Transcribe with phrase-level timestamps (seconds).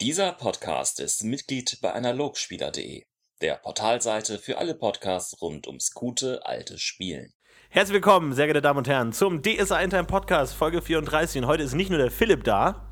[0.00, 3.02] Dieser Podcast ist Mitglied bei Analogspieler.de,
[3.42, 7.32] der Portalseite für alle Podcasts rund ums gute alte Spielen.
[7.70, 11.42] Herzlich willkommen, sehr geehrte Damen und Herren, zum DSA Intime Podcast Folge 34.
[11.42, 12.88] Und heute ist nicht nur der Philipp da,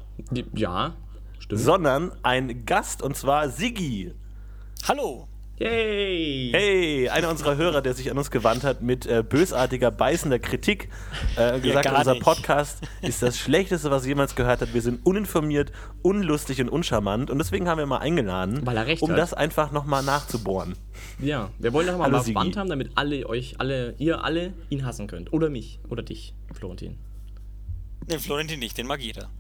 [0.55, 0.97] Ja,
[1.39, 1.61] stimmt.
[1.61, 4.13] sondern ein Gast und zwar Siggi.
[4.89, 5.29] Hallo.
[5.59, 6.51] Yay!
[6.53, 10.91] Hey, einer unserer Hörer, der sich an uns gewandt hat mit äh, bösartiger, beißender Kritik,
[11.37, 12.23] äh, gesagt, gar unser nicht.
[12.23, 14.75] Podcast ist das Schlechteste, was er jemals gehört hat.
[14.75, 17.31] Wir sind uninformiert, unlustig und uncharmant.
[17.31, 19.19] Und deswegen haben wir mal eingeladen, Weil er recht um hat.
[19.19, 20.75] das einfach nochmal nachzubohren.
[21.21, 22.11] Ja, wir wollen doch mal.
[22.11, 25.33] Band haben, damit alle euch, alle, ihr alle ihn hassen könnt.
[25.33, 25.81] Oder mich.
[25.89, 26.99] Oder dich, Florentin.
[28.11, 29.31] Den Florentin nicht, den mag jeder.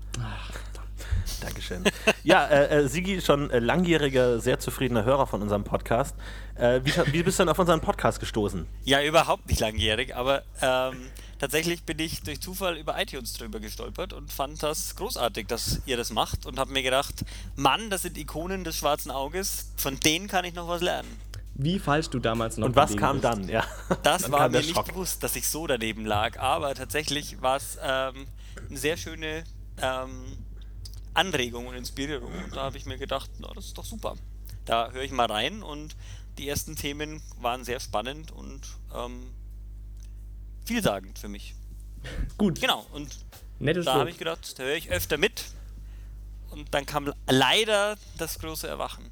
[1.40, 1.84] Dankeschön.
[2.24, 6.14] Ja, äh, äh, Sigi, schon äh, langjähriger, sehr zufriedener Hörer von unserem Podcast.
[6.54, 8.66] Äh, wie, wie bist du denn auf unseren Podcast gestoßen?
[8.84, 14.12] Ja, überhaupt nicht langjährig, aber ähm, tatsächlich bin ich durch Zufall über iTunes drüber gestolpert
[14.12, 17.24] und fand das großartig, dass ihr das macht und habe mir gedacht,
[17.56, 21.08] Mann, das sind Ikonen des schwarzen Auges, von denen kann ich noch was lernen.
[21.58, 23.24] Wie falsch du damals noch Und was kam bist.
[23.24, 23.48] dann?
[23.48, 23.64] Ja.
[24.02, 27.78] Das Dann war mir nicht bewusst, dass ich so daneben lag, aber tatsächlich war es
[27.82, 28.26] ähm,
[28.68, 29.44] eine sehr schöne
[29.80, 30.36] ähm,
[31.16, 32.32] Anregung und Inspirierung.
[32.44, 34.16] Und da habe ich mir gedacht, na, das ist doch super.
[34.64, 35.96] Da höre ich mal rein und
[36.38, 38.60] die ersten Themen waren sehr spannend und
[38.94, 39.30] ähm,
[40.64, 41.54] vielsagend für mich.
[42.38, 43.16] Gut, Genau, und
[43.58, 45.44] nettes da habe ich gedacht, da höre ich öfter mit.
[46.50, 49.10] Und dann kam leider das große Erwachen.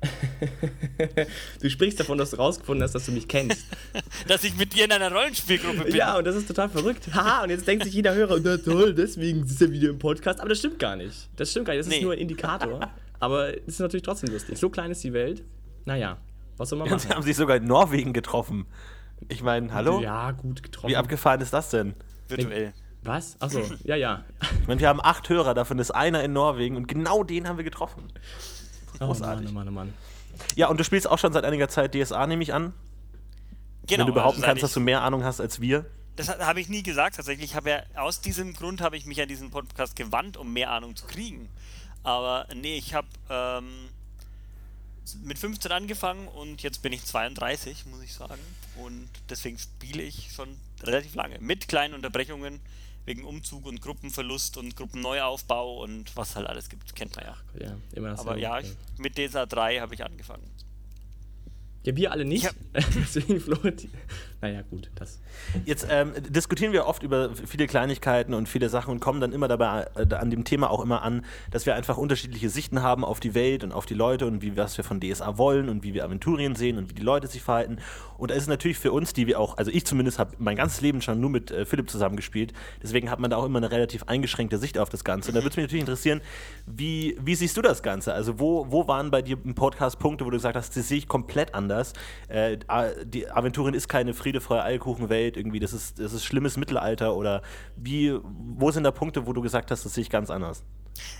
[1.60, 3.66] Du sprichst davon, dass du rausgefunden hast, dass du mich kennst.
[4.28, 5.96] Dass ich mit dir in einer Rollenspielgruppe bin.
[5.96, 7.08] ja, und das ist total verrückt.
[7.14, 10.40] Haha, und jetzt denkt sich jeder Hörer, na toll, deswegen ist er wieder im Podcast.
[10.40, 11.28] Aber das stimmt gar nicht.
[11.36, 11.80] Das stimmt gar nicht.
[11.80, 12.02] Das ist Nee.
[12.04, 12.90] nur ein Indikator.
[13.20, 14.58] Aber es ist natürlich trotzdem lustig.
[14.58, 15.42] So klein ist die Welt.
[15.84, 16.18] Naja,
[16.56, 17.22] was soll man Und sie haben machen?
[17.24, 18.66] sich sogar in Norwegen getroffen.
[19.28, 20.00] Ich meine, hallo?
[20.00, 20.90] Ja, gut getroffen.
[20.90, 21.94] Wie abgefahren ist das denn?
[22.28, 22.72] Virtuell.
[23.02, 23.40] Was?
[23.40, 24.24] Achso, ja, ja.
[24.60, 27.56] Ich meine, wir haben acht Hörer, davon ist einer in Norwegen und genau den haben
[27.56, 28.12] wir getroffen.
[29.00, 29.50] Oh Großartig.
[29.52, 29.94] Mann, oh Mann, oh Mann.
[30.56, 32.72] Ja, und du spielst auch schon seit einiger Zeit DSA, nehme ich an.
[33.86, 35.86] Genau, Wenn du behaupten also kannst, dass du mehr Ahnung hast als wir.
[36.16, 37.16] Das ha- habe ich nie gesagt.
[37.16, 40.70] Tatsächlich habe ja aus diesem Grund habe ich mich an diesen Podcast gewandt, um mehr
[40.70, 41.48] Ahnung zu kriegen.
[42.02, 43.88] Aber nee, ich habe ähm,
[45.24, 48.40] mit 15 angefangen und jetzt bin ich 32, muss ich sagen.
[48.76, 50.48] Und deswegen spiele ich schon
[50.82, 51.38] relativ lange.
[51.40, 52.60] Mit kleinen Unterbrechungen
[53.08, 56.94] wegen Umzug und Gruppenverlust und Gruppenneuaufbau und was halt alles gibt.
[56.94, 57.36] Kennt man ja.
[57.58, 60.48] Ja, immer das Aber ja, ich, mit DSA 3 habe ich angefangen.
[61.84, 62.44] Ja, wir alle nicht.
[62.44, 62.48] Ich
[62.84, 63.90] hab- Deswegen Florentin.
[64.40, 65.20] Naja, gut, das.
[65.64, 69.48] Jetzt ähm, diskutieren wir oft über viele Kleinigkeiten und viele Sachen und kommen dann immer
[69.48, 73.18] dabei äh, an dem Thema auch immer an, dass wir einfach unterschiedliche Sichten haben auf
[73.18, 75.92] die Welt und auf die Leute und wie was wir von DSA wollen und wie
[75.92, 77.78] wir Aventurien sehen und wie die Leute sich verhalten.
[78.16, 80.80] Und da ist natürlich für uns, die wir auch, also ich zumindest habe mein ganzes
[80.82, 84.04] Leben schon nur mit äh, Philipp zusammengespielt, deswegen hat man da auch immer eine relativ
[84.04, 85.30] eingeschränkte Sicht auf das Ganze.
[85.30, 86.20] Und da würde es mich natürlich interessieren,
[86.64, 88.12] wie, wie siehst du das Ganze?
[88.12, 90.98] Also wo, wo waren bei dir im Podcast Punkte, wo du gesagt hast, das sehe
[90.98, 91.92] ich komplett anders?
[92.28, 92.58] Äh,
[93.04, 97.42] die Aventurien ist keine friedefreie Eierkuchenwelt, irgendwie, das ist, das ist schlimmes Mittelalter oder
[97.76, 100.62] wie, wo sind da Punkte, wo du gesagt hast, das sehe ich ganz anders?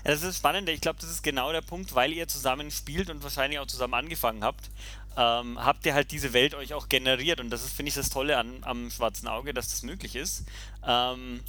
[0.03, 0.69] Ja, das ist spannend.
[0.69, 3.93] Ich glaube, das ist genau der Punkt, weil ihr zusammen spielt und wahrscheinlich auch zusammen
[3.93, 4.69] angefangen habt,
[5.17, 7.39] ähm, habt ihr halt diese Welt euch auch generiert.
[7.39, 10.45] Und das ist, finde ich, das Tolle an, am Schwarzen Auge, dass das möglich ist.
[10.85, 11.39] Ähm,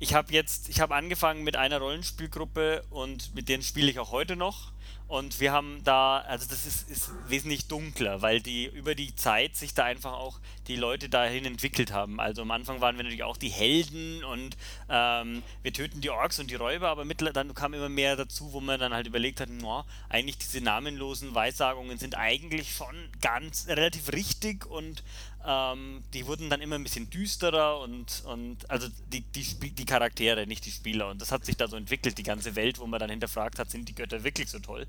[0.00, 4.12] ich habe jetzt, ich habe angefangen mit einer Rollenspielgruppe und mit denen spiele ich auch
[4.12, 4.72] heute noch.
[5.08, 9.56] Und wir haben da, also das ist, ist wesentlich dunkler, weil die über die Zeit
[9.56, 12.20] sich da einfach auch die Leute dahin entwickelt haben.
[12.20, 14.58] Also am Anfang waren wir natürlich auch die Helden und
[14.90, 18.52] ähm, wir töten die Orks und die Räuber, aber mittler, dann kam immer mehr dazu,
[18.52, 23.66] wo man dann halt überlegt hat, no, eigentlich diese namenlosen Weissagungen sind eigentlich schon ganz
[23.66, 25.02] relativ richtig und
[25.48, 30.46] ähm, die wurden dann immer ein bisschen düsterer und, und also die, die, die Charaktere,
[30.46, 31.08] nicht die Spieler.
[31.08, 33.70] Und das hat sich da so entwickelt, die ganze Welt, wo man dann hinterfragt hat,
[33.70, 34.86] sind die Götter wirklich so toll?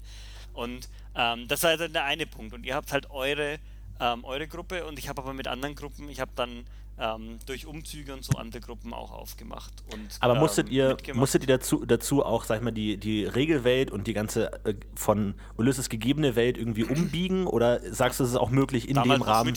[0.54, 2.54] Und ähm, das war dann der eine Punkt.
[2.54, 3.58] Und ihr habt halt eure,
[4.02, 6.66] ähm, eure Gruppe und ich habe aber mit anderen Gruppen, ich habe dann
[7.00, 9.72] ähm, durch Umzüge und so andere Gruppen auch aufgemacht.
[9.94, 11.20] Und, Aber ähm, musstet ihr, mitgemacht.
[11.20, 14.76] musstet ihr dazu, dazu auch, sag ich mal, die, die Regelwelt und die ganze äh,
[14.96, 17.48] von Ulysses gegebene Welt irgendwie umbiegen?
[17.48, 19.54] Oder sagst du, es ist auch möglich, in Damals dem Rahmen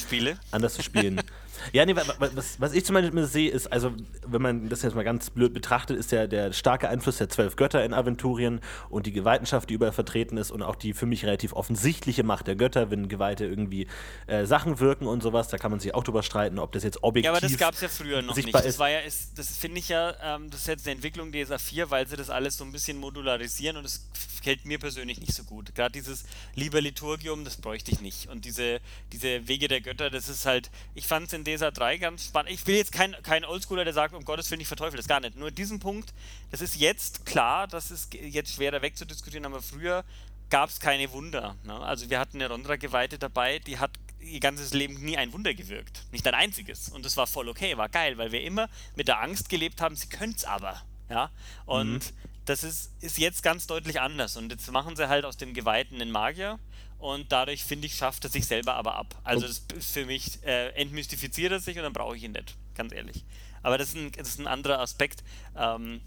[0.51, 1.21] anders zu spielen?
[1.73, 3.93] ja, nee, wa- wa- was, was ich zum Beispiel sehe, ist, also,
[4.27, 7.57] wenn man das jetzt mal ganz blöd betrachtet, ist der, der starke Einfluss der zwölf
[7.57, 8.61] Götter in Aventurien
[8.91, 12.47] und die Geweihtenschaft, die überall vertreten ist und auch die für mich relativ offensichtliche Macht
[12.47, 13.87] der Götter, wenn Geweihte irgendwie
[14.27, 15.49] äh, Sachen wirken und sowas.
[15.49, 17.75] Da kann man sich auch drüber streiten, ob das jetzt objektiv Ja, aber das gab
[17.75, 18.55] es ja früher noch nicht.
[18.55, 18.79] Das ist.
[18.79, 21.91] war ja, ist, das finde ich ja, ähm, das ist jetzt eine Entwicklung DSA 4,
[21.91, 24.07] weil sie das alles so ein bisschen modularisieren und das
[24.39, 25.75] gefällt mir persönlich nicht so gut.
[25.75, 26.25] Gerade dieses
[26.55, 28.29] Liber Liturgium, das bräuchte ich nicht.
[28.29, 28.81] Und diese,
[29.13, 32.53] diese Wege der Götter, das ist halt, ich fand es in DSA 3 ganz spannend.
[32.53, 35.21] Ich will jetzt kein, kein Oldschooler, der sagt, um Gottes Willen, ich verteufel das gar
[35.21, 35.37] nicht.
[35.37, 36.13] Nur diesen Punkt,
[36.51, 40.05] das ist jetzt klar, das ist jetzt schwerer wegzudiskutieren, aber früher
[40.51, 41.57] gab es keine Wunder.
[41.65, 41.75] Ne?
[41.75, 46.05] Also wir hatten eine Rondra-Geweihte dabei, die hat ihr ganzes Leben nie ein Wunder gewirkt.
[46.13, 46.91] Nicht ein einziges.
[46.91, 49.97] Und das war voll okay, war geil, weil wir immer mit der Angst gelebt haben,
[49.97, 50.83] sie könnte es aber.
[51.09, 51.31] Ja?
[51.65, 52.17] Und mhm.
[52.45, 54.37] das ist, ist jetzt ganz deutlich anders.
[54.37, 56.59] Und jetzt machen sie halt aus dem Geweihten einen Magier
[57.03, 59.21] und dadurch, finde ich, schafft er sich selber aber ab.
[59.25, 62.55] Also das ist für mich, äh, entmystifiziert er sich und dann brauche ich ihn nicht,
[62.77, 63.25] ganz ehrlich.
[63.65, 65.25] Aber das ist ein, das ist ein anderer Aspekt.
[65.57, 66.01] Ähm,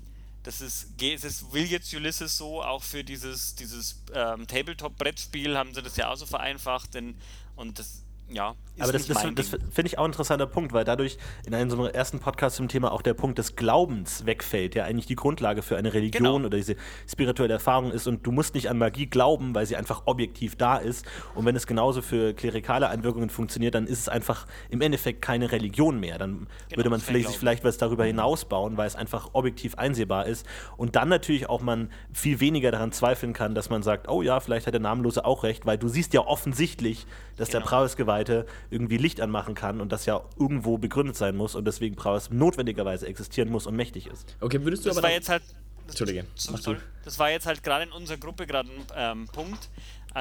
[0.44, 5.82] das ist, das will jetzt Ulysses so, auch für dieses, dieses ähm, Tabletop-Brettspiel haben sie
[5.82, 7.18] das ja auch so vereinfacht, denn,
[7.58, 8.56] und das ja.
[8.78, 11.86] Aber das, das, das finde ich auch ein interessanter Punkt, weil dadurch in einem so
[11.86, 15.78] ersten Podcast zum Thema auch der Punkt des Glaubens wegfällt, der eigentlich die Grundlage für
[15.78, 16.48] eine Religion genau.
[16.48, 16.76] oder diese
[17.10, 18.06] spirituelle Erfahrung ist.
[18.06, 21.06] Und du musst nicht an Magie glauben, weil sie einfach objektiv da ist.
[21.36, 25.54] Und wenn es genauso für klerikale Einwirkungen funktioniert, dann ist es einfach im Endeffekt keine
[25.54, 26.18] Religion mehr.
[26.18, 29.76] Dann genau, würde man vielleicht, sich vielleicht was darüber hinaus bauen, weil es einfach objektiv
[29.76, 30.46] einsehbar ist.
[30.76, 34.42] Und dann natürlich auch man viel weniger daran zweifeln kann, dass man sagt, oh ja,
[34.42, 37.08] vielleicht hat der Namenlose auch recht, weil du siehst ja offensichtlich,
[37.38, 37.62] dass genau.
[37.62, 41.66] der Prowess-Gewalt Seite irgendwie Licht anmachen kann und das ja irgendwo begründet sein muss und
[41.66, 44.36] deswegen Prowess notwendigerweise existieren muss und mächtig ist.
[44.40, 45.08] Okay, würdest du das aber.
[45.08, 45.44] War jetzt halt,
[45.88, 46.26] Entschuldige.
[46.36, 49.70] Sorry, das war jetzt halt gerade in unserer Gruppe gerade ein ähm, Punkt.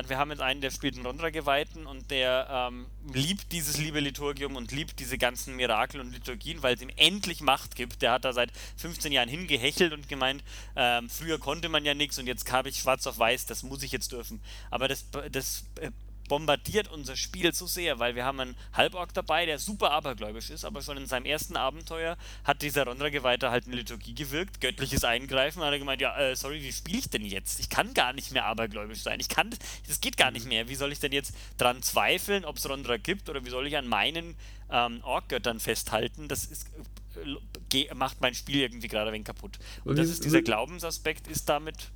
[0.09, 4.57] Wir haben jetzt einen, der spielt einen Rondra-Geweihten und der ähm, liebt dieses liebe Liturgium
[4.57, 8.03] und liebt diese ganzen Mirakel und Liturgien, weil es ihm endlich Macht gibt.
[8.03, 10.43] Der hat da seit 15 Jahren hingehechelt und gemeint,
[10.75, 13.85] ähm, früher konnte man ja nichts und jetzt habe ich schwarz auf weiß, das muss
[13.85, 14.41] ich jetzt dürfen.
[14.69, 15.93] Aber das, das äh,
[16.29, 20.65] bombardiert unser Spiel so sehr, weil wir haben einen Halborg dabei, der super abergläubisch ist,
[20.65, 25.63] aber schon in seinem ersten Abenteuer hat dieser Rondra-Geweihte halt eine Liturgie gewirkt, göttliches Eingreifen,
[25.63, 27.61] hat er gemeint, ja, äh, sorry, wie spiele ich denn jetzt?
[27.61, 29.51] Ich kann gar nicht mehr abergläubisch sein, ich kann,
[29.87, 32.97] das geht gar nicht mehr, wie soll ich denn jetzt dran zweifeln, ob es Rondra
[32.97, 34.37] gibt oder wie soll ich an meinen
[34.71, 36.29] ähm, Ork-Göttern festhalten?
[36.29, 36.71] Das ist
[37.17, 39.59] äh, macht mein Spiel irgendwie gerade ein wenig kaputt.
[39.85, 41.91] Und das ist dieser Glaubensaspekt ist damit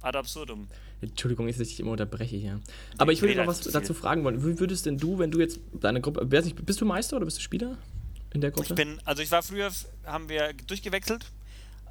[0.00, 0.68] ad absurdum.
[1.02, 2.60] Entschuldigung, dass ich immer unterbreche hier.
[2.98, 4.44] Aber ich würde noch was dazu fragen wollen.
[4.44, 7.42] Wie würdest denn du, wenn du jetzt deine Gruppe, bist du Meister oder bist du
[7.42, 7.76] Spieler
[8.34, 8.68] in der Gruppe?
[8.70, 9.70] Ich bin, also ich war früher,
[10.04, 11.24] haben wir durchgewechselt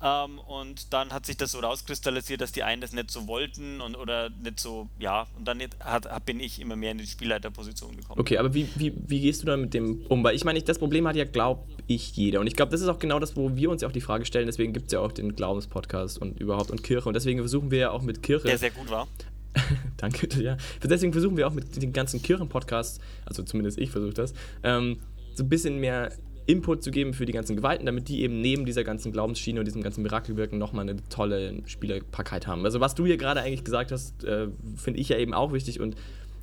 [0.01, 3.81] ähm, und dann hat sich das so rauskristallisiert, dass die einen das nicht so wollten
[3.81, 7.95] und oder nicht so, ja, und dann hat, bin ich immer mehr in die Spielleiterposition
[7.97, 8.19] gekommen.
[8.19, 10.23] Okay, aber wie, wie, wie gehst du dann mit dem um?
[10.23, 12.39] Weil ich meine, das Problem hat ja, glaube ich, jeder.
[12.39, 14.25] Und ich glaube, das ist auch genau das, wo wir uns ja auch die Frage
[14.25, 14.45] stellen.
[14.45, 17.07] Deswegen gibt es ja auch den Glaubenspodcast und überhaupt und Kirche.
[17.07, 18.47] Und deswegen versuchen wir ja auch mit Kirche.
[18.47, 19.07] Der sehr gut war.
[19.97, 20.57] Danke, ja.
[20.83, 24.99] Deswegen versuchen wir auch mit den ganzen Kirchenpodcasts, also zumindest ich versuche das, ähm,
[25.33, 26.11] so ein bisschen mehr
[26.49, 29.65] Input zu geben für die ganzen Geweihten, damit die eben neben dieser ganzen Glaubensschiene und
[29.65, 32.65] diesem ganzen Mirakelwirken nochmal eine tolle Spielerpackheit haben.
[32.65, 35.79] Also was du hier gerade eigentlich gesagt hast, äh, finde ich ja eben auch wichtig
[35.79, 35.95] und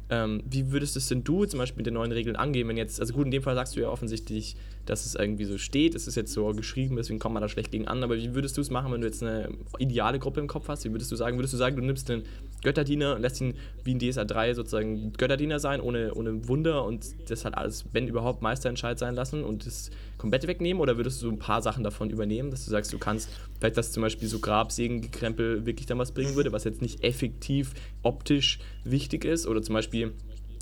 [0.09, 3.01] ähm, wie würdest es denn du zum Beispiel mit den neuen Regeln angehen, wenn jetzt,
[3.01, 4.55] also gut, in dem Fall sagst du ja offensichtlich,
[4.85, 7.73] dass es irgendwie so steht, es ist jetzt so geschrieben, deswegen kommt man da schlecht
[7.73, 9.49] gegen an, aber wie würdest du es machen, wenn du jetzt eine
[9.79, 10.85] ideale Gruppe im Kopf hast?
[10.85, 12.23] Wie würdest du sagen, würdest du sagen, du nimmst den
[12.67, 13.55] Götterdiener lässt ihn
[13.85, 18.09] wie in DSA 3 sozusagen Götterdiener sein, ohne, ohne Wunder und das halt alles, wenn
[18.09, 21.85] überhaupt, Meisterentscheid sein lassen und das komplett wegnehmen oder würdest du so ein paar Sachen
[21.85, 23.29] davon übernehmen, dass du sagst, du kannst
[23.61, 27.73] vielleicht, dass zum Beispiel so Grabsägengekrempel wirklich dann was bringen würde, was jetzt nicht effektiv
[28.03, 30.13] optisch wichtig ist oder zum Beispiel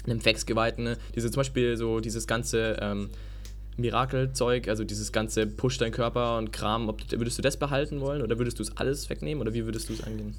[0.04, 0.98] einem Fax-Geweihten, ne?
[1.14, 3.08] diese zum Beispiel so dieses ganze ähm,
[3.78, 8.20] Mirakelzeug, also dieses ganze Push dein Körper und Kram, ob, würdest du das behalten wollen
[8.20, 10.34] oder würdest du es alles wegnehmen oder wie würdest du es angehen?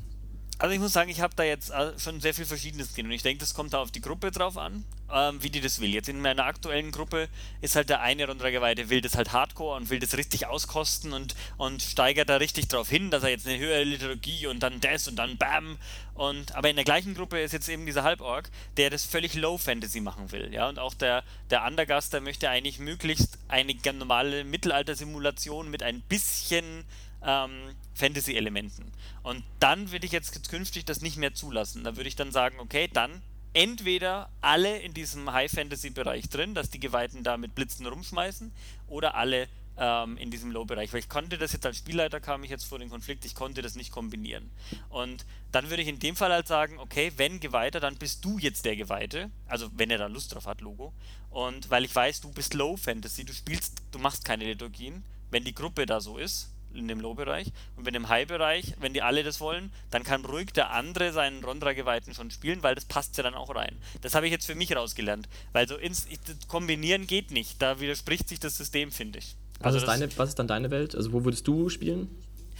[0.57, 3.11] Also ich muss sagen, ich habe da jetzt äh, schon sehr viel Verschiedenes gesehen und
[3.11, 5.89] ich denke, das kommt da auf die Gruppe drauf an, ähm, wie die das will.
[5.93, 7.27] Jetzt in meiner aktuellen Gruppe
[7.59, 11.35] ist halt der eine Rundregeweide will das halt Hardcore und will das richtig auskosten und,
[11.57, 15.09] und steigert da richtig drauf hin, dass er jetzt eine höhere Liturgie und dann das
[15.09, 15.77] und dann Bam.
[16.13, 19.57] Und aber in der gleichen Gruppe ist jetzt eben dieser Halborg, der das völlig Low
[19.57, 20.69] Fantasy machen will, ja.
[20.69, 26.85] Und auch der der Undergast, der möchte eigentlich möglichst eine normale Mittelalter-Simulation mit ein bisschen
[27.25, 28.91] ähm, Fantasy-Elementen.
[29.23, 31.83] Und dann würde ich jetzt künftig das nicht mehr zulassen.
[31.83, 33.21] Da würde ich dann sagen, okay, dann
[33.53, 38.51] entweder alle in diesem High-Fantasy-Bereich drin, dass die Geweihten da mit Blitzen rumschmeißen,
[38.87, 40.91] oder alle ähm, in diesem Low-Bereich.
[40.91, 43.61] Weil ich konnte das jetzt als Spielleiter, kam ich jetzt vor den Konflikt, ich konnte
[43.61, 44.51] das nicht kombinieren.
[44.89, 48.37] Und dann würde ich in dem Fall halt sagen, okay, wenn Geweihter, dann bist du
[48.37, 49.31] jetzt der Geweihte.
[49.47, 50.93] Also wenn er da Lust drauf hat, Logo.
[51.29, 55.03] Und weil ich weiß, du bist Low-Fantasy, du spielst, du machst keine Liturgien.
[55.31, 57.51] Wenn die Gruppe da so ist, in dem Low-Bereich.
[57.75, 61.43] Und wenn im High-Bereich, wenn die alle das wollen, dann kann ruhig der andere seinen
[61.43, 63.75] Rondra-Geweihten schon spielen, weil das passt ja dann auch rein.
[64.01, 65.27] Das habe ich jetzt für mich rausgelernt.
[65.53, 66.07] Weil so ins
[66.47, 67.61] kombinieren geht nicht.
[67.61, 69.35] Da widerspricht sich das System, finde ich.
[69.59, 70.95] Was, also ist deine, was ist dann deine Welt?
[70.95, 72.09] Also wo würdest du spielen?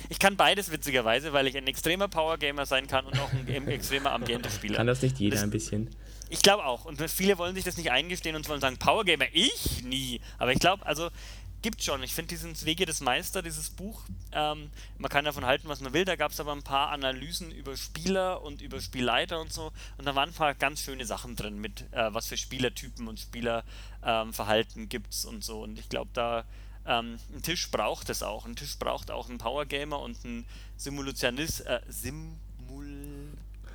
[0.10, 4.12] Ich kann beides witzigerweise, weil ich ein extremer Power-Gamer sein kann und auch ein extremer
[4.12, 4.76] Ambiente-Spieler.
[4.76, 5.90] Kann das nicht jeder das, ein bisschen?
[6.30, 6.86] Ich glaube auch.
[6.86, 10.20] Und viele wollen sich das nicht eingestehen und wollen sagen, Power Gamer, ich nie.
[10.38, 11.10] Aber ich glaube, also
[11.66, 12.04] gibt schon.
[12.04, 14.70] Ich finde diesen Wege des Meister, dieses Buch, ähm,
[15.00, 16.06] man kann davon halten, was man will.
[16.06, 19.72] Da gab es aber ein paar Analysen über Spieler und über Spielleiter und so.
[19.98, 23.20] Und da waren ein paar ganz schöne Sachen drin mit, äh, was für Spielertypen und
[23.20, 25.64] Spielerverhalten ähm, gibt es und so.
[25.64, 26.46] Und ich glaube, da
[26.86, 28.46] ähm, ein Tisch braucht es auch.
[28.46, 30.46] Ein Tisch braucht auch einen Power Gamer und einen
[30.78, 32.38] Simulationist, äh, Simul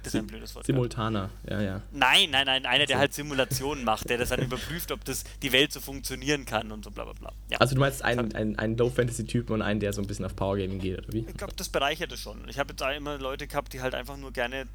[0.02, 0.66] das ist ein blödes Wort.
[0.66, 1.83] Simultaner, ja, ja.
[1.92, 5.52] Nein, nein, nein, einer, der halt Simulationen macht, der das dann überprüft, ob das die
[5.52, 7.33] Welt so funktionieren kann und so bla bla bla.
[7.50, 7.59] Ja.
[7.59, 10.57] Also du meinst einen, einen, einen Low-Fantasy-Typen und einen, der so ein bisschen auf Power
[10.57, 11.26] Gaming geht, oder wie?
[11.28, 12.49] Ich glaube, das bereichert es schon.
[12.49, 14.66] Ich habe jetzt immer Leute gehabt, die halt einfach nur gerne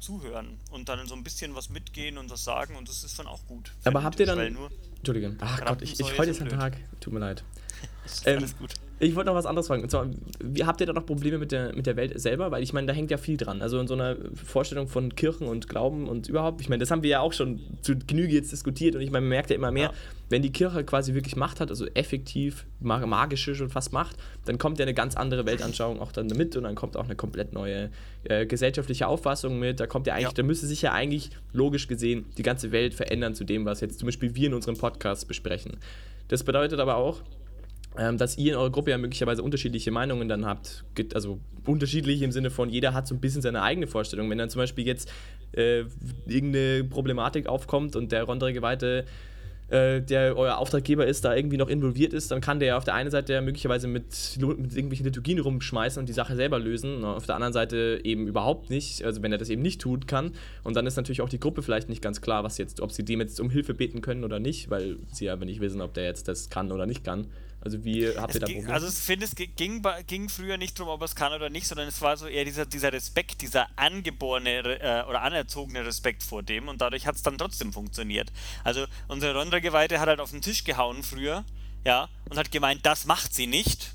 [0.00, 3.26] zuhören und dann so ein bisschen was mitgehen und was sagen und das ist schon
[3.26, 3.72] auch gut.
[3.84, 4.38] Aber habt ihr dann...
[4.98, 5.36] Entschuldige.
[5.40, 6.76] Ach Gott, ich, ich heute ist ein Tag.
[7.00, 7.44] Tut mir leid.
[8.24, 8.74] Ähm, alles gut.
[9.02, 9.82] Ich wollte noch was anderes fragen.
[9.82, 10.06] Und zwar,
[10.40, 12.52] wie, habt ihr da noch Probleme mit der, mit der Welt selber?
[12.52, 13.60] Weil ich meine, da hängt ja viel dran.
[13.60, 16.60] Also in so einer Vorstellung von Kirchen und Glauben und überhaupt.
[16.60, 18.94] Ich meine, das haben wir ja auch schon zu Genüge jetzt diskutiert.
[18.94, 19.92] Und ich meine, man merkt ja immer mehr, ja.
[20.28, 24.78] wenn die Kirche quasi wirklich Macht hat, also effektiv, magische schon fast Macht, dann kommt
[24.78, 27.90] ja eine ganz andere Weltanschauung auch dann mit und dann kommt auch eine komplett neue
[28.22, 29.80] äh, gesellschaftliche Auffassung mit.
[29.80, 30.32] Da kommt ja eigentlich, ja.
[30.32, 33.98] da müsste sich ja eigentlich logisch gesehen die ganze Welt verändern zu dem, was jetzt
[33.98, 35.78] zum Beispiel wir in unserem Podcast besprechen.
[36.28, 37.20] Das bedeutet aber auch,
[37.98, 40.84] ähm, dass ihr in eurer Gruppe ja möglicherweise unterschiedliche Meinungen dann habt.
[41.14, 44.30] Also unterschiedlich im Sinne von, jeder hat so ein bisschen seine eigene Vorstellung.
[44.30, 45.10] Wenn dann zum Beispiel jetzt
[45.52, 45.84] äh,
[46.26, 49.04] irgendeine Problematik aufkommt und der Rondre Geweihte
[49.72, 52.92] äh, der euer Auftraggeber ist, da irgendwie noch involviert ist, dann kann der auf der
[52.92, 54.04] einen Seite möglicherweise mit,
[54.38, 58.68] mit irgendwelchen Liturgien rumschmeißen und die Sache selber lösen, auf der anderen Seite eben überhaupt
[58.68, 60.32] nicht, also wenn er das eben nicht tun kann.
[60.62, 63.02] Und dann ist natürlich auch die Gruppe vielleicht nicht ganz klar, was jetzt, ob sie
[63.02, 66.04] dem jetzt um Hilfe beten können oder nicht, weil sie aber nicht wissen, ob der
[66.04, 67.28] jetzt das kann oder nicht kann.
[67.64, 70.92] Also wie habt ihr da ging, Also ich finde, es ging, ging früher nicht darum,
[70.92, 73.68] ob er es kann oder nicht, sondern es war so eher dieser, dieser Respekt, dieser
[73.76, 78.32] angeborene äh, oder anerzogene Respekt vor dem und dadurch hat es dann trotzdem funktioniert.
[78.64, 81.44] Also unsere Rondra-Geweihte hat halt auf den Tisch gehauen früher,
[81.84, 83.92] ja, und hat gemeint, das macht sie nicht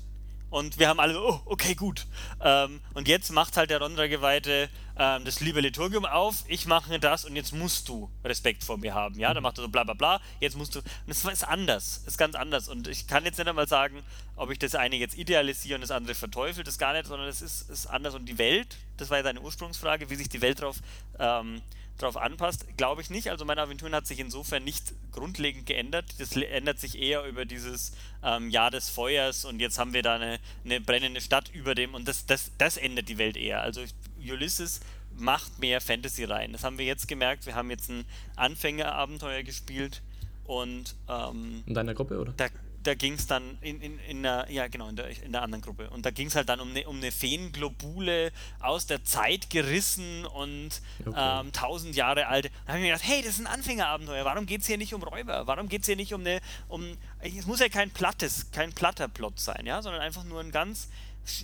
[0.50, 2.06] und wir haben alle oh, okay, gut.
[2.40, 7.24] Ähm, und jetzt macht halt der Rondra-Geweihte ähm, das liebe Liturgium auf, ich mache das
[7.24, 9.18] und jetzt musst du Respekt vor mir haben.
[9.18, 10.80] Ja, dann macht er so bla bla bla, jetzt musst du.
[10.80, 12.68] Und das ist anders, ist ganz anders.
[12.68, 14.02] Und ich kann jetzt nicht einmal sagen,
[14.36, 17.42] ob ich das eine jetzt idealisiere und das andere verteufelt, das gar nicht, sondern es
[17.42, 18.14] ist, ist anders.
[18.14, 20.78] Und die Welt, das war ja deine Ursprungsfrage, wie sich die Welt darauf
[21.18, 21.62] ähm,
[21.98, 23.30] darauf anpasst, glaube ich nicht.
[23.30, 26.06] Also meine Aventuren hat sich insofern nicht grundlegend geändert.
[26.18, 30.14] Das ändert sich eher über dieses ähm, Jahr des Feuers und jetzt haben wir da
[30.14, 33.62] eine, eine brennende Stadt über dem und das, das, das ändert die Welt eher.
[33.62, 33.82] Also
[34.18, 34.80] Ulysses
[35.16, 36.52] macht mehr Fantasy rein.
[36.52, 37.46] Das haben wir jetzt gemerkt.
[37.46, 38.04] Wir haben jetzt ein
[38.36, 40.02] Anfängerabenteuer gespielt
[40.44, 42.32] und ähm, in deiner Gruppe, oder?
[42.36, 42.46] Da,
[42.88, 45.60] da ging es dann in, in, in der, ja genau, in der, in der anderen
[45.60, 45.90] Gruppe.
[45.90, 50.24] Und da ging es halt dann um eine, um eine Feenglobule aus der Zeit gerissen
[50.24, 50.70] und
[51.04, 51.40] okay.
[51.40, 52.46] ähm, tausend Jahre alt.
[52.46, 54.24] Da habe ich mir gedacht, hey, das ist ein Anfängerabenteuer.
[54.24, 55.46] Warum geht es hier nicht um Räuber?
[55.46, 59.06] Warum geht es hier nicht um eine, um, es muss ja kein plattes, kein platter
[59.08, 60.88] Plot sein, ja, sondern einfach nur ein ganz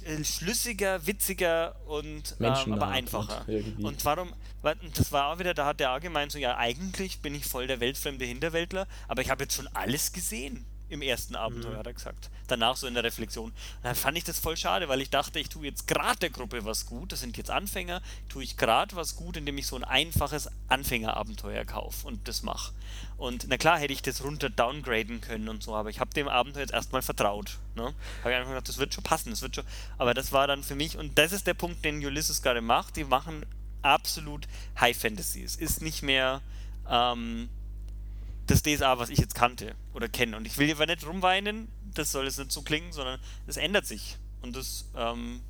[0.07, 3.45] äh, schlüssiger, witziger und ähm, aber einfacher.
[3.83, 4.33] Und warum,
[4.95, 7.67] das war auch wieder, da hat der auch gemeint, so ja, eigentlich bin ich voll
[7.67, 11.79] der weltfremde Hinterwäldler, aber ich habe jetzt schon alles gesehen im ersten Abenteuer, mhm.
[11.79, 12.31] hat er gesagt.
[12.47, 13.51] Danach so in der Reflexion.
[13.51, 16.31] Und dann fand ich das voll schade, weil ich dachte, ich tue jetzt gerade der
[16.31, 17.13] Gruppe was gut.
[17.13, 18.01] Das sind jetzt Anfänger.
[18.29, 22.73] Tue ich gerade was gut, indem ich so ein einfaches Anfängerabenteuer kaufe und das mache.
[23.17, 26.29] Und na klar hätte ich das runter downgraden können und so, aber ich habe dem
[26.29, 27.59] Abenteuer jetzt erstmal vertraut.
[27.75, 27.95] Ne?
[28.21, 29.65] Habe ich einfach gedacht, das wird schon passen, das wird schon.
[29.99, 32.97] Aber das war dann für mich, und das ist der Punkt, den Ulysses gerade macht.
[32.97, 33.45] Die machen
[33.83, 34.47] absolut
[34.81, 35.43] High Fantasy.
[35.43, 36.41] Es ist nicht mehr.
[36.89, 37.49] Ähm,
[38.47, 40.37] das DSA, was ich jetzt kannte oder kenne.
[40.37, 43.87] Und ich will hier nicht rumweinen, das soll jetzt nicht so klingen, sondern es ändert
[43.87, 44.19] sich.
[44.43, 45.41] Und das ähm,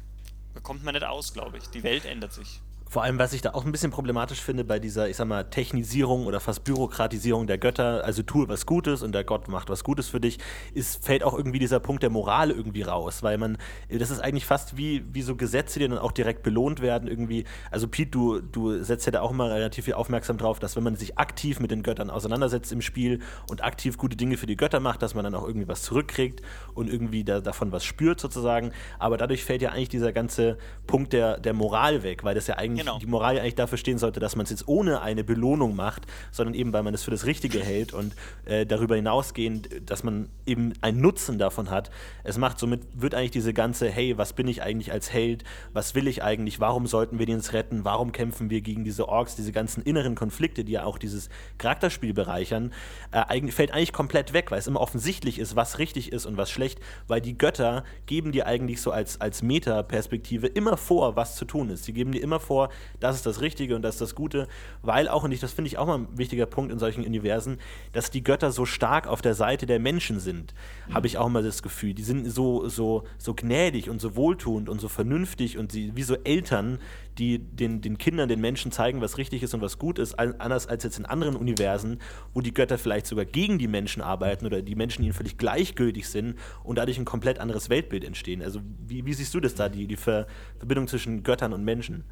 [0.52, 1.64] bekommt man nicht aus, glaube ich.
[1.70, 2.60] Die Welt ändert sich.
[2.94, 5.42] Vor allem, was ich da auch ein bisschen problematisch finde bei dieser, ich sag mal,
[5.42, 9.82] Technisierung oder fast Bürokratisierung der Götter, also tue was Gutes und der Gott macht was
[9.82, 10.38] Gutes für dich,
[10.74, 13.58] ist, fällt auch irgendwie dieser Punkt der Moral irgendwie raus, weil man,
[13.90, 17.46] das ist eigentlich fast wie, wie so Gesetze, die dann auch direkt belohnt werden irgendwie.
[17.72, 20.84] Also Pete, du, du setzt ja da auch immer relativ viel aufmerksam drauf, dass wenn
[20.84, 23.18] man sich aktiv mit den Göttern auseinandersetzt im Spiel
[23.50, 26.42] und aktiv gute Dinge für die Götter macht, dass man dann auch irgendwie was zurückkriegt
[26.74, 28.70] und irgendwie da, davon was spürt sozusagen.
[29.00, 32.54] Aber dadurch fällt ja eigentlich dieser ganze Punkt der, der Moral weg, weil das ja
[32.54, 32.99] eigentlich genau.
[32.99, 36.55] die Moral eigentlich dafür stehen sollte, dass man es jetzt ohne eine Belohnung macht, sondern
[36.55, 38.14] eben, weil man es für das Richtige hält und
[38.45, 41.91] äh, darüber hinausgehend, dass man eben einen Nutzen davon hat.
[42.25, 45.95] Es macht somit, wird eigentlich diese ganze, hey, was bin ich eigentlich als Held, was
[45.95, 49.37] will ich eigentlich, warum sollten wir den jetzt retten, warum kämpfen wir gegen diese Orks,
[49.37, 52.73] diese ganzen inneren Konflikte, die ja auch dieses Charakterspiel bereichern,
[53.12, 56.50] äh, fällt eigentlich komplett weg, weil es immer offensichtlich ist, was richtig ist und was
[56.50, 61.45] schlecht, weil die Götter geben dir eigentlich so als, als Meta-Perspektive immer vor, was zu
[61.45, 61.85] tun ist.
[61.85, 64.49] Sie geben dir immer vor, das ist das Richtige und das ist das Gute,
[64.83, 67.59] weil auch, und ich, das finde ich auch mal ein wichtiger Punkt in solchen Universen,
[67.93, 70.54] dass die Götter so stark auf der Seite der Menschen sind,
[70.88, 70.95] mhm.
[70.95, 71.95] habe ich auch mal das Gefühl.
[71.95, 76.02] Die sind so, so, so gnädig und so wohltuend und so vernünftig und sie wie
[76.02, 76.78] so Eltern,
[77.19, 80.66] die den, den Kindern, den Menschen zeigen, was richtig ist und was gut ist, anders
[80.66, 82.00] als jetzt in anderen Universen,
[82.33, 86.09] wo die Götter vielleicht sogar gegen die Menschen arbeiten oder die Menschen ihnen völlig gleichgültig
[86.09, 88.43] sind und dadurch ein komplett anderes Weltbild entstehen.
[88.43, 90.26] Also wie, wie siehst du das da, die, die Ver
[90.59, 92.04] Verbindung zwischen Göttern und Menschen?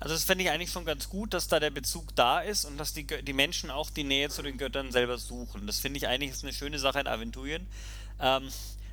[0.00, 2.78] Also das fände ich eigentlich schon ganz gut, dass da der Bezug da ist und
[2.78, 5.66] dass die, die Menschen auch die Nähe zu den Göttern selber suchen.
[5.66, 7.66] Das finde ich eigentlich ist eine schöne Sache in Aventurien.
[8.20, 8.48] Ähm,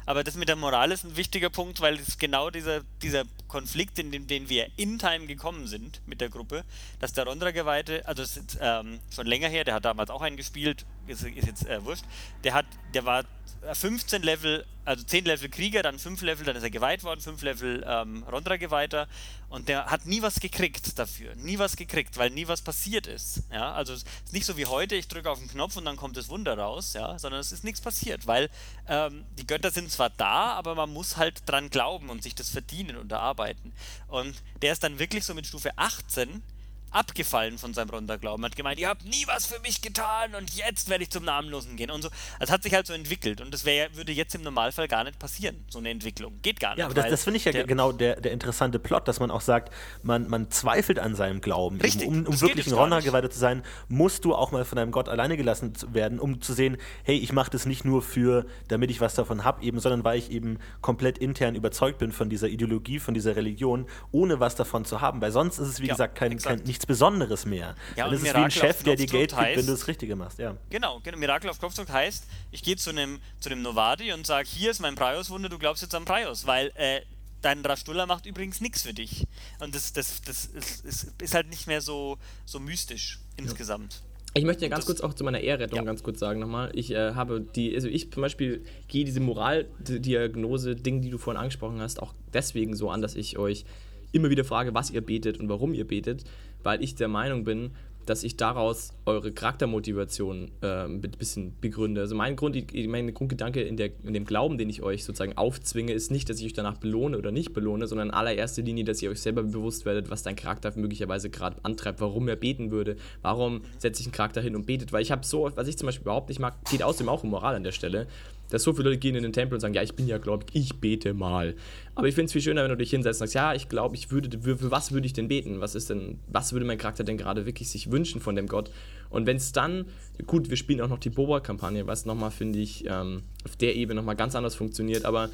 [0.09, 3.99] aber das mit der Moral ist ein wichtiger Punkt, weil es genau dieser, dieser Konflikt,
[3.99, 6.63] in dem den wir in Time gekommen sind mit der Gruppe,
[6.99, 10.83] dass der Rondra-Geweihte, also ist ähm, schon länger her, der hat damals auch einen gespielt,
[11.05, 12.05] ist, ist jetzt äh, wurscht,
[12.43, 13.23] der hat, der war
[13.73, 17.41] 15 Level, also 10 Level Krieger, dann 5 Level, dann ist er geweiht worden, 5
[17.41, 19.07] Level ähm, Rondra-Geweihter
[19.49, 23.43] und der hat nie was gekriegt dafür, nie was gekriegt, weil nie was passiert ist.
[23.51, 25.97] Ja, also es ist nicht so wie heute, ich drücke auf den Knopf und dann
[25.97, 28.49] kommt das Wunder raus, ja, sondern es ist nichts passiert, weil
[28.87, 32.49] ähm, die Götter sind zwar da, aber man muss halt dran glauben und sich das
[32.49, 33.73] verdienen und erarbeiten.
[34.07, 36.41] Und der ist dann wirklich so mit Stufe 18
[36.91, 38.43] abgefallen von seinem Ronda-Glauben.
[38.45, 41.75] Hat gemeint, ihr habt nie was für mich getan und jetzt werde ich zum Namenlosen
[41.75, 42.09] gehen und so.
[42.39, 45.19] Es hat sich halt so entwickelt und das wär, würde jetzt im Normalfall gar nicht
[45.19, 46.39] passieren, so eine Entwicklung.
[46.41, 46.79] Geht gar nicht.
[46.79, 49.31] Ja, aber das, das finde ich ja der, genau der, der interessante Plot, dass man
[49.31, 51.79] auch sagt, man, man zweifelt an seinem Glauben.
[51.81, 55.09] Richtig, um, um wirklich ein Ronda-Geweihter zu sein, musst du auch mal von deinem Gott
[55.09, 59.01] alleine gelassen werden, um zu sehen, hey, ich mache das nicht nur für, damit ich
[59.01, 62.99] was davon habe, eben, sondern weil ich eben komplett intern überzeugt bin von dieser Ideologie,
[62.99, 65.21] von dieser Religion, ohne was davon zu haben.
[65.21, 67.75] Weil sonst ist es, wie ja, gesagt, kein, kein, nichts Besonderes mehr.
[67.95, 70.15] Ja, Dann ist es wie ein Chef, der dir Geld gibt, wenn du das Richtige
[70.15, 70.39] machst.
[70.39, 70.55] Ja.
[70.69, 74.47] Genau, genau, Mirakel auf Knopfdruck heißt, ich gehe zu einem zu dem Novadi und sage,
[74.47, 77.01] hier ist mein Prius-Wunder, du glaubst jetzt an Prius, weil äh,
[77.41, 79.27] dein Rastulla macht übrigens nichts für dich.
[79.59, 84.01] Und das, das, das, ist, ist, ist, halt nicht mehr so, so mystisch insgesamt.
[84.35, 85.83] Ich möchte ja ganz kurz auch zu meiner Ehrrettung ja.
[85.83, 86.71] ganz kurz sagen nochmal.
[86.75, 91.39] Ich äh, habe die, also ich zum Beispiel gehe diese Moraldiagnose, Ding, die du vorhin
[91.39, 93.65] angesprochen hast, auch deswegen so an, dass ich euch
[94.11, 96.23] immer wieder frage, was ihr betet und warum ihr betet,
[96.63, 97.71] weil ich der Meinung bin,
[98.09, 102.01] dass ich daraus eure Charaktermotivation äh, ein bisschen begründe.
[102.01, 105.93] Also mein, Grund, mein Grundgedanke in, der, in dem Glauben, den ich euch sozusagen aufzwinge,
[105.93, 109.01] ist nicht, dass ich euch danach belohne oder nicht belohne, sondern in allererster Linie, dass
[109.03, 112.95] ihr euch selber bewusst werdet, was dein Charakter möglicherweise gerade antreibt, warum er beten würde,
[113.21, 115.85] warum setze ich einen Charakter hin und betet, weil ich habe so, was ich zum
[115.85, 118.07] Beispiel überhaupt nicht mag, geht außerdem auch um Moral an der Stelle,
[118.49, 120.49] dass so viele Leute gehen in den Tempel und sagen, ja, ich bin ja gläubig,
[120.53, 121.55] ich bete mal.
[121.95, 123.95] Aber ich finde es viel schöner, wenn du dich hinsetzt und sagst, ja, ich glaube,
[123.95, 125.61] ich würde, für was würde ich denn beten?
[125.61, 128.71] Was ist denn, was würde mein Charakter denn gerade wirklich sich wünschen von dem Gott?
[129.09, 129.85] Und wenn es dann,
[130.27, 133.99] gut, wir spielen auch noch die Boba-Kampagne, was nochmal, finde ich, ähm, auf der Ebene
[133.99, 135.29] nochmal ganz anders funktioniert, aber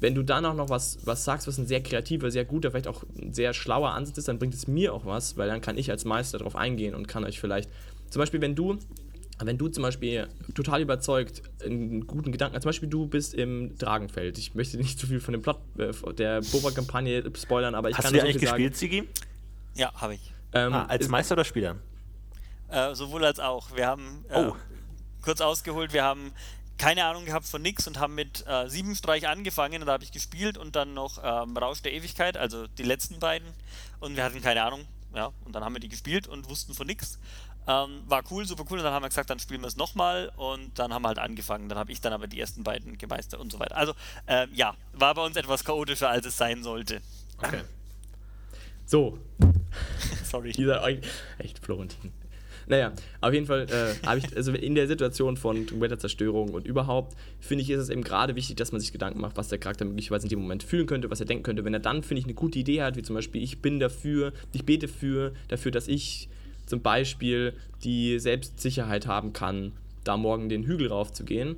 [0.00, 2.88] wenn du dann auch noch was, was sagst, was ein sehr kreativer, sehr guter, vielleicht
[2.88, 5.78] auch ein sehr schlauer Ansatz ist, dann bringt es mir auch was, weil dann kann
[5.78, 7.70] ich als Meister darauf eingehen und kann euch vielleicht,
[8.10, 8.78] zum Beispiel, wenn du
[9.42, 14.38] wenn du zum Beispiel total überzeugt einen guten Gedanken, zum Beispiel du bist im Dragenfeld.
[14.38, 18.04] Ich möchte nicht zu viel von dem Plot äh, der Boba-Kampagne spoilern, aber ich Hast
[18.04, 19.08] kann du eigentlich gespielt, Sigi?
[19.74, 20.32] Ja, habe ich.
[20.52, 21.76] Ähm, ah, als Meister oder Spieler?
[22.68, 23.76] Äh, sowohl als auch.
[23.76, 24.56] Wir haben äh, oh.
[25.22, 26.32] kurz ausgeholt, wir haben
[26.78, 30.04] keine Ahnung gehabt von nix und haben mit äh, sieben Streich angefangen und da habe
[30.04, 33.48] ich gespielt und dann noch ähm, Rausch der Ewigkeit, also die letzten beiden
[34.00, 36.86] und wir hatten keine Ahnung, ja, und dann haben wir die gespielt und wussten von
[36.86, 37.18] nix
[37.66, 38.78] ähm, war cool, super cool.
[38.78, 40.32] Und dann haben wir gesagt, dann spielen wir es nochmal.
[40.36, 41.68] Und dann haben wir halt angefangen.
[41.68, 43.76] Dann habe ich dann aber die ersten beiden gemeistert und so weiter.
[43.76, 43.94] Also,
[44.26, 47.00] ähm, ja, war bei uns etwas chaotischer, als es sein sollte.
[47.38, 47.62] Okay.
[48.86, 49.18] So.
[50.24, 50.52] Sorry.
[50.52, 50.86] Dieser,
[51.38, 52.12] echt, Florentin.
[52.68, 57.16] Naja, auf jeden Fall äh, habe ich, also in der Situation von Wetterzerstörung und überhaupt,
[57.38, 59.84] finde ich, ist es eben gerade wichtig, dass man sich Gedanken macht, was der Charakter
[59.84, 61.64] möglicherweise in dem Moment fühlen könnte, was er denken könnte.
[61.64, 64.32] Wenn er dann, finde ich, eine gute Idee hat, wie zum Beispiel, ich bin dafür,
[64.52, 66.28] ich bete für, dafür, dass ich
[66.66, 69.72] zum Beispiel die Selbstsicherheit haben kann,
[70.04, 71.56] da morgen den Hügel raufzugehen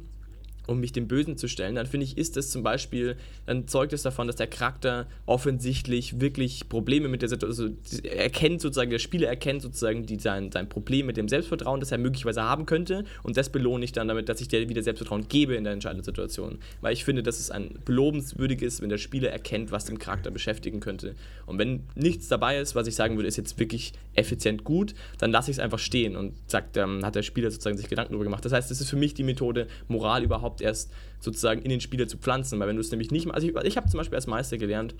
[0.69, 3.93] um mich dem Bösen zu stellen, dann finde ich, ist es zum Beispiel, dann zeugt
[3.93, 8.99] es davon, dass der Charakter offensichtlich wirklich Probleme mit der Situation, also erkennt sozusagen, der
[8.99, 13.05] Spieler erkennt sozusagen die, sein, sein Problem mit dem Selbstvertrauen, das er möglicherweise haben könnte
[13.23, 16.05] und das belohne ich dann damit, dass ich dir wieder Selbstvertrauen gebe in der entscheidenden
[16.05, 16.59] Situation.
[16.81, 20.81] Weil ich finde, dass es ein belobenswürdig wenn der Spieler erkennt, was den Charakter beschäftigen
[20.81, 21.15] könnte.
[21.47, 25.31] Und wenn nichts dabei ist, was ich sagen würde, ist jetzt wirklich effizient gut, dann
[25.31, 28.25] lasse ich es einfach stehen und sagt, dann hat der Spieler sozusagen sich Gedanken darüber
[28.25, 28.45] gemacht.
[28.45, 30.91] Das heißt, es ist für mich die Methode, Moral überhaupt überhaupt erst
[31.21, 32.59] sozusagen in den Spieler zu pflanzen.
[32.61, 34.95] Weil wenn du es nämlich nicht also ich, ich habe zum Beispiel als Meister gelernt,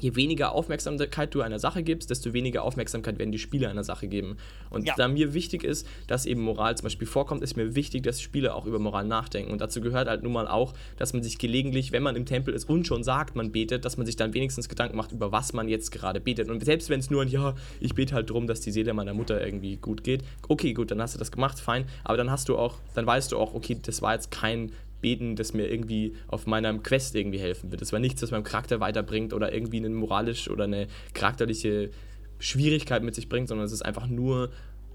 [0.00, 4.06] je weniger Aufmerksamkeit du einer Sache gibst, desto weniger Aufmerksamkeit werden die Spieler einer Sache
[4.06, 4.36] geben.
[4.70, 4.94] Und Ja.
[4.96, 8.54] da mir wichtig ist, dass eben Moral zum Beispiel vorkommt, ist mir wichtig, dass Spieler
[8.54, 9.50] auch über Moral nachdenken.
[9.50, 12.54] Und dazu gehört halt nun mal auch, dass man sich gelegentlich, wenn man im Tempel
[12.54, 15.52] ist und schon sagt, man betet, dass man sich dann wenigstens Gedanken macht, über was
[15.52, 16.48] man jetzt gerade betet.
[16.48, 19.14] Und selbst wenn es nur ein, ja, ich bete halt drum, dass die Seele meiner
[19.14, 21.86] Mutter irgendwie gut geht, okay, gut, dann hast du das gemacht, fein.
[22.04, 25.36] Aber dann hast du auch, dann weißt du auch, okay, das war jetzt kein Beten,
[25.36, 27.80] das mir irgendwie auf meinem Quest irgendwie helfen wird.
[27.80, 31.90] Das war nichts, was meinem Charakter weiterbringt oder irgendwie eine moralisch oder eine charakterliche
[32.38, 34.50] Schwierigkeit mit sich bringt, sondern es ist einfach nur,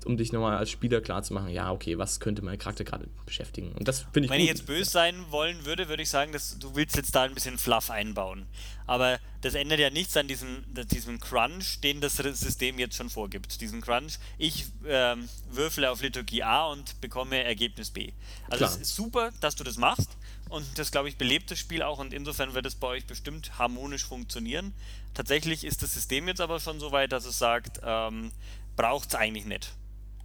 [0.05, 3.71] um dich nochmal als Spieler klarzumachen, ja, okay, was könnte mein Charakter gerade beschäftigen.
[3.73, 4.43] Und das finde ich Wenn gut.
[4.43, 7.33] ich jetzt böse sein wollen würde, würde ich sagen, dass du willst jetzt da ein
[7.33, 8.47] bisschen Fluff einbauen.
[8.85, 13.61] Aber das ändert ja nichts an diesem, diesem Crunch, den das System jetzt schon vorgibt.
[13.61, 18.11] Diesen Crunch, ich ähm, würfle auf Liturgie A und bekomme Ergebnis B.
[18.49, 18.69] Also Klar.
[18.71, 20.17] es ist super, dass du das machst
[20.49, 23.57] und das, glaube ich, belebt das Spiel auch und insofern wird es bei euch bestimmt
[23.57, 24.73] harmonisch funktionieren.
[25.13, 28.31] Tatsächlich ist das System jetzt aber schon so weit, dass es sagt, ähm,
[28.75, 29.73] braucht es eigentlich nicht.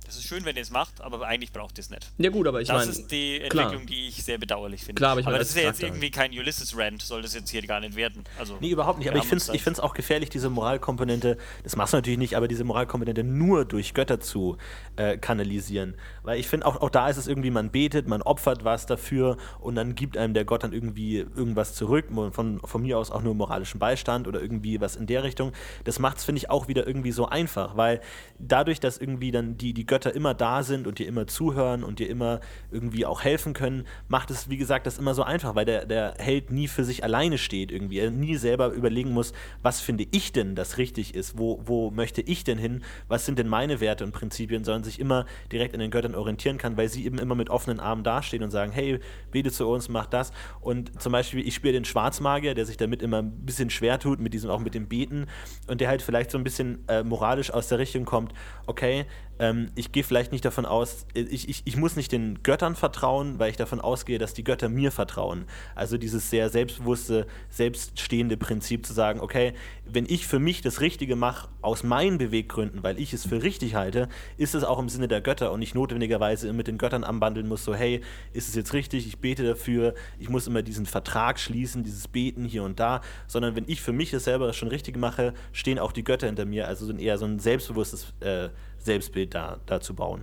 [0.09, 2.11] Das ist schön, wenn ihr es macht, aber eigentlich braucht ihr es nicht.
[2.17, 3.65] ja gut, aber ich Das meine, ist die klar.
[3.67, 4.99] Entwicklung, die ich sehr bedauerlich finde.
[4.99, 7.35] Klar, aber ich meine, das als ist ja jetzt Charakter irgendwie kein Ulysses-Rant, soll das
[7.35, 8.25] jetzt hier gar nicht werden.
[8.39, 9.11] Also, Nee, überhaupt nicht.
[9.11, 12.19] Aber ich finde es da- ich find's auch gefährlich, diese Moralkomponente, das machst du natürlich
[12.19, 14.57] nicht, aber diese Moralkomponente nur durch Götter zu
[14.97, 15.95] äh, kanalisieren.
[16.23, 19.37] Weil ich finde, auch, auch da ist es irgendwie, man betet, man opfert was dafür
[19.61, 23.21] und dann gibt einem der Gott dann irgendwie irgendwas zurück, von, von mir aus auch
[23.23, 25.53] nur moralischen Beistand oder irgendwie was in der Richtung.
[25.85, 28.01] Das macht es, finde ich, auch wieder irgendwie so einfach, weil
[28.39, 31.99] dadurch, dass irgendwie dann die, die Götter immer da sind und dir immer zuhören und
[31.99, 35.65] dir immer irgendwie auch helfen können, macht es, wie gesagt, das immer so einfach, weil
[35.65, 37.99] der, der Held nie für sich alleine steht irgendwie.
[37.99, 39.33] Er nie selber überlegen muss,
[39.63, 43.39] was finde ich denn, das richtig ist, wo, wo möchte ich denn hin, was sind
[43.39, 46.89] denn meine Werte und Prinzipien, sondern sich immer direkt an den Göttern orientieren kann, weil
[46.89, 50.33] sie eben immer mit offenen Armen dastehen und sagen, hey, bete zu uns, mach das.
[50.61, 54.21] Und zum Beispiel, ich spiele den Schwarzmagier, der sich damit immer ein bisschen schwer tut,
[54.21, 55.27] mit diesem, auch mit dem Beten
[55.67, 58.33] und der halt vielleicht so ein bisschen äh, moralisch aus der Richtung kommt,
[58.67, 59.07] okay,
[59.39, 63.39] ähm, ich gehe vielleicht nicht davon aus, ich, ich, ich muss nicht den Göttern vertrauen,
[63.39, 65.45] weil ich davon ausgehe, dass die Götter mir vertrauen.
[65.75, 71.17] Also dieses sehr selbstbewusste, selbststehende Prinzip zu sagen, okay, wenn ich für mich das Richtige
[71.17, 75.09] mache, aus meinen Beweggründen, weil ich es für richtig halte, ist es auch im Sinne
[75.09, 78.01] der Götter und nicht notwendigerweise mit den Göttern anbandeln muss, so hey,
[78.33, 82.45] ist es jetzt richtig, ich bete dafür, ich muss immer diesen Vertrag schließen, dieses Beten
[82.45, 85.93] hier und da, sondern wenn ich für mich es selber schon richtig mache, stehen auch
[85.93, 88.49] die Götter hinter mir, also eher so ein selbstbewusstes äh,
[88.89, 90.23] Selbstbild da, da zu bauen.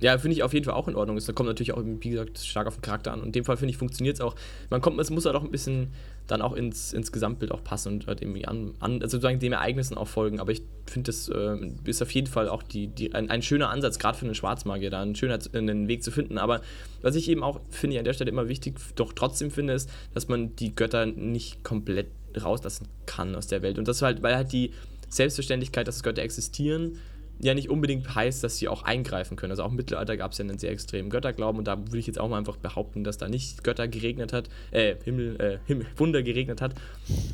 [0.00, 1.16] Ja, finde ich auf jeden Fall auch in Ordnung.
[1.16, 3.20] Das kommt natürlich auch, wie gesagt, stark auf den Charakter an.
[3.20, 4.34] Und in dem Fall, finde ich, funktioniert es auch.
[4.70, 5.92] Man kommt, es muss halt auch ein bisschen
[6.26, 9.52] dann auch ins, ins Gesamtbild auch passen und halt irgendwie an, an also sozusagen den
[9.52, 10.40] Ereignissen auch folgen.
[10.40, 13.70] Aber ich finde, das äh, ist auf jeden Fall auch die, die, ein, ein schöner
[13.70, 16.38] Ansatz, gerade für einen Schwarzmagier, da einen schöner einen Weg zu finden.
[16.38, 16.62] Aber
[17.02, 19.90] was ich eben auch, finde ich, an der Stelle immer wichtig, doch trotzdem finde, ist,
[20.14, 22.08] dass man die Götter nicht komplett
[22.40, 23.78] rauslassen kann aus der Welt.
[23.78, 24.72] Und das halt, weil halt die
[25.08, 26.98] Selbstverständlichkeit, dass Götter existieren,
[27.40, 29.52] ja nicht unbedingt heißt, dass sie auch eingreifen können.
[29.52, 32.06] Also auch im Mittelalter gab es ja einen sehr extremen Götterglauben und da würde ich
[32.06, 35.86] jetzt auch mal einfach behaupten, dass da nicht Götter geregnet hat, äh, Himmel, äh, Himmel
[35.96, 36.74] Wunder geregnet hat.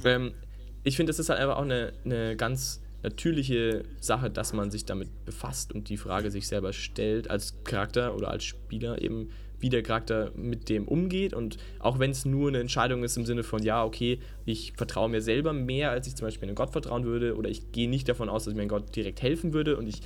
[0.05, 0.33] Ähm,
[0.83, 4.85] ich finde, das ist halt einfach auch eine, eine ganz natürliche Sache, dass man sich
[4.85, 9.31] damit befasst und die Frage sich selber stellt als Charakter oder als Spieler eben,
[9.64, 11.33] wie der Charakter mit dem umgeht.
[11.33, 15.09] Und auch wenn es nur eine Entscheidung ist im Sinne von, ja, okay, ich vertraue
[15.09, 18.07] mir selber mehr, als ich zum Beispiel einem Gott vertrauen würde oder ich gehe nicht
[18.07, 19.79] davon aus, dass mir ein Gott direkt helfen würde.
[19.79, 20.03] Und ich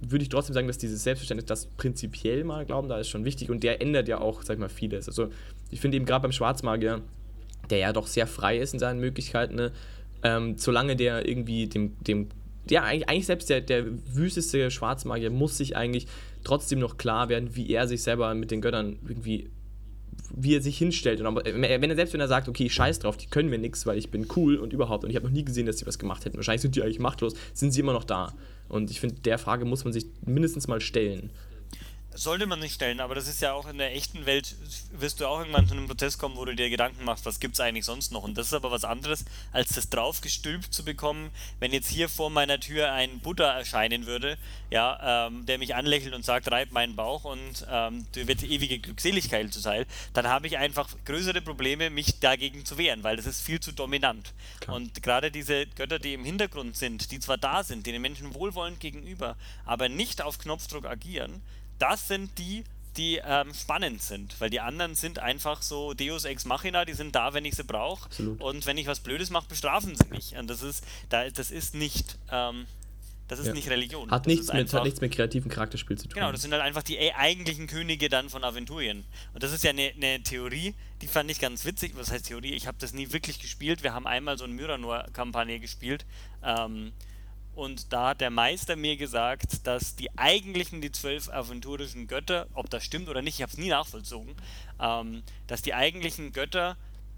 [0.00, 3.50] würde ich trotzdem sagen, dass dieses Selbstverständnis, das prinzipiell mal glauben, da ist schon wichtig.
[3.50, 5.08] Und der ändert ja auch, sag ich mal, vieles.
[5.08, 5.30] Also
[5.72, 7.02] ich finde eben gerade beim Schwarzmagier,
[7.70, 9.72] der ja doch sehr frei ist in seinen Möglichkeiten, ne,
[10.22, 12.28] ähm, solange der irgendwie dem, dem
[12.70, 13.84] ja, eigentlich, selbst der, der
[14.14, 16.06] wüsteste Schwarzmagier muss sich eigentlich
[16.44, 19.50] trotzdem noch klar werden, wie er sich selber mit den Göttern irgendwie,
[20.34, 21.20] wie er sich hinstellt.
[21.20, 23.86] Und aber, wenn er selbst wenn er sagt, okay, scheiß drauf, die können mir nichts,
[23.86, 25.98] weil ich bin cool und überhaupt und ich habe noch nie gesehen, dass sie was
[25.98, 26.36] gemacht hätten.
[26.36, 28.32] Wahrscheinlich sind die eigentlich machtlos, sind sie immer noch da.
[28.68, 31.30] Und ich finde, der Frage muss man sich mindestens mal stellen.
[32.14, 34.54] Sollte man nicht stellen, aber das ist ja auch in der echten Welt,
[34.92, 37.54] wirst du auch irgendwann zu einem Prozess kommen, wo du dir Gedanken machst, was gibt
[37.54, 38.22] es eigentlich sonst noch.
[38.22, 42.28] Und das ist aber was anderes, als das draufgestülpt zu bekommen, wenn jetzt hier vor
[42.28, 44.36] meiner Tür ein Buddha erscheinen würde,
[44.70, 48.78] ja, ähm, der mich anlächelt und sagt, reib meinen Bauch und ähm, dir wird ewige
[48.78, 53.40] Glückseligkeit zuteil, dann habe ich einfach größere Probleme, mich dagegen zu wehren, weil das ist
[53.40, 54.34] viel zu dominant.
[54.60, 54.76] Klar.
[54.76, 58.34] Und gerade diese Götter, die im Hintergrund sind, die zwar da sind, die den Menschen
[58.34, 61.40] wohlwollend gegenüber, aber nicht auf Knopfdruck agieren,
[61.82, 62.64] das sind die,
[62.96, 67.14] die ähm, spannend sind, weil die anderen sind einfach so Deus Ex Machina, die sind
[67.14, 70.48] da, wenn ich sie brauche und wenn ich was Blödes mache, bestrafen sie mich und
[70.48, 72.66] das ist, da, das ist nicht, ähm,
[73.28, 73.54] Das ist Ja.
[73.54, 74.10] nicht Religion.
[74.10, 76.14] Hat das nichts, mit, einfach- hat nichts mit kreativen Charakterspiel zu tun.
[76.16, 79.04] Genau, das sind halt einfach die e- eigentlichen Könige dann von Aventurien.
[79.32, 81.92] Und das ist ja eine, eine Theorie, die fand ich ganz witzig.
[81.96, 82.52] Was heißt Theorie?
[82.52, 83.82] Ich habe das nie wirklich gespielt.
[83.82, 86.04] Wir haben einmal so eine Myranor-Kampagne gespielt.
[86.44, 86.92] Ähm,
[87.54, 92.70] und da hat der Meister mir gesagt, dass die eigentlichen, die zwölf aventurischen Götter, ob
[92.70, 94.34] das stimmt oder nicht, ich habe es nie nachvollzogen,
[94.80, 96.76] ähm, dass die eigentlichen Götter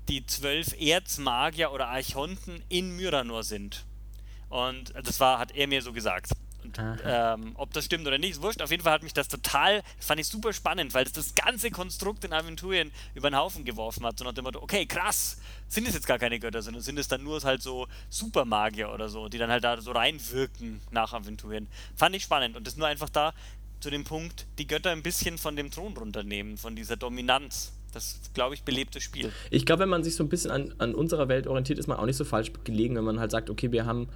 [0.08, 3.84] die zwölf Erzmagier oder Archonten in Myranor sind.
[4.48, 6.30] Und das war, hat er mir so gesagt.
[7.04, 8.62] Ähm, ob das stimmt oder nicht, ist wurscht.
[8.62, 11.34] Auf jeden Fall hat mich das total, das fand ich super spannend, weil es das
[11.34, 14.18] ganze Konstrukt in Aventurien über den Haufen geworfen hat.
[14.18, 17.08] So nach dem Motto, okay, krass, sind es jetzt gar keine Götter, sondern sind es
[17.08, 21.66] dann nur halt so Supermagier oder so, die dann halt da so reinwirken nach Aventurien.
[21.96, 23.34] Fand ich spannend und das nur einfach da
[23.80, 27.72] zu dem Punkt, die Götter ein bisschen von dem Thron runternehmen, von dieser Dominanz.
[27.92, 29.30] Das, glaube ich, belebt das Spiel.
[29.50, 31.98] Ich glaube, wenn man sich so ein bisschen an, an unserer Welt orientiert, ist man
[31.98, 34.08] auch nicht so falsch gelegen, wenn man halt sagt, okay, wir haben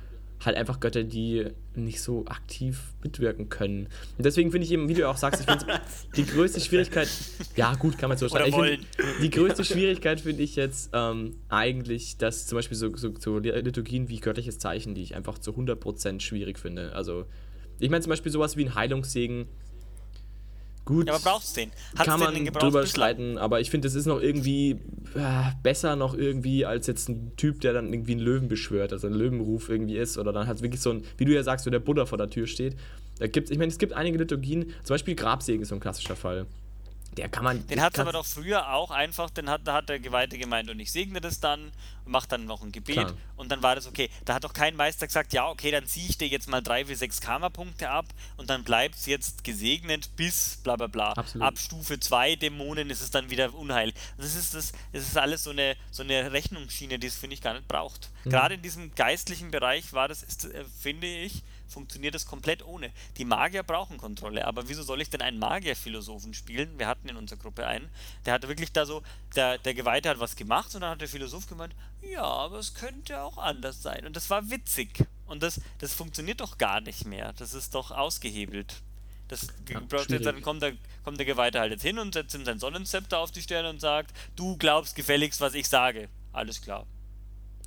[0.44, 3.88] halt einfach Götter, die nicht so aktiv mitwirken können.
[4.16, 5.80] Und deswegen finde ich eben, wie du auch sagst, ich finde
[6.16, 7.08] die größte Schwierigkeit,
[7.56, 8.86] ja gut, kann man so find,
[9.22, 14.08] die größte Schwierigkeit finde ich jetzt ähm, eigentlich, dass zum Beispiel so, so, so Liturgien
[14.08, 16.92] wie göttliches Zeichen, die ich einfach zu 100% schwierig finde.
[16.94, 17.26] Also,
[17.78, 19.46] ich meine zum Beispiel sowas wie ein Heilungssegen,
[20.88, 21.06] gut.
[21.06, 21.70] Ja, aber brauchst du den?
[21.96, 24.80] Hat's kann den man den drüber streiten, aber ich finde, das ist noch irgendwie
[25.14, 29.06] äh, besser noch irgendwie als jetzt ein Typ, der dann irgendwie einen Löwen beschwört, also
[29.06, 31.70] ein Löwenruf irgendwie ist oder dann halt wirklich so ein, wie du ja sagst, so
[31.70, 32.74] der Buddha vor der Tür steht.
[33.18, 36.16] Da gibt's, ich meine, es gibt einige Liturgien, zum Beispiel Grabsegen ist so ein klassischer
[36.16, 36.46] Fall.
[37.16, 37.66] Der kann man.
[37.66, 40.70] Den hat es aber doch früher auch einfach, den hat, da hat der Geweihte gemeint
[40.70, 41.72] und ich segne das dann
[42.04, 43.14] und mache dann noch ein Gebet Klar.
[43.36, 44.08] und dann war das okay.
[44.24, 46.88] Da hat doch kein Meister gesagt, ja okay, dann ziehe ich dir jetzt mal drei
[46.88, 51.12] wie sechs Karma-Punkte ab und dann bleibt es jetzt gesegnet bis bla bla bla.
[51.12, 51.46] Absolut.
[51.46, 53.92] Ab Stufe 2 Dämonen ist es dann wieder Unheil.
[54.16, 57.42] Das ist, das, das ist alles so eine, so eine Rechnungsschiene, die es, finde ich,
[57.42, 58.10] gar nicht braucht.
[58.24, 58.30] Mhm.
[58.30, 62.90] Gerade in diesem geistlichen Bereich war das, ist, äh, finde ich, funktioniert das komplett ohne.
[63.16, 66.78] Die Magier brauchen Kontrolle, aber wieso soll ich denn einen Magierphilosophen spielen?
[66.78, 67.88] Wir hatten in unserer Gruppe einen,
[68.26, 69.02] der hatte wirklich da so,
[69.36, 72.74] der, der Geweihte hat was gemacht und dann hat der Philosoph gemeint, ja, aber es
[72.74, 74.06] könnte auch anders sein.
[74.06, 75.04] Und das war witzig.
[75.26, 77.34] Und das, das funktioniert doch gar nicht mehr.
[77.34, 78.82] Das ist doch ausgehebelt.
[79.28, 79.48] Das
[80.24, 80.72] Ja, dann kommt der,
[81.04, 83.78] kommt der Geweihte halt jetzt hin und setzt ihm sein Sonnenzepter auf die Stirn und
[83.78, 86.08] sagt, du glaubst gefälligst, was ich sage.
[86.32, 86.86] Alles klar.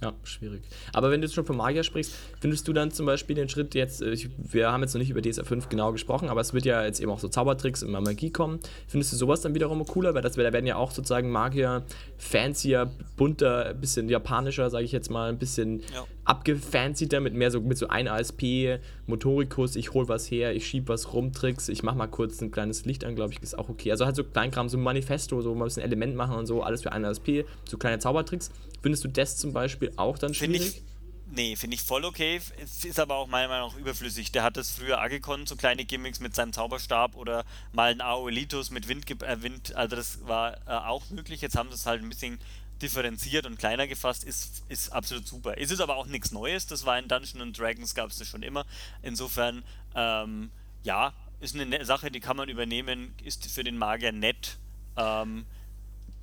[0.01, 0.63] Ja, schwierig.
[0.93, 3.75] Aber wenn du jetzt schon von Magier sprichst, findest du dann zum Beispiel den Schritt
[3.75, 6.53] jetzt, äh, ich, wir haben jetzt noch nicht über DSA 5 genau gesprochen, aber es
[6.53, 8.59] wird ja jetzt eben auch so Zaubertricks und Magie kommen.
[8.87, 10.15] Findest du sowas dann wiederum cooler?
[10.15, 11.83] Weil das, da werden ja auch sozusagen Magier
[12.17, 16.05] fancier, bunter, ein bisschen japanischer, sage ich jetzt mal, ein bisschen Ja.
[16.25, 20.87] abgefanciter mit mehr so mit so ein ASP, Motorikus, ich hol was her, ich schieb
[20.89, 23.69] was rum, Tricks, ich mach mal kurz ein kleines Licht an, glaube ich, ist auch
[23.69, 23.91] okay.
[23.91, 26.63] Also halt so Kleinkram, so ein Manifesto, so mal ein bisschen Element machen und so,
[26.63, 28.49] alles für ein ASP, so kleine Zaubertricks.
[28.81, 30.77] Findest du das zum Beispiel auch dann schwierig?
[30.77, 30.83] ich.
[31.33, 32.41] Nee, finde ich voll okay.
[32.61, 34.33] Es ist aber auch meiner Meinung nach überflüssig.
[34.33, 38.69] Der hat das früher Agekon, so kleine Gimmicks mit seinem Zauberstab oder mal ein Aoelitus
[38.69, 39.73] mit Wind, äh, Wind.
[39.75, 41.39] Also das war äh, auch möglich.
[41.39, 42.37] Jetzt haben sie es halt ein bisschen
[42.81, 44.25] differenziert und kleiner gefasst.
[44.25, 45.57] Ist, ist absolut super.
[45.57, 46.67] Es ist aber auch nichts Neues.
[46.67, 48.65] Das war in Dungeons and Dragons gab es das schon immer.
[49.01, 49.63] Insofern,
[49.95, 50.51] ähm,
[50.83, 53.13] ja, ist eine ne- Sache, die kann man übernehmen.
[53.23, 54.57] Ist für den Magier nett.
[54.97, 55.45] Ähm,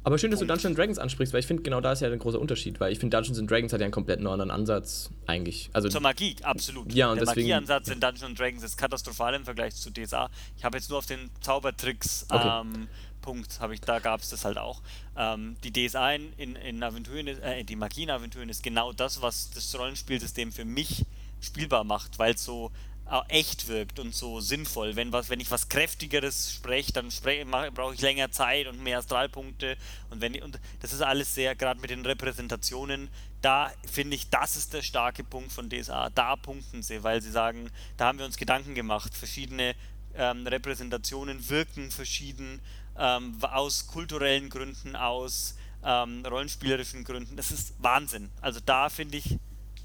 [0.09, 0.47] Aber schön, dass du.
[0.47, 2.99] Dungeons Dragons ansprichst, weil ich finde, genau da ist ja ein großer Unterschied, weil ich
[2.99, 5.69] finde, Dungeons Dragons hat ja einen komplett neuen Ansatz eigentlich.
[5.75, 6.91] Also, Zur Magie, absolut.
[6.95, 10.31] Ja, und der deswegen- Magieansatz in Dungeons Dragons ist katastrophal im Vergleich zu DSA.
[10.57, 12.61] Ich habe jetzt nur auf den Zaubertricks Okay.
[12.63, 12.89] ähm,
[13.21, 14.81] Punkt, habe ich, da gab es das halt auch.
[15.15, 19.21] Ähm, die DSA in, in, in Aventuren, äh, die Magie in Aventuren ist genau das,
[19.21, 21.05] was das Rollenspielsystem für mich
[21.41, 22.71] spielbar macht, weil es so
[23.29, 24.95] echt wirkt und so sinnvoll.
[24.97, 28.83] Wenn, was, wenn ich was Kräftigeres spreche, dann spre mach- brauche ich länger Zeit und
[28.83, 29.77] mehr Astralpunkte.
[30.11, 33.09] Und, wenn, und das ist alles sehr, gerade mit den Repräsentationen,
[33.41, 36.11] da finde ich, das ist der starke Punkt von DSA.
[36.11, 39.15] Da punkten sie, weil sie sagen, da haben wir uns Gedanken gemacht.
[39.15, 39.75] Verschiedene
[40.15, 42.61] ähm, Repräsentationen wirken verschieden
[42.99, 47.37] ähm, aus kulturellen Gründen, aus ähm, rollenspielerischen Gründen.
[47.37, 48.29] Das ist Wahnsinn.
[48.41, 49.39] Also da finde ich,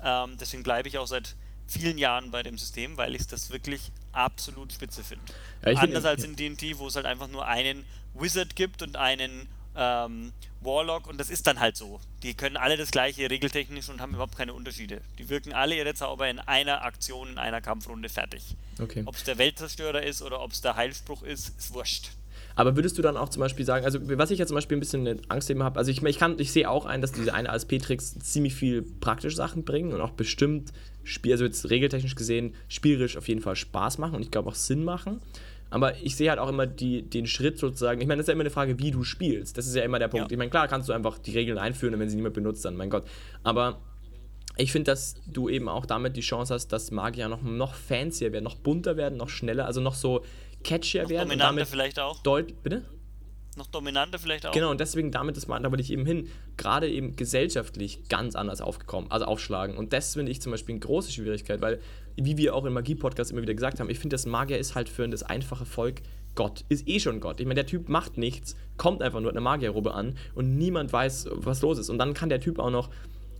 [0.03, 1.35] ähm, deswegen bleibe ich auch seit
[1.67, 5.25] vielen Jahren bei dem System, weil ich das wirklich absolut spitze finde.
[5.63, 8.81] Ja, ich find- Anders als in D&D, wo es halt einfach nur einen Wizard gibt
[8.83, 11.99] und einen ähm, Warlock und das ist dann halt so.
[12.21, 15.01] Die können alle das gleiche regeltechnisch und haben überhaupt keine Unterschiede.
[15.17, 18.55] Die wirken alle ihre Zauber in einer Aktion, in einer Kampfrunde fertig.
[18.79, 19.01] okay.
[19.05, 22.11] Ob es der Weltzerstörer ist oder ob es der Heilspruch ist, ist wurscht.
[22.55, 24.79] Aber würdest du dann auch zum Beispiel sagen, also was ich ja zum Beispiel ein
[24.79, 27.49] bisschen Angst eben habe, also ich, ich kann, ich sehe auch ein, dass diese eine
[27.49, 30.71] ASP-Tricks ziemlich viel praktische Sachen bringen und auch bestimmt,
[31.03, 34.55] Spiel, also jetzt regeltechnisch gesehen, spielerisch auf jeden Fall Spaß machen und ich glaube auch
[34.55, 35.19] Sinn machen.
[35.69, 38.33] Aber ich sehe halt auch immer die, den Schritt sozusagen, ich meine, das ist ja
[38.33, 39.57] immer eine Frage, wie du spielst.
[39.57, 40.29] Das ist ja immer der Punkt.
[40.29, 40.31] Ja.
[40.31, 42.75] Ich meine, klar kannst du einfach die Regeln einführen und wenn sie niemand benutzt, dann
[42.75, 43.05] mein Gott.
[43.41, 43.79] Aber
[44.55, 48.31] ich finde, dass du eben auch damit die Chance hast, dass Magier noch, noch fancier
[48.31, 50.23] werden, noch bunter werden, noch schneller, also noch so
[50.63, 51.29] catchier Noch werden.
[51.29, 52.21] dominanter und damit vielleicht auch.
[52.23, 52.83] Deut bitte?
[53.55, 54.51] Noch dominanter vielleicht auch.
[54.51, 58.35] Genau, und deswegen damit ist man, da wollte ich eben hin, gerade eben gesellschaftlich ganz
[58.35, 59.77] anders aufgekommen, also aufschlagen.
[59.77, 61.79] Und das finde ich zum Beispiel eine große Schwierigkeit, weil,
[62.15, 64.89] wie wir auch im Magie-Podcast immer wieder gesagt haben, ich finde, das Magier ist halt
[64.89, 66.01] für das einfache Volk
[66.35, 67.39] Gott, ist eh schon Gott.
[67.39, 70.91] Ich meine, der Typ macht nichts, kommt einfach nur in einer Magierrobe an und niemand
[70.91, 71.89] weiß, was los ist.
[71.89, 72.89] Und dann kann der Typ auch noch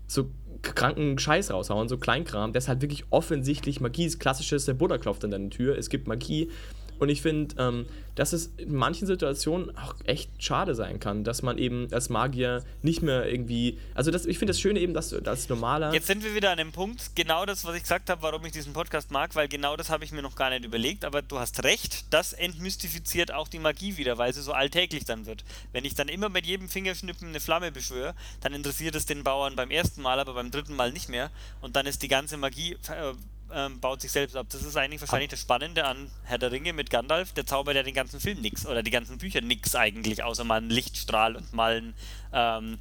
[0.06, 0.30] so
[0.62, 4.20] kranken Scheiß raushauen, so Kleinkram, das halt wirklich offensichtlich Magie ist.
[4.20, 6.52] Klassisches, der Buddha klopft an deine Tür, es gibt Magie.
[7.00, 11.42] Und ich finde, ähm, dass es in manchen Situationen auch echt schade sein kann, dass
[11.42, 13.80] man eben als Magier nicht mehr irgendwie.
[13.96, 15.94] Also das, ich finde das Schöne eben, dass du als normaler.
[15.94, 18.52] Jetzt sind wir wieder an dem Punkt, genau das, was ich gesagt habe, warum ich
[18.52, 21.40] diesen Podcast mag, weil genau das habe ich mir noch gar nicht überlegt, aber du
[21.40, 25.44] hast recht, das entmystifiziert auch die Magie wieder, weil sie so alltäglich dann wird.
[25.72, 29.56] Wenn ich dann immer mit jedem Fingerschnippen eine Flamme beschwöre, dann interessiert es den Bauern
[29.56, 32.74] beim ersten Mal, aber beim dritten Mal nicht mehr und dann ist die ganze Magie
[32.90, 33.14] äh,
[33.56, 34.48] ähm, baut sich selbst ab.
[34.52, 37.34] Das ist eigentlich wahrscheinlich das Spannende an Herr der Ringe mit Gandalf.
[37.34, 40.58] Der zaubert ja den ganzen Film nix oder die ganzen Bücher nix eigentlich, außer mal
[40.58, 41.94] einen Lichtstrahl und mal ein,
[42.34, 42.78] ähm,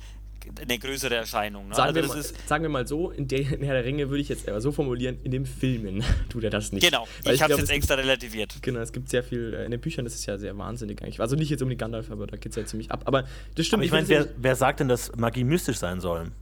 [0.61, 1.68] eine größere Erscheinung.
[1.68, 1.74] Ne?
[1.76, 3.85] Sagen, Also wir das mal, ist, sagen wir mal so, in, der, in Herr der
[3.85, 6.85] Ringe würde ich jetzt eher so formulieren, in den Filmen tut er das nicht.
[6.85, 8.56] genau, Weil ich habe es jetzt gibt- extra relativiert.
[8.61, 11.20] Genau, es gibt sehr viel, äh, in den Büchern ist es ja sehr wahnsinnig eigentlich.
[11.20, 13.02] Also nicht jetzt um die Gandalf, aber da geht es ja ziemlich ab.
[13.04, 13.80] Aber das stimmt.
[13.80, 16.32] Aber ich meine, wer, wer sagt denn, dass Magie mystisch sein soll?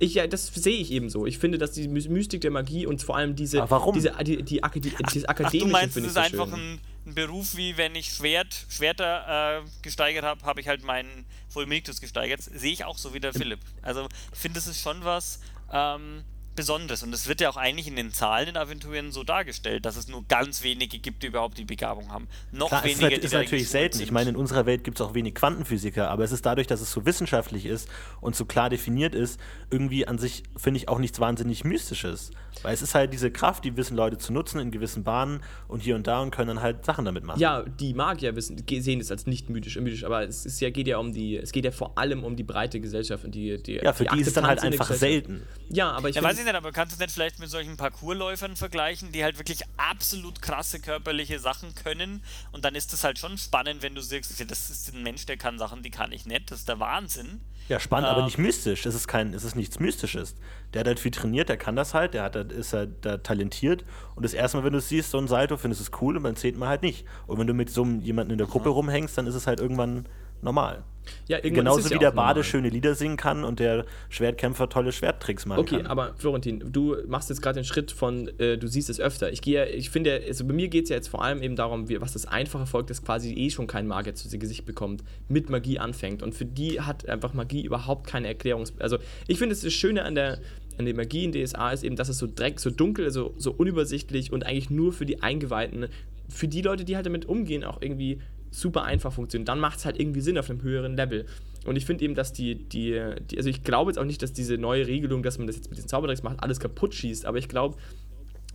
[0.00, 1.24] Ich, ja, das sehe ich eben so.
[1.26, 4.62] Ich finde, dass die My- Mystik der Magie und vor allem diese, diese die, die,
[4.64, 7.14] Ak- die, dieses Ach, Akademische du meinst, finde es ich ist so einfach ein, ein
[7.14, 12.42] Beruf, wie wenn ich Schwert, Schwerter äh, gesteigert habe, habe ich halt meinen Fulmictus gesteigert.
[12.42, 13.60] Sehe ich auch so wie der Philipp.
[13.82, 15.40] Also ich finde, das ist schon was
[15.72, 16.24] ähm,
[16.54, 17.02] Besonderes.
[17.02, 20.08] Und es wird ja auch eigentlich in den Zahlen in Aventurien so dargestellt, dass es
[20.08, 22.28] nur ganz wenige gibt, die überhaupt die Begabung haben.
[22.52, 23.98] Noch Klar, es ist, weniger, nat- die ist da natürlich selten.
[23.98, 24.04] sind.
[24.06, 26.80] Ich meine, in unserer Welt gibt es auch wenig Quantenphysiker, aber es ist dadurch, dass
[26.80, 27.88] es so wissenschaftlich ist
[28.20, 29.40] und so klar definiert ist,
[29.70, 32.30] irgendwie an sich, finde ich, auch nichts wahnsinnig Mystisches.
[32.62, 35.80] Weil es ist halt diese Kraft, die wissen Leute zu nutzen in gewissen Bahnen und
[35.82, 37.40] hier und da und können dann halt Sachen damit machen.
[37.40, 40.86] Ja, die Magier wissen, sehen es als nicht mythisch, mythisch, aber es ist ja, geht
[40.86, 43.74] ja um die, es geht ja vor allem um die breite Gesellschaft und die, die
[43.82, 45.42] Ja, für die, ist es dann halt einfach selten.
[45.68, 47.50] Ja, aber ich Ja, find- weiß ich nicht, aber kannst du es nicht vielleicht mit
[47.50, 52.22] solchen Parkourläufern vergleichen, die halt wirklich absolut krasse körperliche Sachen können?
[52.52, 55.36] Und dann ist es halt schon spannend, wenn du ja, das ist ein Mensch, der
[55.36, 56.50] kann Sachen, die kann ich nicht.
[56.50, 57.40] Das ist der Wahnsinn.
[57.68, 58.26] Ja, spannend, aber Ähm.
[58.26, 58.84] nicht mystisch.
[58.84, 60.34] Es ist, kein, es ist nichts Mystisches.
[60.74, 63.84] Der hat halt viel trainiert, der kann das halt, der hat, ist halt da talentiert.
[64.14, 66.16] Und das erste Mal, wenn du es siehst, so ein Salto, findest du es cool
[66.16, 67.06] und beim zehnten Mal halt nicht.
[67.26, 69.60] Und wenn du mit so einem jemanden in der Gruppe rumhängst, dann ist es halt
[69.60, 70.06] irgendwann
[70.44, 70.84] normal.
[71.28, 72.34] ja, Genauso wie ja der auch normal.
[72.34, 75.86] Bade schöne Lieder singen kann und der Schwertkämpfer tolle Schwerttricks machen Okay, kann.
[75.86, 79.30] aber Florentin, du machst jetzt gerade den Schritt von, äh, du siehst es öfter.
[79.32, 81.88] Ich gehe, ich finde, also bei mir geht es ja jetzt vor allem eben darum,
[81.88, 85.50] wie, was das einfache Volk, das quasi eh schon kein Magier zu Gesicht bekommt, mit
[85.50, 86.22] Magie anfängt.
[86.22, 88.64] Und für die hat einfach Magie überhaupt keine Erklärung.
[88.78, 90.38] Also ich finde, es das Schöne an der,
[90.78, 93.52] an der Magie in DSA ist eben, dass es so dreck, so dunkel, so, so
[93.52, 95.88] unübersichtlich und eigentlich nur für die Eingeweihten,
[96.28, 98.20] für die Leute, die halt damit umgehen, auch irgendwie
[98.60, 99.48] super einfach funktioniert.
[99.48, 101.26] Dann macht es halt irgendwie Sinn auf einem höheren Level.
[101.66, 104.32] Und ich finde eben, dass die, die, die, also ich glaube jetzt auch nicht, dass
[104.32, 107.38] diese neue Regelung, dass man das jetzt mit den Zaubertricks macht, alles kaputt schießt, aber
[107.38, 107.76] ich glaube,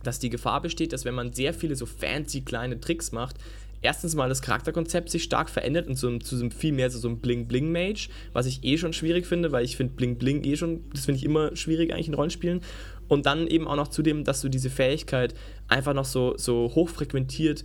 [0.02, 3.36] dass die Gefahr besteht, dass wenn man sehr viele so fancy kleine Tricks macht,
[3.82, 7.08] erstens mal das Charakterkonzept sich stark verändert und zu so einem viel mehr so, so
[7.08, 11.06] einem Bling-Bling-Mage, was ich eh schon schwierig finde, weil ich finde Bling-Bling eh schon, das
[11.06, 12.60] finde ich immer schwierig eigentlich in Rollenspielen.
[13.08, 15.34] Und dann eben auch noch zudem, dass du diese Fähigkeit
[15.66, 17.64] einfach noch so, so hochfrequentiert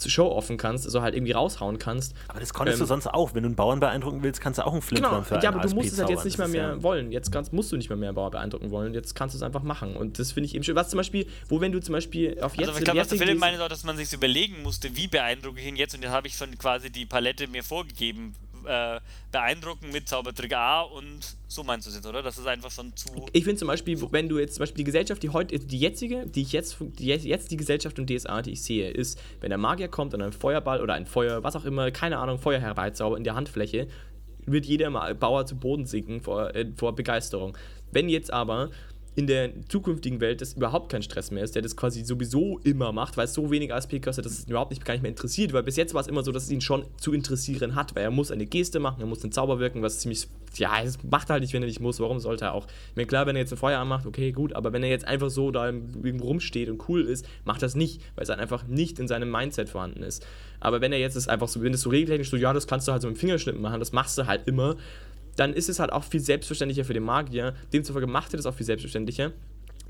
[0.00, 2.14] zu show-offen kannst, also halt irgendwie raushauen kannst.
[2.28, 3.34] aber das konntest ähm, du sonst auch.
[3.34, 5.58] Wenn du einen Bauern beeindrucken willst, kannst du auch einen Flimflam Genau, für ja, einen
[5.58, 7.12] aber du musst ASP es halt jetzt nicht mehr mehr ja- wollen.
[7.12, 8.94] Jetzt kannst, musst du nicht mehr mehr Bauer beeindrucken wollen.
[8.94, 9.96] Jetzt kannst du es einfach machen.
[9.96, 10.74] Und das finde ich eben schön.
[10.76, 13.18] Was zum Beispiel, wo wenn du zum Beispiel auf jetzt Also ich glaube, was der
[13.18, 15.94] Philipp meinte, ist auch, dass man sich überlegen musste, wie beeindrucke ich ihn jetzt.
[15.94, 18.34] Und jetzt habe ich schon quasi die Palette mir vorgegeben.
[18.66, 19.00] Äh,
[19.32, 22.22] beeindrucken mit Zaubertrick A und so meinst du es jetzt, oder?
[22.22, 23.26] Das ist einfach schon zu.
[23.32, 26.26] Ich finde zum Beispiel, wenn du jetzt zum Beispiel die Gesellschaft, die heute, die jetzige,
[26.26, 29.58] die ich jetzt, die jetzt, die Gesellschaft und DSA, die ich sehe, ist, wenn der
[29.58, 33.18] Magier kommt und ein Feuerball oder ein Feuer, was auch immer, keine Ahnung, Feuer herbeizaubert
[33.18, 33.88] in der Handfläche,
[34.46, 37.56] wird jeder Bauer zu Boden sinken vor, äh, vor Begeisterung.
[37.92, 38.70] Wenn jetzt aber
[39.20, 42.90] in der zukünftigen Welt das überhaupt kein Stress mehr ist, der das quasi sowieso immer
[42.90, 45.10] macht, weil es so wenig ASP kostet, dass es ihn überhaupt nicht, gar nicht mehr
[45.10, 47.94] interessiert, weil bis jetzt war es immer so, dass es ihn schon zu interessieren hat,
[47.94, 50.96] weil er muss eine Geste machen, er muss einen Zauber wirken, was ziemlich, ja, das
[51.02, 52.66] macht er halt nicht, wenn er nicht muss, warum sollte er auch?
[52.94, 55.28] Meine, klar, wenn er jetzt ein Feuer anmacht, okay, gut, aber wenn er jetzt einfach
[55.28, 58.98] so da irgendwo rumsteht und cool ist, macht das nicht, weil es halt einfach nicht
[58.98, 60.26] in seinem Mindset vorhanden ist.
[60.60, 62.88] Aber wenn er jetzt ist einfach so, wenn es so regeltechnisch so, ja, das kannst
[62.88, 64.76] du halt so mit dem Fingerschnippen machen, das machst du halt immer,
[65.40, 68.54] dann ist es halt auch viel selbstverständlicher für den Magier, demzufolge macht er das auch
[68.54, 69.32] viel selbstverständlicher.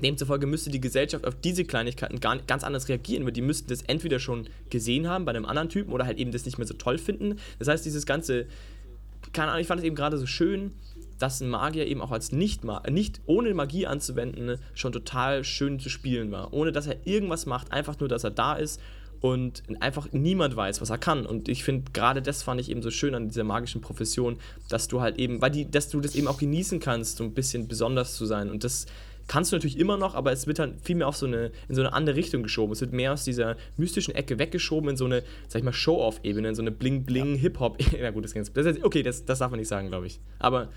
[0.01, 3.81] Demzufolge müsste die Gesellschaft auf diese Kleinigkeiten gar, ganz anders reagieren, weil die müssten das
[3.81, 6.73] entweder schon gesehen haben bei einem anderen Typen oder halt eben das nicht mehr so
[6.73, 7.35] toll finden.
[7.59, 8.45] Das heißt, dieses ganze,
[9.33, 10.71] keine Ahnung, ich fand es eben gerade so schön,
[11.19, 15.89] dass ein Magier eben auch als nicht, nicht ohne Magie anzuwenden schon total schön zu
[15.89, 16.53] spielen war.
[16.53, 18.79] Ohne dass er irgendwas macht, einfach nur, dass er da ist
[19.21, 21.25] und einfach niemand weiß, was er kann.
[21.25, 24.87] Und ich finde, gerade das fand ich eben so schön an dieser magischen Profession, dass
[24.87, 27.67] du halt eben, weil die, dass du das eben auch genießen kannst, so ein bisschen
[27.67, 28.49] besonders zu sein.
[28.49, 28.87] Und das
[29.27, 31.75] kannst du natürlich immer noch, aber es wird dann viel mehr auf so eine, in
[31.75, 32.73] so eine andere Richtung geschoben.
[32.73, 36.49] Es wird mehr aus dieser mystischen Ecke weggeschoben in so eine, sag ich mal, Show-Off-Ebene,
[36.49, 37.77] in so eine Bling-Bling-Hip-Hop.
[38.01, 40.19] Ja gut, das, das, okay, das, das darf man nicht sagen, glaube ich.
[40.39, 40.69] Aber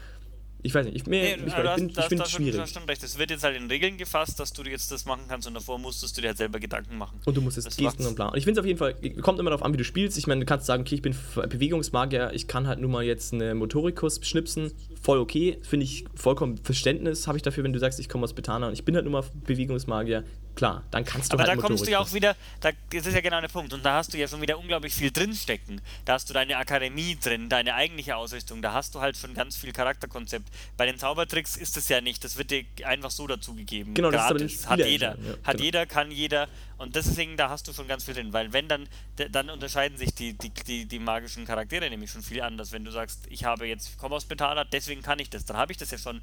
[0.64, 2.54] ich weiß nicht, ich, mehr, nee, ich, ich, bin, ich finde es schwierig.
[2.54, 3.02] Du hast schon recht.
[3.02, 5.78] Es wird jetzt halt in Regeln gefasst, dass du jetzt das machen kannst und davor
[5.78, 7.20] musstest du dir halt selber Gedanken machen.
[7.26, 8.32] Und du musst es Gesten und planen.
[8.32, 10.16] Und ich finde es auf jeden Fall, kommt immer darauf an, wie du spielst.
[10.16, 13.34] Ich meine, du kannst sagen, okay, ich bin Bewegungsmagier, ich kann halt nur mal jetzt
[13.34, 14.72] eine Motorikus schnipsen.
[15.02, 18.32] Voll okay, finde ich vollkommen Verständnis habe ich dafür, wenn du sagst, ich komme aus
[18.32, 20.24] Betana und ich bin halt nur mal Bewegungsmagier
[20.54, 23.14] klar, dann kannst du Aber halt da kommst du ja auch wieder, da, das ist
[23.14, 25.80] ja genau der Punkt, und da hast du ja schon wieder unglaublich viel drinstecken.
[26.04, 29.56] Da hast du deine Akademie drin, deine eigentliche Ausrichtung, da hast du halt schon ganz
[29.56, 30.46] viel Charakterkonzept.
[30.76, 33.94] Bei den Zaubertricks ist es ja nicht, das wird dir einfach so dazugegeben.
[33.94, 34.42] Genau, Gratis.
[34.42, 35.08] das ist aber Hat jeder.
[35.08, 35.64] Ja, Hat genau.
[35.64, 36.48] jeder, kann jeder.
[36.76, 38.88] Und deswegen, da hast du schon ganz viel drin, weil wenn dann,
[39.30, 42.72] dann unterscheiden sich die, die, die, die magischen Charaktere nämlich schon viel anders.
[42.72, 45.72] Wenn du sagst, ich habe jetzt, komme aus Betana, deswegen kann ich das, dann habe
[45.72, 46.20] ich das ja schon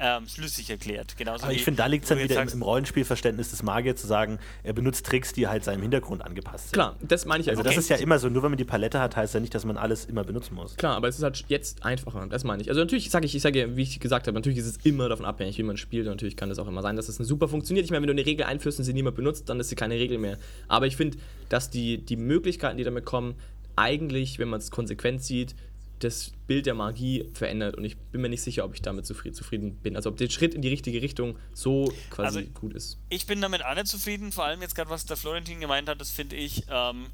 [0.00, 1.16] ähm, schlüssig erklärt.
[1.16, 4.06] Genauso Aber ich finde, da liegt es dann wieder im, im, Rollenspielverständnis des Magiers zu
[4.06, 6.74] sagen, er benutzt Tricks, die halt seinem Hintergrund angepasst sind.
[6.74, 7.70] Klar, das meine ich Also okay.
[7.70, 9.64] das ist ja immer so, nur wenn man die Palette hat, heißt ja nicht, dass
[9.64, 10.76] man alles immer benutzen muss.
[10.76, 12.68] Klar, aber es ist halt jetzt einfacher, das meine ich.
[12.68, 15.26] Also natürlich sage ich, ich sage, wie ich gesagt habe, natürlich ist es immer davon
[15.26, 17.84] abhängig, wie man spielt und natürlich kann es auch immer sein, dass es super funktioniert.
[17.84, 19.94] Ich meine, wenn du eine Regel einführst und sie niemand benutzt, dann ist sie keine
[19.94, 20.38] Regel mehr.
[20.68, 21.18] Aber ich finde,
[21.48, 23.34] dass die, die Möglichkeiten, die damit kommen,
[23.78, 25.54] eigentlich, wenn man es konsequent sieht,
[25.98, 29.76] das Bild der Magie verändert und ich bin mir nicht sicher, ob ich damit zufrieden,
[29.82, 29.96] bin.
[29.96, 32.98] Also ob der Schritt in die richtige Richtung so quasi also, gut ist.
[33.08, 36.10] Ich bin damit nicht zufrieden, vor allem jetzt gerade, was der Florentin gemeint hat, das
[36.10, 37.06] finde ich, ähm,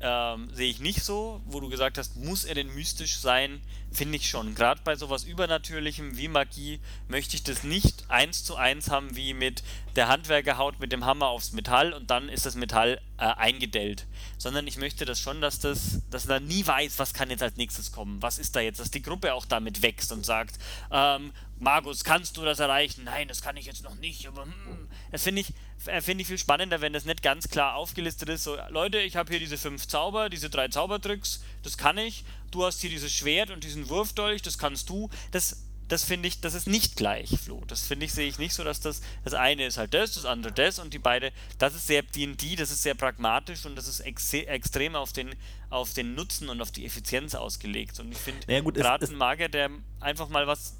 [0.00, 3.60] ähm, sehe ich nicht so, wo du gesagt hast, muss er denn mystisch sein,
[3.92, 4.54] finde ich schon.
[4.54, 9.34] Gerade bei sowas Übernatürlichem wie Magie möchte ich das nicht eins zu eins haben, wie
[9.34, 9.62] mit
[9.96, 14.06] der Handwerker haut mit dem Hammer aufs Metall und dann ist das Metall äh, eingedellt.
[14.38, 17.56] Sondern ich möchte das schon, dass das, dass er nie weiß, was kann jetzt als
[17.56, 20.58] nächstes kommen, was ist da jetzt, dass die Gruppe auch damit wächst und sagt,
[20.90, 23.04] ähm, Magus, kannst du das erreichen?
[23.04, 25.52] Nein, das kann ich jetzt noch nicht, aber hm, das finde ich,
[25.86, 28.44] äh, finde ich viel spannender, wenn das nicht ganz klar aufgelistet ist.
[28.44, 32.24] So, Leute, ich habe hier diese fünf Zauber, diese drei Zaubertricks, das kann ich.
[32.50, 35.10] Du hast hier dieses Schwert und diesen Wurfdolch, das kannst du.
[35.32, 37.62] Das, das finde ich, das ist nicht gleich, Flo.
[37.66, 40.24] Das finde ich, sehe ich nicht so, dass das, das eine ist halt das, das
[40.24, 43.86] andere das und die beide, das ist sehr D&D, das ist sehr pragmatisch und das
[43.86, 45.34] ist ex extrem auf den,
[45.68, 48.00] auf den Nutzen und auf die Effizienz ausgelegt.
[48.00, 50.79] Und ich finde, gerade ein Magier, der einfach mal was,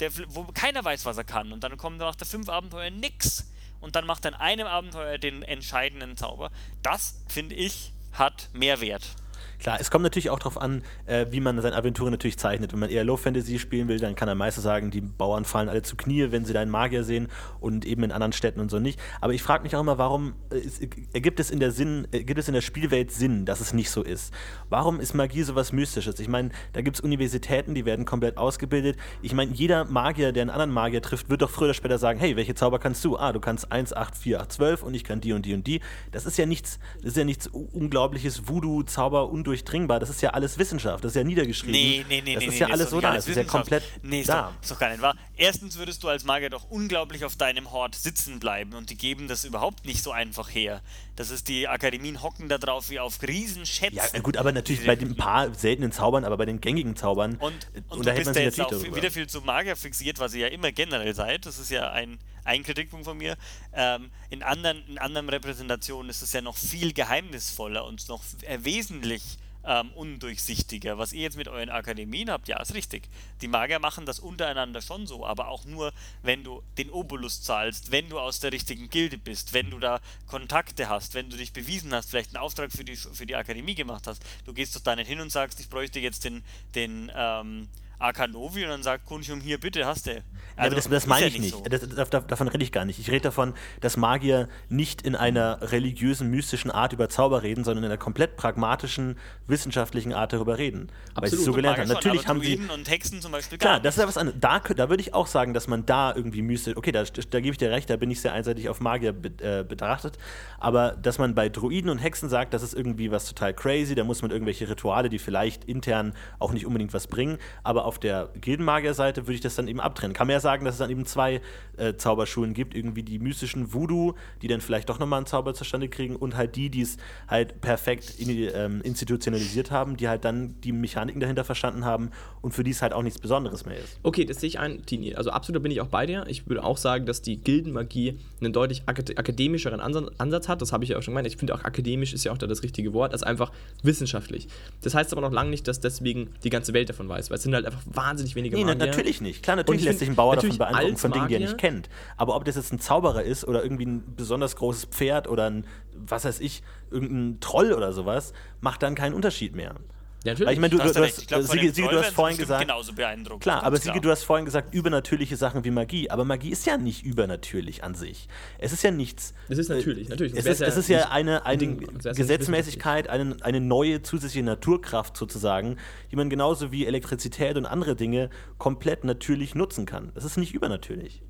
[0.00, 3.46] der, wo keiner weiß, was er kann und dann kommt nach der fünf Abenteuer nix
[3.80, 6.50] und dann macht er in einem Abenteuer den entscheidenden Zauber.
[6.82, 9.14] Das, finde ich, hat mehr Wert.
[9.60, 12.72] Klar, es kommt natürlich auch darauf an, äh, wie man seine Aventuren natürlich zeichnet.
[12.72, 15.68] Wenn man eher Low Fantasy spielen will, dann kann er meistens sagen, die Bauern fallen
[15.68, 17.28] alle zu Knie, wenn sie deinen Magier sehen
[17.60, 18.98] und eben in anderen Städten und so nicht.
[19.20, 22.48] Aber ich frage mich auch immer, warum äh, ergibt es in der Sinn, ergibt es
[22.48, 24.32] in der Spielwelt Sinn, dass es nicht so ist?
[24.70, 26.18] Warum ist Magie so was Mystisches?
[26.20, 28.96] Ich meine, da gibt es Universitäten, die werden komplett ausgebildet.
[29.20, 32.18] Ich meine, jeder Magier, der einen anderen Magier trifft, wird doch früher oder später sagen,
[32.18, 33.18] hey, welche Zauber kannst du?
[33.18, 35.66] Ah, du kannst 1, 8, 4, 8, 12 und ich kann die und die und
[35.66, 35.80] die.
[36.12, 40.00] Das ist ja nichts, das ist ja nichts Unglaubliches, Voodoo-Zauber undurchdringbar.
[40.00, 41.72] Das ist ja alles Wissenschaft, das ist ja niedergeschrieben.
[41.72, 43.44] Nee, nee, nee, das nee, ist nee, ja nee, alles so da, das ist ja
[43.44, 44.42] komplett nee, ist da.
[44.42, 45.14] Doch, ist doch gar nicht wahr.
[45.36, 49.28] Erstens würdest du als Magier doch unglaublich auf deinem Hort sitzen bleiben und die geben
[49.28, 50.82] das überhaupt nicht so einfach her.
[51.16, 53.96] Das ist die Akademien hocken da drauf wie auf Riesenschätzen.
[53.96, 57.40] Ja, gut, aber natürlich bei den paar seltenen Zaubern, aber bei den gängigen Zaubern und,
[57.40, 58.96] und, und du bist ja jetzt auch darüber.
[58.96, 61.46] wieder viel zu Magier fixiert, was ihr ja immer generell seid.
[61.46, 62.18] Das ist ja ein
[62.50, 63.36] ein Kritikpunkt von mir.
[63.72, 68.58] Ähm, in, anderen, in anderen Repräsentationen ist es ja noch viel geheimnisvoller und noch äh,
[68.62, 70.98] wesentlich ähm, undurchsichtiger.
[70.98, 73.08] Was ihr jetzt mit euren Akademien habt, ja, ist richtig.
[73.40, 75.92] Die Magier machen das untereinander schon so, aber auch nur,
[76.22, 80.00] wenn du den Obolus zahlst, wenn du aus der richtigen Gilde bist, wenn du da
[80.26, 83.76] Kontakte hast, wenn du dich bewiesen hast, vielleicht einen Auftrag für die, für die Akademie
[83.76, 84.24] gemacht hast.
[84.44, 86.42] Du gehst doch da nicht hin und sagst, ich bräuchte jetzt den,
[86.74, 87.68] den ähm,
[88.00, 90.22] Arkanovi und dann sagt Kunchum, hier bitte, hast du.
[90.56, 91.52] Also, ja, das, das meine ja ich nicht.
[91.52, 91.62] So.
[91.62, 92.98] Das, das, davon rede ich gar nicht.
[92.98, 97.84] Ich rede davon, dass Magier nicht in einer religiösen, mystischen Art über Zauber reden, sondern
[97.84, 100.90] in einer komplett pragmatischen, wissenschaftlichen Art darüber reden.
[101.14, 101.22] Absolut.
[101.22, 101.88] Weil sie so gelernt haben.
[101.88, 102.56] Natürlich haben sie.
[102.56, 104.40] und Hexen zum Beispiel Klar, das ist ja was anderes.
[104.40, 106.76] Da, da würde ich auch sagen, dass man da irgendwie mystisch.
[106.76, 109.28] Okay, da, da gebe ich dir recht, da bin ich sehr einseitig auf Magier be,
[109.42, 110.18] äh, betrachtet.
[110.58, 114.04] Aber dass man bei Druiden und Hexen sagt, das ist irgendwie was total crazy, da
[114.04, 118.28] muss man irgendwelche Rituale, die vielleicht intern auch nicht unbedingt was bringen, aber auf der
[118.40, 120.14] Gildenmagier-Seite würde ich das dann eben abtrennen.
[120.14, 121.40] Kann man ja sagen, dass es dann eben zwei
[121.76, 125.88] äh, Zauberschulen gibt, irgendwie die mystischen Voodoo, die dann vielleicht doch nochmal einen Zauber zustande
[125.88, 130.54] kriegen und halt die, die es halt perfekt in, ähm, institutionalisiert haben, die halt dann
[130.60, 132.12] die Mechaniken dahinter verstanden haben
[132.42, 133.98] und für die es halt auch nichts Besonderes mehr ist.
[134.04, 135.16] Okay, das sehe ich ein, Tini.
[135.16, 136.24] Also absolut bin ich auch bei dir.
[136.28, 140.62] Ich würde auch sagen, dass die Gildenmagie einen deutlich akad akademischeren Ansatz hat.
[140.62, 141.26] Das habe ich ja auch schon gemeint.
[141.26, 143.50] Ich finde auch akademisch ist ja auch da das richtige Wort, als einfach
[143.82, 144.46] wissenschaftlich.
[144.82, 147.42] Das heißt aber noch lange nicht, dass deswegen die ganze Welt davon weiß, weil es
[147.42, 148.86] sind halt einfach wahnsinnig wenige nee, Magier.
[148.86, 149.42] natürlich nicht.
[149.42, 151.88] Klar, natürlich lässt sich ein Bauer davon beeindrucken, von Dingen, die er nicht kennt.
[152.16, 155.64] Aber ob das jetzt ein Zauberer ist oder irgendwie ein besonders großes Pferd oder ein,
[155.94, 159.74] was weiß ich, irgendein Troll oder sowas, macht dann keinen Unterschied mehr.
[160.22, 160.46] Ja, natürlich.
[160.46, 162.60] Weil ich meine, du, du, du, hast, glaub, Siege, Siege, du hast vorhin gesagt.
[162.60, 163.42] Genauso beeindruckt.
[163.42, 164.02] Klar, aber Siege, klar.
[164.02, 166.10] du hast vorhin gesagt, übernatürliche Sachen wie Magie.
[166.10, 168.28] Aber Magie ist ja nicht übernatürlich an sich.
[168.58, 169.32] Es ist ja nichts.
[169.48, 170.32] Es ist natürlich, natürlich.
[170.34, 174.44] Es ist, wär's es ist ja eine, eine Ding, ja Gesetzmäßigkeit, eine, eine neue zusätzliche
[174.44, 175.76] Naturkraft sozusagen,
[176.10, 180.12] die man genauso wie Elektrizität und andere Dinge komplett natürlich nutzen kann.
[180.14, 181.22] Das ist nicht übernatürlich.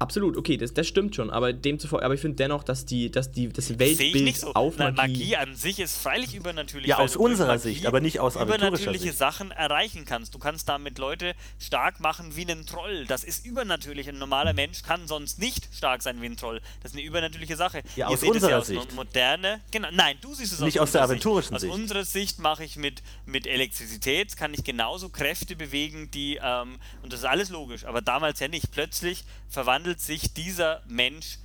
[0.00, 3.32] Absolut, okay, das, das stimmt schon, aber demzufolge, aber ich finde dennoch, dass die, dass
[3.32, 4.54] die, das Sehe ich Weltbild nicht so.
[4.54, 6.88] auf Na, Magie, Magie an sich ist freilich übernatürlich.
[6.88, 9.18] Ja, aus unserer Magie Sicht, aber nicht aus übernatürliche Sicht.
[9.18, 10.34] Sachen erreichen kannst.
[10.34, 13.06] Du kannst damit Leute stark machen wie einen Troll.
[13.06, 14.08] Das ist übernatürlich.
[14.08, 16.60] Ein normaler Mensch kann sonst nicht stark sein wie ein Troll.
[16.82, 17.82] Das ist eine übernatürliche Sache.
[17.96, 18.90] Ja, Ihr aus seht es unserer ja aus Sicht.
[18.90, 19.60] mo- Moderne.
[19.72, 19.88] Genau.
[19.90, 21.62] Nein, du siehst es Nicht aus aus der aventurischen Sicht.
[21.62, 21.72] Sicht.
[21.72, 26.78] Aus unserer Sicht mache ich mit, mit Elektrizität, kann ich genauso Kräfte bewegen, die, ähm,
[27.02, 28.70] und das ist alles logisch, aber damals ja nicht.
[28.70, 31.38] Plötzlich verwandelt sich dieser Mensch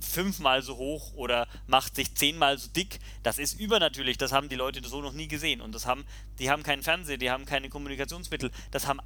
[0.00, 2.98] fünfmal so hoch oder macht sich zehnmal so dick.
[3.22, 4.16] Das ist übernatürlich.
[4.18, 5.60] Das haben die Leute so noch nie gesehen.
[5.60, 6.04] Und das haben,
[6.38, 8.50] die haben keinen Fernseher, die haben keine Kommunikationsmittel.
[8.70, 9.00] Das haben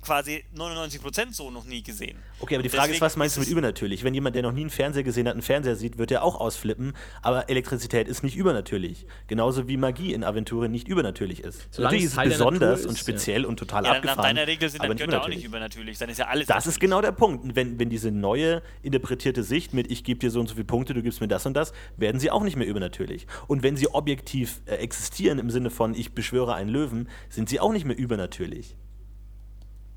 [0.00, 2.18] quasi 99% so noch nie gesehen.
[2.40, 4.04] Okay, aber die Frage ist, was meinst du mit übernatürlich?
[4.04, 6.40] Wenn jemand, der noch nie einen Fernseher gesehen hat, einen Fernseher sieht, wird er auch
[6.40, 6.94] ausflippen.
[7.22, 9.06] Aber Elektrizität ist nicht übernatürlich.
[9.26, 11.68] Genauso wie Magie in Aventuren nicht übernatürlich ist.
[11.70, 14.36] Solange Natürlich ist es besonders Natur und ist, speziell und total Ja, dann nach abgefahren.
[14.36, 15.44] deiner Regel sind aber dann auch nicht übernatürlich.
[15.44, 15.98] übernatürlich.
[15.98, 17.54] Dann ist ja alles Das ist genau der Punkt.
[17.56, 20.94] Wenn, wenn diese neue interpretierte Sicht mit ich gebe dir so und so viele Punkte,
[20.94, 23.26] du gibst mir das und das, werden sie auch nicht mehr übernatürlich.
[23.48, 27.60] Und wenn sie objektiv äh, existieren im Sinne von ich beschwöre einen Löwen, sind sie
[27.60, 28.76] auch nicht mehr übernatürlich.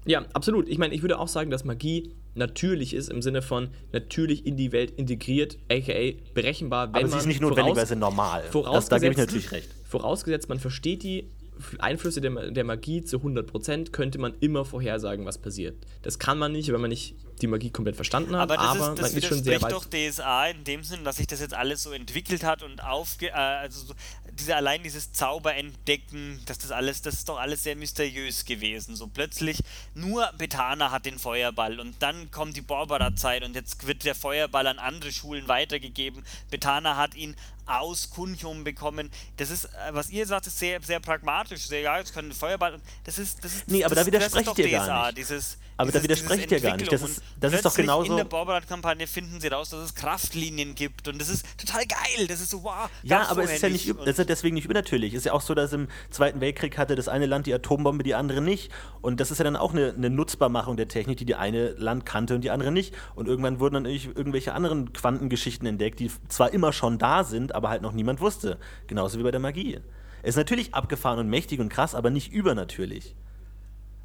[0.06, 0.68] Ja, absolut.
[0.68, 4.58] Ich meine, ich würde auch sagen, dass Magie natürlich ist, im Sinne von natürlich in
[4.58, 8.43] die Welt integriert, aka berechenbar, wenn Aber sie ist nicht notwendigerweise normal.
[8.51, 9.70] Das, da gebe ich vorausgesetzt- natürlich recht.
[9.86, 11.30] Vorausgesetzt, man versteht die
[11.78, 15.76] Einflüsse der, der Magie zu 100%, könnte man immer vorhersagen, was passiert.
[16.01, 18.93] Das kann man nicht, wenn man nicht die Magie komplett verstanden hat, Aber das, aber
[18.93, 19.72] ist, das man ist schon sehr weit.
[19.72, 23.28] doch DSA in dem Sinn, dass sich das jetzt alles so entwickelt hat und aufge...
[23.28, 23.93] Äh, also so,
[24.40, 28.96] diese, allein dieses Zauberentdecken, dass das alles, das ist doch alles sehr mysteriös gewesen.
[28.96, 29.60] So plötzlich
[29.94, 34.68] nur Betana hat den Feuerball und dann kommt die Barbara-Zeit und jetzt wird der Feuerball
[34.68, 36.24] an andere Schulen weitergegeben.
[36.50, 39.09] Betana hat ihn aus Kunchum bekommen.
[39.38, 41.68] Das ist, äh, was ihr sagt, ist sehr, sehr pragmatisch.
[41.68, 42.80] Sehr, ja, jetzt können Feuerball...
[43.03, 45.18] Das ist, das ist, Nee, aber das, da widersprecht ihr gar nicht.
[45.18, 46.91] Dieses, Aber da dieses, widersprecht dieses ihr gar nicht.
[46.91, 50.76] Das ist- das ist doch genauso- In der Barbarat-Kampagne finden sie raus, dass es Kraftlinien
[50.76, 52.28] gibt und das ist total geil.
[52.28, 52.89] Das ist so, wow.
[53.03, 55.14] Ja, aber es ist ja nicht, das ist ja deswegen nicht übernatürlich.
[55.14, 58.03] Es ist ja auch so, dass im Zweiten Weltkrieg hatte das eine Land die Atombombe,
[58.03, 58.72] die andere nicht.
[59.01, 62.05] Und das ist ja dann auch eine, eine Nutzbarmachung der Technik, die die eine Land
[62.05, 62.93] kannte und die andere nicht.
[63.16, 67.70] Und irgendwann wurden dann irgendwelche anderen Quantengeschichten entdeckt, die zwar immer schon da sind, aber
[67.70, 68.58] halt noch niemand wusste.
[68.88, 69.80] Genauso wie bei der Magie.
[70.22, 73.16] Es ist natürlich abgefahren und mächtig und krass, aber nicht übernatürlich.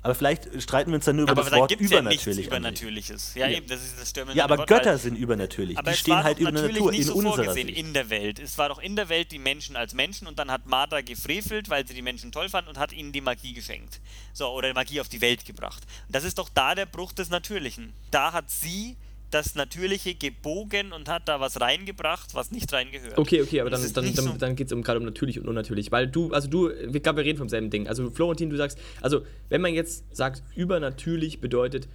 [0.02, 2.36] Aber vielleicht streiten wir uns dann nur über aber das Wort ja übernatürlich.
[2.36, 2.46] sich.
[2.46, 3.34] Übernatürliches.
[3.34, 5.76] Ja, eben, das ist das störende Ja, aber Wort, Götter sind übernatürlich.
[5.76, 7.78] Aber die stehen halt über der Natur nicht in so unserer vorgesehen Sicht.
[7.78, 8.38] in der Welt.
[8.38, 11.68] Es war doch in der Welt die Menschen als Menschen und dann hat Martha gefrevelt,
[11.68, 14.00] weil sie die Menschen toll fand und hat ihnen die Magie geschenkt.
[14.32, 15.82] So, oder Magie auf die Welt gebracht.
[16.06, 17.92] Und das ist doch da der Bruch des Natürlichen.
[18.12, 18.96] Da hat sie
[19.30, 23.18] das Natürliche gebogen und hat da was reingebracht, was nicht reingehört.
[23.18, 25.48] Okay, okay, aber dann, dann, dann, so- dann geht es um, gerade um natürlich und
[25.48, 25.92] unnatürlich.
[25.92, 27.88] Weil du, also du, wir glaube, wir reden vom selben Ding.
[27.88, 31.88] Also Florentin, du sagst, also wenn man jetzt sagt, übernatürlich bedeutet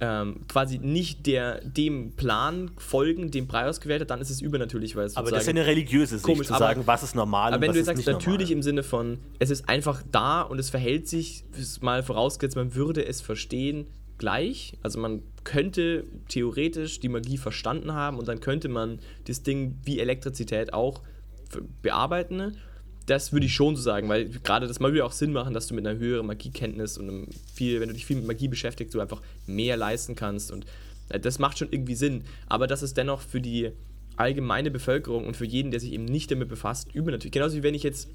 [0.00, 4.96] ähm, quasi nicht der, dem Plan folgen, dem Brei ausgewählt hat, dann ist es übernatürlich,
[4.96, 7.14] weil es Aber das ist ja eine religiöse Sicht, Komisch, zu aber- sagen, was ist
[7.14, 8.52] normal Aber und wenn was du ist sagst, nicht natürlich normal.
[8.58, 11.44] im Sinne von, es ist einfach da und es verhält sich,
[11.80, 13.86] mal vorausgesetzt, man würde es verstehen,
[14.22, 14.74] gleich.
[14.82, 19.98] Also man könnte theoretisch die Magie verstanden haben und dann könnte man das Ding wie
[19.98, 21.02] Elektrizität auch
[21.82, 22.56] bearbeiten.
[23.06, 25.66] Das würde ich schon so sagen, weil gerade das mal wieder auch Sinn machen, dass
[25.66, 29.00] du mit einer höheren Magiekenntnis und viel, wenn du dich viel mit Magie beschäftigst, du
[29.00, 30.66] einfach mehr leisten kannst und
[31.08, 32.22] äh, das macht schon irgendwie Sinn.
[32.46, 33.72] Aber das ist dennoch für die
[34.16, 37.32] allgemeine Bevölkerung und für jeden, der sich eben nicht damit befasst, übernatürlich.
[37.32, 38.08] Genauso wie wenn ich jetzt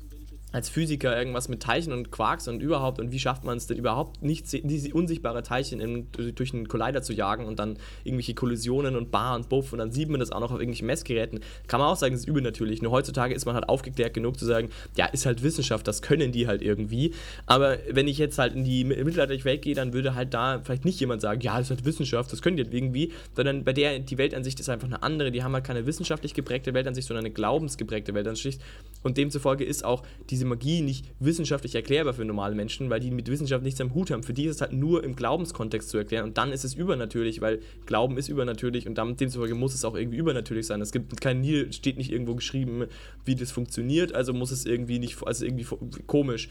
[0.54, 3.78] als Physiker irgendwas mit Teilchen und Quarks und überhaupt und wie schafft man es denn
[3.78, 8.96] überhaupt nicht, diese unsichtbare Teilchen in, durch einen Collider zu jagen und dann irgendwelche Kollisionen
[8.96, 11.42] und Bar und Buff und dann sieht man das auch noch auf irgendwelchen Messgeräten.
[11.68, 12.82] Kann man auch sagen, das ist übernatürlich.
[12.82, 16.32] Nur heutzutage ist man halt aufgeklärt genug zu sagen, ja, ist halt Wissenschaft, das können
[16.32, 17.14] die halt irgendwie.
[17.46, 20.86] Aber wenn ich jetzt halt in die mittelalterliche Welt gehe, dann würde halt da vielleicht
[20.86, 24.00] nicht jemand sagen, ja, ist halt Wissenschaft, das können die halt irgendwie, sondern bei der
[24.00, 25.32] die Weltansicht ist einfach eine andere.
[25.32, 28.62] Die haben halt keine wissenschaftlich geprägte Weltansicht, sondern eine glaubensgeprägte Weltansicht.
[29.04, 30.04] Und demzufolge ist auch
[30.38, 34.12] diese Magie nicht wissenschaftlich erklärbar für normale Menschen, weil die mit Wissenschaft nichts am Hut
[34.12, 34.24] haben.
[34.24, 37.42] Für die ist es halt nur im Glaubenskontext zu erklären und dann ist es übernatürlich,
[37.42, 40.82] weil Glauben ist übernatürlich und damit demzufolge muss es auch irgendwie übernatürlich sein.
[40.82, 42.86] Es gibt kein steht nicht irgendwo geschrieben,
[43.26, 45.66] wie das funktioniert, also muss es irgendwie nicht, also irgendwie
[46.06, 46.50] komisch.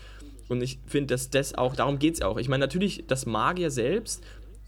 [0.48, 2.38] Und ich finde, dass das auch, darum geht es auch.
[2.38, 4.22] Ich meine, natürlich, dass Magier selbst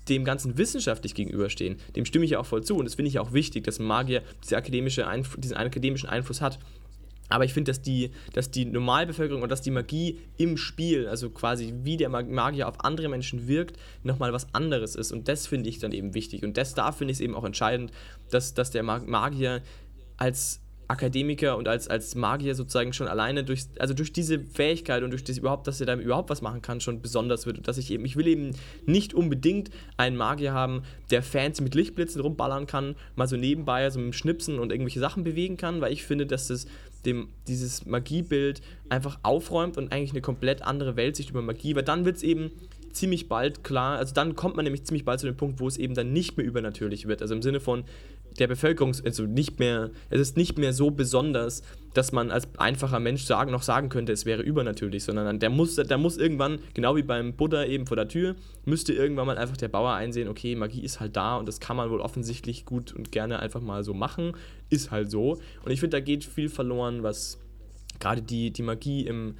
[0.08, 2.76] dem Ganzen wissenschaftlich gegenüberstehen, dem stimme ich ja auch voll zu.
[2.76, 5.06] Und das finde ich auch wichtig, dass Magier diese akademische
[5.36, 6.58] diesen akademischen Einfluss hat.
[7.28, 11.30] Aber ich finde, dass die, dass die Normalbevölkerung und dass die Magie im Spiel, also
[11.30, 15.12] quasi wie der Magier auf andere Menschen wirkt, nochmal was anderes ist.
[15.12, 16.42] Und das finde ich dann eben wichtig.
[16.42, 17.92] Und das da finde ich es eben auch entscheidend,
[18.30, 19.62] dass, dass der Magier
[20.16, 25.10] als Akademiker und als, als Magier sozusagen schon alleine durch, also durch diese Fähigkeit und
[25.10, 27.58] durch das überhaupt, dass er da überhaupt was machen kann, schon besonders wird.
[27.58, 28.52] Und dass ich eben, ich will eben
[28.86, 29.68] nicht unbedingt
[29.98, 34.12] einen Magier haben, der Fans mit Lichtblitzen rumballern kann, mal so nebenbei so mit dem
[34.14, 36.66] Schnipsen und irgendwelche Sachen bewegen kann, weil ich finde, dass das
[37.06, 42.04] dem, dieses Magiebild einfach aufräumt und eigentlich eine komplett andere Weltsicht über Magie, weil dann
[42.04, 42.50] wird es eben
[42.92, 45.76] ziemlich bald klar, also dann kommt man nämlich ziemlich bald zu dem Punkt, wo es
[45.76, 47.22] eben dann nicht mehr übernatürlich wird.
[47.22, 47.84] Also im Sinne von,
[48.38, 51.62] der Bevölkerung, also nicht mehr, es ist nicht mehr so besonders,
[51.94, 55.76] dass man als einfacher Mensch sagen, noch sagen könnte, es wäre übernatürlich, sondern der muss,
[55.76, 59.56] der muss irgendwann, genau wie beim Buddha eben vor der Tür, müsste irgendwann mal einfach
[59.56, 62.92] der Bauer einsehen, okay, Magie ist halt da und das kann man wohl offensichtlich gut
[62.92, 64.32] und gerne einfach mal so machen,
[64.70, 65.38] ist halt so.
[65.64, 67.38] Und ich finde, da geht viel verloren, was
[67.98, 69.34] gerade die, die Magie im,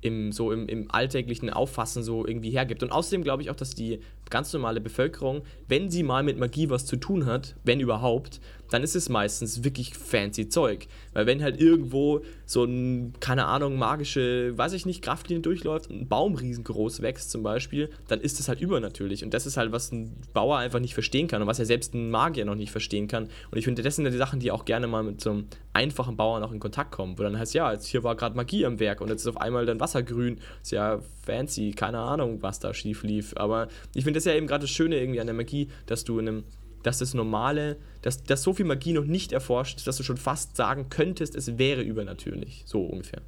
[0.00, 2.82] im, so im, im alltäglichen Auffassen so irgendwie hergibt.
[2.82, 6.70] Und außerdem glaube ich auch, dass die ganz normale Bevölkerung, wenn sie mal mit Magie
[6.70, 8.40] was zu tun hat, wenn überhaupt,
[8.70, 10.86] dann ist es meistens wirklich fancy Zeug.
[11.12, 16.02] Weil wenn halt irgendwo so ein, keine Ahnung, magische, weiß ich nicht, Kraftlinie durchläuft und
[16.02, 19.24] ein Baum riesengroß wächst zum Beispiel, dann ist das halt übernatürlich.
[19.24, 21.94] Und das ist halt, was ein Bauer einfach nicht verstehen kann und was ja selbst
[21.94, 23.24] ein Magier noch nicht verstehen kann.
[23.50, 25.46] Und ich finde, das sind ja die Sachen, die auch gerne mal mit so einem
[25.72, 28.66] einfachen Bauern auch in Kontakt kommen, wo dann heißt, ja, jetzt hier war gerade Magie
[28.66, 30.40] am Werk und jetzt ist auf einmal dann Wassergrün.
[30.62, 33.34] Ist ja fancy, keine Ahnung, was da schief lief.
[33.36, 36.18] Aber ich finde das ja eben gerade das Schöne irgendwie an der Magie, dass du
[36.18, 36.44] in einem
[36.82, 40.16] dass das Normale, dass, dass so viel Magie noch nicht erforscht ist, dass du schon
[40.16, 42.62] fast sagen könntest, es wäre übernatürlich.
[42.66, 43.20] So ungefähr.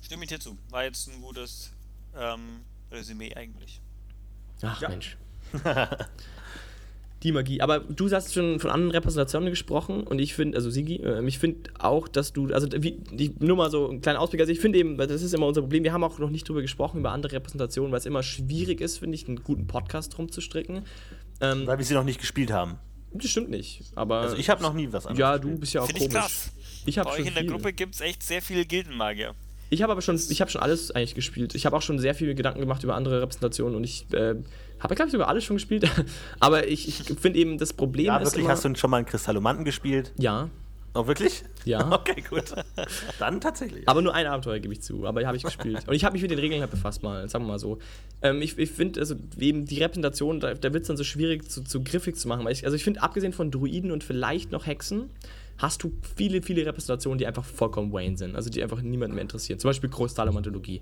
[0.00, 0.56] Stimme ich dir zu.
[0.70, 1.72] War jetzt ein gutes
[2.16, 2.60] ähm,
[2.92, 3.80] Resümee eigentlich.
[4.62, 4.88] Ach ja.
[4.88, 5.16] Mensch.
[7.24, 7.60] die Magie.
[7.60, 11.38] Aber du hast schon von anderen Repräsentationen gesprochen und ich finde, also Sigi, äh, ich
[11.38, 14.60] finde auch, dass du, also wie, ich, nur mal so ein kleiner Ausblick, also ich
[14.60, 17.12] finde eben, das ist immer unser Problem, wir haben auch noch nicht drüber gesprochen, über
[17.12, 20.82] andere Repräsentationen, weil es immer schwierig ist, finde ich, einen guten Podcast rumzustricken.
[21.40, 22.78] Ähm, weil wir sie noch nicht gespielt haben.
[23.12, 24.20] Das stimmt nicht, aber...
[24.20, 26.14] Also ich habe noch nie was anderes Ja, du bist ja auch Find komisch.
[26.14, 26.52] Ich krass.
[26.86, 29.34] Ich Bei euch in der Gruppe gibt es echt sehr viele Gildenmagier.
[29.70, 31.54] Ich habe aber schon, ich habe schon alles eigentlich gespielt.
[31.54, 34.36] Ich habe auch schon sehr viele Gedanken gemacht über andere Repräsentationen und ich äh,
[34.80, 35.88] habe, glaube ich, sogar alles schon gespielt.
[36.40, 38.26] aber ich, ich finde eben, das Problem ja, ist.
[38.26, 40.12] Wirklich, immer, hast du schon mal einen Kristallomanten gespielt?
[40.18, 40.48] Ja.
[40.94, 41.42] Oh, wirklich?
[41.64, 41.90] Ja.
[41.92, 42.54] Okay, gut.
[43.18, 43.88] Dann tatsächlich.
[43.88, 45.88] Aber nur ein Abenteuer gebe ich zu, aber habe ich gespielt.
[45.88, 47.78] Und ich habe mich mit den Regeln halt befasst mal, sagen wir mal so.
[48.22, 51.48] Ähm, ich ich finde, also eben die Repräsentation, da, da wird es dann so schwierig
[51.48, 52.46] zu, zu griffig zu machen.
[52.48, 55.10] Ich, also ich finde, abgesehen von Druiden und vielleicht noch Hexen,
[55.58, 58.36] hast du viele, viele Repräsentationen, die einfach vollkommen Wayne sind.
[58.36, 59.58] Also die einfach niemanden mehr interessieren.
[59.58, 60.80] Zum Beispiel Großtalomantologie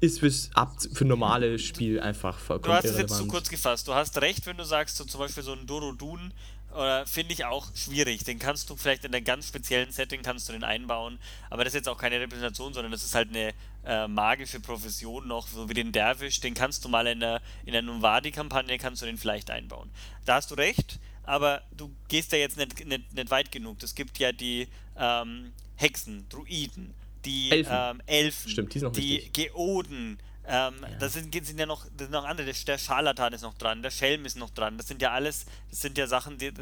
[0.00, 3.86] ist fürs Ab für normale Spiel einfach vollkommen Du hast es jetzt zu kurz gefasst.
[3.88, 6.32] Du hast recht, wenn du sagst, so zum Beispiel so ein Dorodun
[6.74, 8.24] oder finde ich auch schwierig.
[8.24, 11.18] Den kannst du vielleicht in einem ganz speziellen Setting kannst du den einbauen,
[11.50, 15.26] aber das ist jetzt auch keine Repräsentation, sondern das ist halt eine äh, magische Profession
[15.26, 19.02] noch, so wie den Derwisch, den kannst du mal in der in der Nuvadi-Kampagne kannst
[19.02, 19.90] du den vielleicht einbauen.
[20.24, 23.82] Da hast du recht, aber du gehst ja jetzt nicht, nicht, nicht weit genug.
[23.82, 26.94] Es gibt ja die ähm, Hexen, Druiden,
[27.24, 30.88] die Elfen, ähm, Elfen Stimmt, die, die Geoden, ähm, ja.
[30.98, 32.50] Das sind, sind ja noch, das sind noch andere.
[32.50, 34.78] Der Scharlatan ist noch dran, der Schelm ist noch dran.
[34.78, 36.52] Das sind ja alles, das sind ja Sachen, die,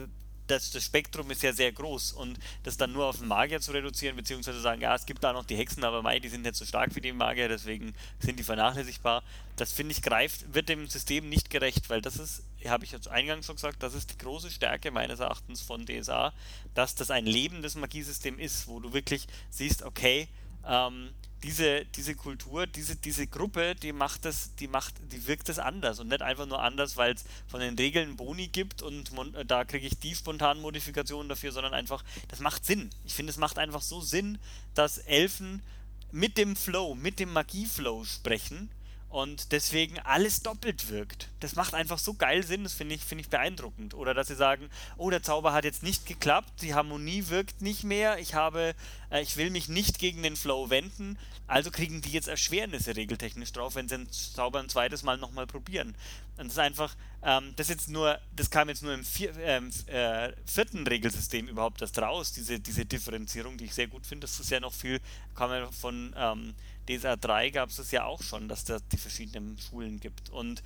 [0.49, 3.73] das, das Spektrum ist ja sehr groß und das dann nur auf den Magier zu
[3.73, 6.55] reduzieren, beziehungsweise sagen, ja, es gibt da noch die Hexen, aber mei, die sind nicht
[6.57, 9.23] so stark wie die Magier, deswegen sind die vernachlässigbar.
[9.57, 13.09] Das finde ich greift, wird dem System nicht gerecht, weil das ist, habe ich jetzt
[13.09, 16.33] eingangs schon gesagt, das ist die große Stärke meines Erachtens von DSA,
[16.75, 20.29] dass das ein lebendes Magiesystem ist, wo du wirklich siehst, okay,
[20.67, 21.11] ähm,
[21.43, 26.01] diese, diese Kultur, diese, diese Gruppe, die macht das, die macht, die wirkt das anders
[26.01, 29.13] und nicht einfach nur anders, weil es von den Regeln Boni gibt und
[29.47, 32.91] da kriege ich die spontanen Modifikationen dafür, sondern einfach, das macht Sinn.
[33.05, 34.39] Ich finde, es macht einfach so Sinn,
[34.75, 35.63] dass Elfen
[36.11, 38.71] mit dem Flow, mit dem Magieflow sprechen
[39.09, 41.29] und deswegen alles doppelt wirkt.
[41.41, 43.95] Das macht einfach so geil Sinn, das finde ich, find ich beeindruckend.
[43.95, 47.85] Oder dass sie sagen, oh, der Zauber hat jetzt nicht geklappt, die Harmonie wirkt nicht
[47.85, 48.75] mehr, ich habe,
[49.11, 53.53] äh, ich will mich nicht gegen den Flow wenden, also kriegen die jetzt Erschwernisse regeltechnisch
[53.53, 55.95] drauf, wenn sie den Zauber ein zweites Mal nochmal probieren.
[56.37, 59.71] Und das ist einfach, ähm, das jetzt nur, das kam jetzt nur im vier, ähm,
[59.87, 64.27] äh, vierten Regelsystem überhaupt erst raus, diese, diese Differenzierung, die ich sehr gut finde.
[64.27, 65.01] Das ist ja noch viel,
[65.35, 66.55] kam ja von ähm,
[66.89, 70.31] DSA 3 gab es das ja auch schon, dass da die verschiedenen Schulen gibt.
[70.31, 70.63] Und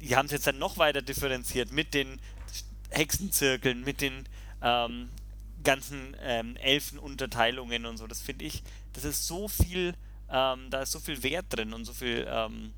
[0.00, 2.20] die haben es jetzt dann noch weiter differenziert mit den
[2.90, 4.28] Hexenzirkeln, mit den
[4.62, 5.08] ähm,
[5.64, 8.06] ganzen ähm, Elfenunterteilungen und so.
[8.06, 8.62] Das finde ich,
[8.92, 9.94] das ist so viel,
[10.30, 12.72] ähm, da ist so viel Wert drin und so viel ähm,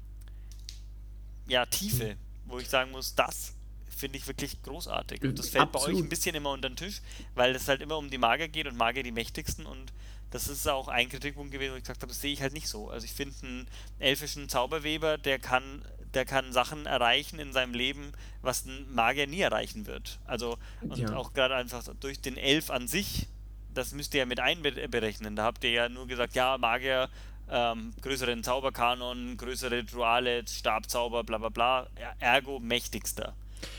[1.46, 2.16] ja, Tiefe,
[2.46, 3.54] wo ich sagen muss, das
[3.96, 5.22] finde ich wirklich großartig.
[5.22, 5.86] Und das fällt Absolut.
[5.86, 7.00] bei euch ein bisschen immer unter den Tisch,
[7.34, 9.92] weil es halt immer um die Magier geht und Magier die mächtigsten und
[10.30, 12.68] das ist auch ein Kritikpunkt gewesen, wo ich gesagt habe, das sehe ich halt nicht
[12.68, 12.90] so.
[12.90, 13.68] Also ich finde einen
[13.98, 15.82] elfischen Zauberweber, der kann,
[16.14, 20.18] der kann Sachen erreichen in seinem Leben, was ein Magier nie erreichen wird.
[20.24, 21.14] Also und ja.
[21.14, 23.28] auch gerade einfach durch den Elf an sich,
[23.74, 25.36] das müsst ihr ja mit einberechnen.
[25.36, 27.08] Da habt ihr ja nur gesagt, ja, Magier,
[27.50, 31.86] ähm, größeren Zauberkanon, größere Rituale, Stabzauber, bla bla bla,
[32.18, 33.34] ergo mächtigster.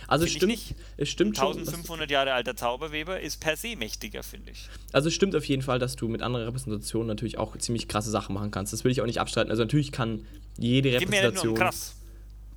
[0.08, 4.70] Also es stimmt, es stimmt 1500 Jahre alter Zauberweber ist per se mächtiger, finde ich.
[4.92, 8.10] Also es stimmt auf jeden Fall, dass du mit anderen Repräsentationen natürlich auch ziemlich krasse
[8.10, 8.74] Sachen machen kannst.
[8.74, 9.52] Das will ich auch nicht abstreiten.
[9.52, 10.26] Also natürlich kann
[10.58, 11.10] jede Repräsentation...
[11.12, 11.97] Geht mir ja nur um krass.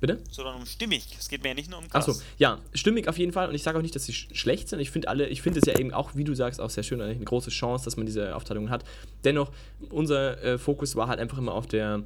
[0.01, 0.19] Bitte?
[0.31, 1.15] Sondern um stimmig.
[1.17, 2.09] Es geht mir ja nicht nur um krass.
[2.09, 3.47] Achso, ja, stimmig auf jeden Fall.
[3.47, 4.79] Und ich sage auch nicht, dass sie schlecht sind.
[4.79, 6.99] Ich finde alle, ich finde es ja eben auch, wie du sagst, auch sehr schön,
[6.99, 8.83] eine große Chance, dass man diese Aufteilung hat.
[9.23, 9.51] Dennoch,
[9.91, 12.03] unser äh, Fokus war halt einfach immer auf der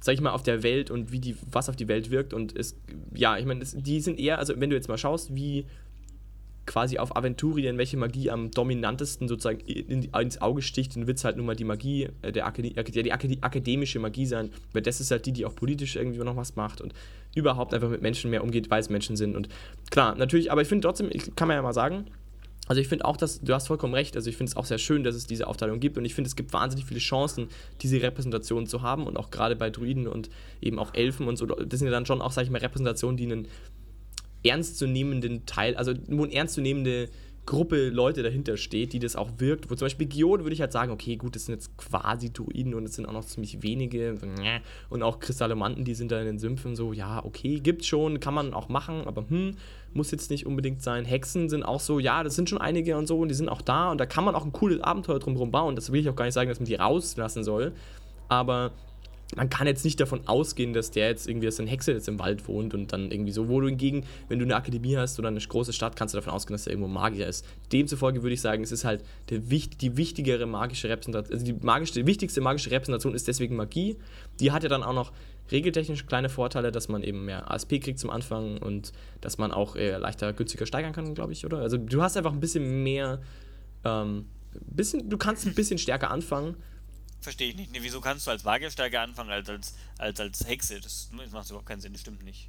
[0.00, 2.34] sag ich mal, auf der Welt und wie die, was auf die Welt wirkt.
[2.34, 2.76] Und es,
[3.14, 5.64] ja, ich meine, die sind eher, also wenn du jetzt mal schaust, wie
[6.66, 11.24] quasi auf Aventurien, welche Magie am dominantesten sozusagen in, ins Auge sticht, dann wird es
[11.24, 15.00] halt nun mal die Magie, äh, der Akade die, die akademische Magie sein, weil das
[15.00, 16.94] ist halt die, die auch politisch irgendwie noch was macht und
[17.34, 19.36] überhaupt einfach mit Menschen mehr umgeht, weil es Menschen sind.
[19.36, 19.48] Und
[19.90, 22.06] klar, natürlich, aber ich finde trotzdem, ich, kann man ja mal sagen,
[22.66, 24.16] also ich finde auch, dass du hast vollkommen recht.
[24.16, 26.28] Also ich finde es auch sehr schön, dass es diese Aufteilung gibt und ich finde
[26.28, 27.48] es gibt wahnsinnig viele Chancen,
[27.82, 30.30] diese Repräsentation zu haben und auch gerade bei Druiden und
[30.62, 31.44] eben auch Elfen und so.
[31.44, 33.48] Das sind ja dann schon auch, sag ich mal, Repräsentationen, die einen
[34.44, 37.08] ernstzunehmenden Teil, also wo eine ernstzunehmende
[37.46, 39.70] Gruppe Leute dahinter steht, die das auch wirkt.
[39.70, 42.74] Wo zum Beispiel Geode würde ich halt sagen, okay, gut, das sind jetzt quasi Druiden
[42.74, 44.14] und es sind auch noch ziemlich wenige.
[44.88, 48.32] Und auch Kristallomanten, die sind da in den Sümpfen so, ja, okay, gibt's schon, kann
[48.32, 49.56] man auch machen, aber hm,
[49.92, 51.04] muss jetzt nicht unbedingt sein.
[51.04, 53.62] Hexen sind auch so, ja, das sind schon einige und so und die sind auch
[53.62, 55.76] da und da kann man auch ein cooles Abenteuer drumherum bauen.
[55.76, 57.72] Das will ich auch gar nicht sagen, dass man die rauslassen soll.
[58.28, 58.72] Aber
[59.36, 62.18] man kann jetzt nicht davon ausgehen, dass der jetzt irgendwie als ein Hexe jetzt im
[62.18, 65.28] Wald wohnt und dann irgendwie so, wo du hingegen, wenn du eine Akademie hast oder
[65.28, 67.44] eine große Stadt, kannst du davon ausgehen, dass er irgendwo Magier ist.
[67.72, 71.94] Demzufolge würde ich sagen, es ist halt der, die wichtigere magische Repräsentation, also die, magische,
[71.94, 73.96] die wichtigste magische Repräsentation ist deswegen Magie.
[74.40, 75.12] Die hat ja dann auch noch
[75.50, 79.76] regeltechnisch kleine Vorteile, dass man eben mehr ASP kriegt zum Anfang und dass man auch
[79.76, 81.58] äh, leichter günstiger steigern kann, glaube ich, oder?
[81.58, 83.20] Also du hast einfach ein bisschen mehr,
[83.84, 84.26] ähm,
[84.66, 86.56] bisschen, du kannst ein bisschen stärker anfangen
[87.24, 87.72] verstehe ich nicht.
[87.72, 90.80] Nee, wieso kannst du als Magier stärker anfangen als als, als, als Hexe?
[90.80, 92.48] Das, das macht überhaupt keinen Sinn, das stimmt nicht.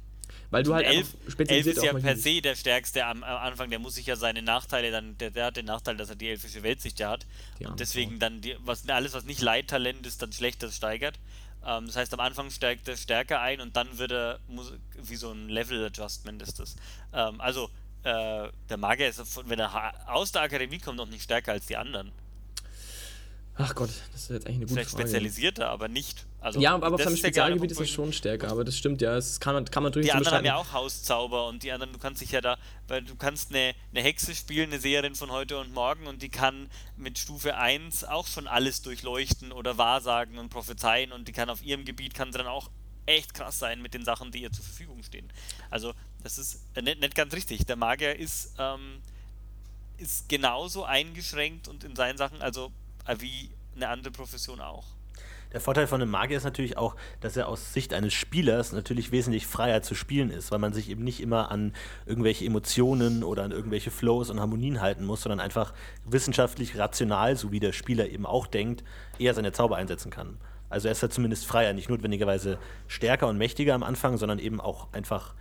[0.50, 3.78] Weil du halt Elf, Elf ist ja per se der Stärkste am, am, Anfang, der
[3.78, 6.62] muss sich ja seine Nachteile dann, der, der, hat den Nachteil, dass er die elfische
[6.62, 7.26] Weltsicht ja hat.
[7.58, 11.18] Die und deswegen dann die, was, alles, was nicht Leittalent ist, dann schlechter steigert.
[11.64, 15.16] Ähm, das heißt, am Anfang steigt er stärker ein und dann wird er, muss, wie
[15.16, 16.76] so ein Level-Adjustment ist das.
[17.12, 17.70] Ähm, also,
[18.04, 21.76] äh, der Magier ist, wenn er aus der Akademie kommt, noch nicht stärker als die
[21.76, 22.12] anderen.
[23.58, 25.02] Ach Gott, das ist jetzt eigentlich eine gute Vielleicht Frage.
[25.04, 26.26] spezialisierter, aber nicht.
[26.40, 29.14] Also, ja, aber auf seinem Spezialgebiet ist es schon stärker, aber das stimmt ja.
[29.14, 31.92] Das kann man, kann man durchaus Die anderen haben ja auch Hauszauber und die anderen,
[31.92, 35.30] du kannst dich ja da, weil du kannst eine, eine Hexe spielen, eine Seherin von
[35.30, 40.38] heute und morgen und die kann mit Stufe 1 auch schon alles durchleuchten oder wahrsagen
[40.38, 42.70] und prophezeien und die kann auf ihrem Gebiet, kann sie dann auch
[43.06, 45.32] echt krass sein mit den Sachen, die ihr zur Verfügung stehen.
[45.70, 47.64] Also, das ist äh, nicht, nicht ganz richtig.
[47.64, 49.00] Der Magier ist, ähm,
[49.96, 52.70] ist genauso eingeschränkt und in seinen Sachen, also
[53.18, 54.84] wie eine andere Profession auch.
[55.52, 59.12] Der Vorteil von einem Magier ist natürlich auch, dass er aus Sicht eines Spielers natürlich
[59.12, 61.72] wesentlich freier zu spielen ist, weil man sich eben nicht immer an
[62.04, 65.72] irgendwelche Emotionen oder an irgendwelche Flows und Harmonien halten muss, sondern einfach
[66.04, 68.82] wissenschaftlich rational, so wie der Spieler eben auch denkt,
[69.18, 70.36] eher seine Zauber einsetzen kann.
[70.68, 74.60] Also er ist ja zumindest freier, nicht notwendigerweise stärker und mächtiger am Anfang, sondern eben
[74.60, 75.34] auch einfach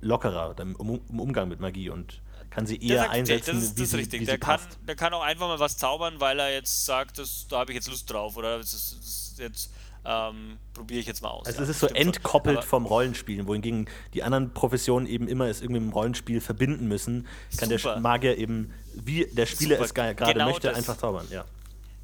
[0.00, 2.20] lockerer im, Umgang mit Magie und
[2.54, 4.26] kann sie eher einsetzen, das ist, das ist richtig.
[4.26, 7.58] Der, kann, der kann auch einfach mal was zaubern, weil er jetzt sagt, das, da
[7.58, 9.70] habe ich jetzt Lust drauf oder das ist, das ist jetzt
[10.04, 11.46] ähm, probiere ich jetzt mal aus.
[11.46, 12.68] Also ja, es ist so entkoppelt schon.
[12.68, 17.26] vom Rollenspielen, wohingegen die anderen Professionen eben immer es irgendwie mit dem Rollenspiel verbinden müssen,
[17.56, 17.94] kann Super.
[17.94, 19.84] der Magier eben, wie der Spieler Super.
[19.84, 20.76] es gerade genau möchte, das.
[20.76, 21.44] einfach zaubern, ja.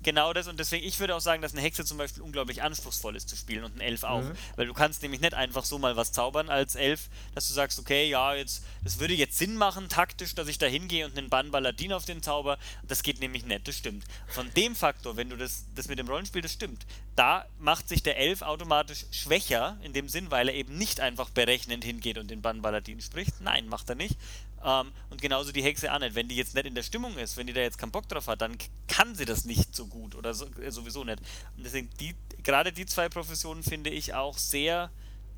[0.02, 3.16] Genau das und deswegen, ich würde auch sagen, dass eine Hexe zum Beispiel unglaublich anspruchsvoll
[3.16, 4.22] ist zu spielen und ein Elf auch.
[4.22, 4.32] Mhm.
[4.56, 7.78] Weil du kannst nämlich nicht einfach so mal was zaubern als Elf, dass du sagst,
[7.78, 11.28] okay, ja, jetzt, das würde jetzt Sinn machen, taktisch, dass ich da hingehe und einen
[11.28, 12.58] Bann Balladin auf den Zauber.
[12.86, 14.04] Das geht nämlich nicht, das stimmt.
[14.28, 16.86] Von dem Faktor, wenn du das, das mit dem Rollenspiel, das stimmt,
[17.16, 21.30] da macht sich der Elf automatisch schwächer, in dem Sinn, weil er eben nicht einfach
[21.30, 23.40] berechnend hingeht und den Bann Balladin spricht.
[23.40, 24.16] Nein, macht er nicht,
[24.64, 26.14] ähm, und genauso die Hexe auch nicht.
[26.14, 28.26] Wenn die jetzt nicht in der Stimmung ist, wenn die da jetzt keinen Bock drauf
[28.26, 28.56] hat, dann
[28.88, 31.20] kann sie das nicht so gut oder so, äh, sowieso nicht.
[31.56, 34.90] Und deswegen, die, gerade die zwei Professionen finde ich auch sehr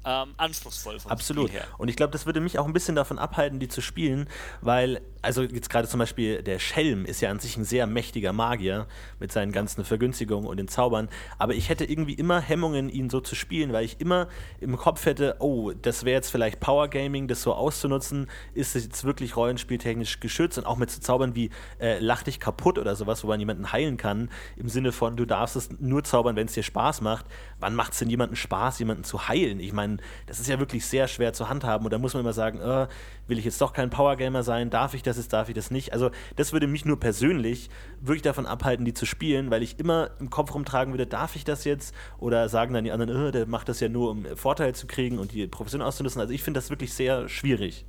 [0.05, 1.49] ähm, anspruchsvoll vom Absolut.
[1.49, 1.69] Spiel her.
[1.79, 4.29] Und ich glaube, das würde mich auch ein bisschen davon abhalten, die zu spielen,
[4.61, 8.33] weil, also jetzt gerade zum Beispiel der Schelm ist ja an sich ein sehr mächtiger
[8.33, 8.87] Magier
[9.21, 13.21] mit seinen ganzen Vergünstigungen und den Zaubern, aber ich hätte irgendwie immer Hemmungen, ihn so
[13.21, 14.29] zu spielen, weil ich immer
[14.61, 18.85] im Kopf hätte, oh, das wäre jetzt vielleicht Power Gaming, das so auszunutzen, ist es
[18.85, 21.51] jetzt wirklich rollenspieltechnisch geschützt und auch mit so Zaubern wie
[21.81, 25.25] äh, Lach dich kaputt oder sowas, wo man jemanden heilen kann, im Sinne von, du
[25.25, 27.27] darfst es nur zaubern, wenn es dir Spaß macht.
[27.61, 29.61] Wann macht es denn jemanden Spaß, jemanden zu heilen?
[29.61, 29.92] Ich meine,
[30.27, 32.87] das ist ja wirklich sehr schwer zu handhaben und da muss man immer sagen, äh,
[33.27, 35.93] will ich jetzt doch kein Powergamer sein, darf ich das jetzt, darf ich das nicht?
[35.93, 37.71] Also das würde mich nur persönlich
[38.01, 41.45] wirklich davon abhalten, die zu spielen, weil ich immer im Kopf rumtragen würde, darf ich
[41.45, 41.95] das jetzt?
[42.19, 45.19] Oder sagen dann die anderen, äh, der macht das ja nur, um Vorteil zu kriegen
[45.19, 46.21] und die Profession auszunutzen.
[46.21, 47.85] Also ich finde das wirklich sehr schwierig.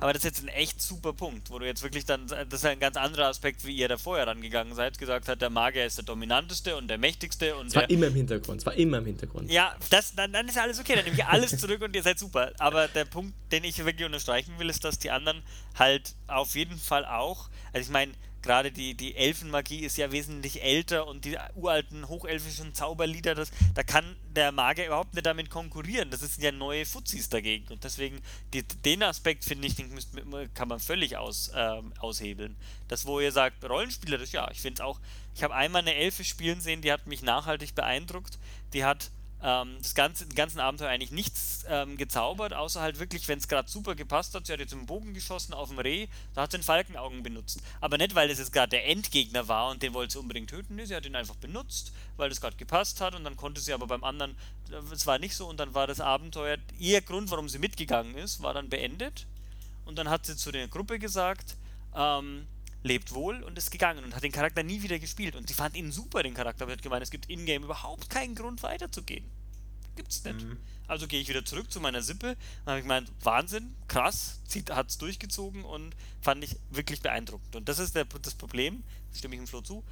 [0.00, 2.64] Aber das ist jetzt ein echt super Punkt, wo du jetzt wirklich dann, das ist
[2.64, 5.98] ein ganz anderer Aspekt, wie ihr da vorher rangegangen seid, gesagt hat, der Magier ist
[5.98, 7.68] der dominanteste und der mächtigste und.
[7.68, 9.50] Es war der, immer im Hintergrund, es war immer im Hintergrund.
[9.50, 12.18] Ja, das, dann, dann ist alles okay, dann nehme ich alles zurück und ihr seid
[12.18, 12.52] super.
[12.58, 15.42] Aber der Punkt, den ich wirklich unterstreichen will, ist, dass die anderen
[15.78, 18.12] halt auf jeden Fall auch, also ich meine,
[18.42, 23.82] gerade die, die Elfenmagie ist ja wesentlich älter und die uralten hochelfischen Zauberlieder, das, da
[23.82, 26.10] kann der Magier überhaupt nicht damit konkurrieren.
[26.10, 27.66] Das sind ja neue Fuzis dagegen.
[27.68, 28.20] Und deswegen,
[28.52, 30.10] die, den Aspekt, finde ich, den müsst,
[30.54, 32.56] kann man völlig aus, ähm, aushebeln.
[32.88, 35.00] Das, wo ihr sagt, Rollenspieler, das ja, ich finde es auch.
[35.34, 38.38] Ich habe einmal eine Elfe spielen sehen, die hat mich nachhaltig beeindruckt.
[38.72, 39.10] Die hat
[39.42, 43.48] ähm, das ganze, den ganzen Abenteuer eigentlich nichts ähm, gezaubert, außer halt wirklich, wenn es
[43.48, 44.46] gerade super gepasst hat.
[44.46, 47.60] Sie hat jetzt einen Bogen geschossen auf dem Reh, da hat sie den Falkenaugen benutzt.
[47.80, 50.76] Aber nicht, weil das jetzt gerade der Endgegner war und den wollte sie unbedingt töten.
[50.76, 53.72] Nee, sie hat ihn einfach benutzt, weil das gerade gepasst hat und dann konnte sie
[53.72, 54.36] aber beim anderen,
[54.70, 58.16] äh, es war nicht so und dann war das Abenteuer, ihr Grund, warum sie mitgegangen
[58.16, 59.26] ist, war dann beendet.
[59.84, 61.56] Und dann hat sie zu der Gruppe gesagt,
[61.96, 62.46] ähm,
[62.82, 65.36] lebt wohl und ist gegangen und hat den Charakter nie wieder gespielt.
[65.36, 68.34] Und sie fand ihn super, den Charakter, aber hat gemeint, es gibt in-game überhaupt keinen
[68.34, 69.24] Grund weiterzugehen.
[69.96, 70.42] Gibt's nicht.
[70.42, 70.56] Mhm.
[70.86, 72.36] Also gehe ich wieder zurück zu meiner Sippe.
[72.64, 77.54] Dann habe ich gemeint, Wahnsinn, krass, hat es durchgezogen und fand ich wirklich beeindruckend.
[77.54, 79.84] Und das ist der, das Problem, stimme ich im Flo zu,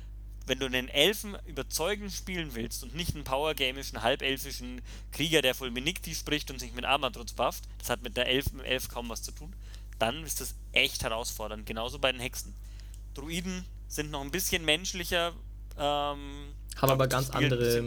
[0.46, 4.80] wenn du einen Elfen überzeugend spielen willst und nicht einen powergamischen, halbelfischen
[5.12, 8.52] Krieger, der voll Benikti spricht und sich mit Armadrutz bufft, das hat mit der Elf,
[8.52, 9.52] mit Elf kaum was zu tun,
[9.98, 11.66] dann ist das echt herausfordernd.
[11.66, 12.54] Genauso bei den Hexen.
[13.14, 15.32] Druiden sind noch ein bisschen menschlicher.
[15.78, 17.84] Ähm, haben aber ganz andere,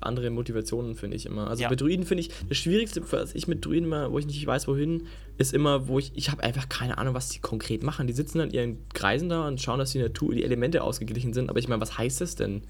[0.00, 1.48] andere Motivationen, finde ich immer.
[1.48, 1.68] Also ja.
[1.68, 4.68] bei Druiden finde ich, das Schwierigste, was ich mit Druiden immer, wo ich nicht weiß,
[4.68, 5.06] wohin,
[5.36, 8.06] ist immer, wo ich, ich habe einfach keine Ahnung, was die konkret machen.
[8.06, 11.50] Die sitzen an ihren Kreisen da und schauen, dass die Natur, die Elemente ausgeglichen sind.
[11.50, 12.62] Aber ich meine, was heißt das denn?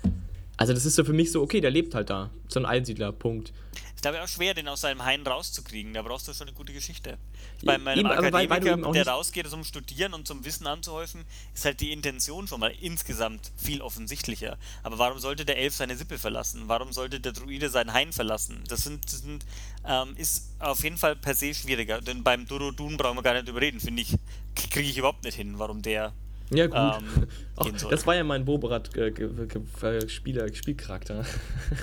[0.57, 2.31] Also das ist so für mich so, okay, der lebt halt da.
[2.49, 3.53] So ein Einsiedler, Punkt.
[4.01, 5.93] Ist glaube ich auch schwer, den aus seinem Hain rauszukriegen.
[5.93, 7.19] Da brauchst du schon eine gute Geschichte.
[7.63, 11.67] Bei meinem eben, Akademiker, weil, weil der rausgeht, zum Studieren und zum Wissen anzuhäufen, ist
[11.67, 14.57] halt die Intention schon mal insgesamt viel offensichtlicher.
[14.83, 16.63] Aber warum sollte der Elf seine Sippe verlassen?
[16.65, 18.65] Warum sollte der Druide seinen Hain verlassen?
[18.69, 19.45] Das sind, das sind
[19.87, 22.01] ähm, ist auf jeden Fall per se schwieriger.
[22.01, 24.17] Denn beim Durodun brauchen wir gar nicht überreden, finde ich,
[24.55, 26.15] kriege ich überhaupt nicht hin, warum der
[26.49, 27.03] ja, gut.
[27.03, 27.27] Ähm,
[27.57, 31.25] Ach, das war ja mein Boberat-Spieler, äh.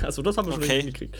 [0.01, 0.79] Also, das haben wir schon okay.
[0.79, 1.15] hingekriegt.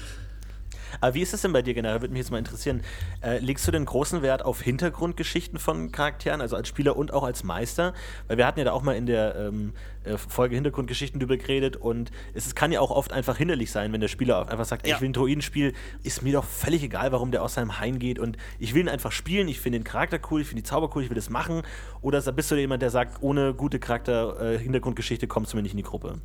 [1.02, 2.02] Aber wie ist es denn bei dir generell?
[2.02, 2.82] Würde mich jetzt mal interessieren.
[3.22, 7.24] Äh, legst du den großen Wert auf Hintergrundgeschichten von Charakteren, also als Spieler und auch
[7.24, 7.94] als Meister?
[8.28, 9.74] Weil wir hatten ja da auch mal in der ähm,
[10.08, 14.02] äh, Folge Hintergrundgeschichten drüber geredet und es kann ja auch oft einfach hinderlich sein, wenn
[14.02, 15.74] der Spieler einfach sagt, ey, ich will ein Druidenspiel,
[16.04, 18.90] ist mir doch völlig egal, warum der aus seinem Hain geht und ich will ihn
[18.90, 21.30] einfach spielen, ich finde den Charakter cool, ich finde die Zauber cool, ich will das
[21.30, 21.62] machen.
[22.02, 25.78] Oder bist du jemand, der sagt, ohne gute Charakter-Hintergrundgeschichte äh, kommst du mir nicht in
[25.78, 26.22] die Gruppe?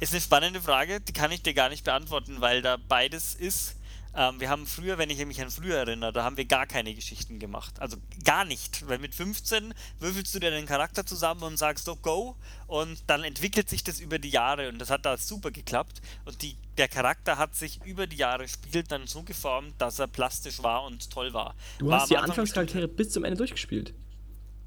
[0.00, 3.76] Ist eine spannende Frage, die kann ich dir gar nicht beantworten, weil da beides ist.
[4.14, 6.94] Ähm, wir haben früher, wenn ich mich an früher erinnere, da haben wir gar keine
[6.94, 7.80] Geschichten gemacht.
[7.80, 8.86] Also gar nicht.
[8.88, 12.36] Weil mit 15 würfelst du dir den Charakter zusammen und sagst doch go
[12.66, 16.02] und dann entwickelt sich das über die Jahre und das hat da super geklappt.
[16.24, 20.08] Und die, der Charakter hat sich über die Jahre spielt dann so geformt, dass er
[20.08, 21.54] plastisch war und toll war.
[21.78, 23.94] Du war hast die Anfangscharaktere bis zum Ende durchgespielt.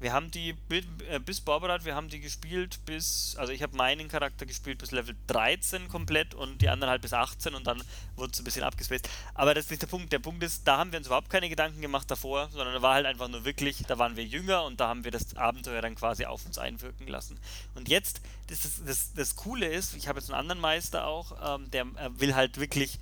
[0.04, 4.06] Wir haben die äh, bis Borberat, wir haben die gespielt bis, also ich habe meinen
[4.06, 7.82] Charakter gespielt bis Level 13 komplett und die anderen halt bis 18 und dann
[8.14, 9.08] wurde es ein bisschen abgespaced.
[9.32, 10.12] Aber das ist nicht der Punkt.
[10.12, 12.96] Der Punkt ist, da haben wir uns überhaupt keine Gedanken gemacht davor, sondern da war
[12.96, 15.94] halt einfach nur wirklich, da waren wir jünger und da haben wir das Abenteuer dann
[15.94, 17.40] quasi auf uns einwirken lassen.
[17.74, 21.70] Und jetzt, das, das, das Coole ist, ich habe jetzt einen anderen Meister auch, ähm,
[21.70, 21.86] der
[22.18, 22.98] will halt wirklich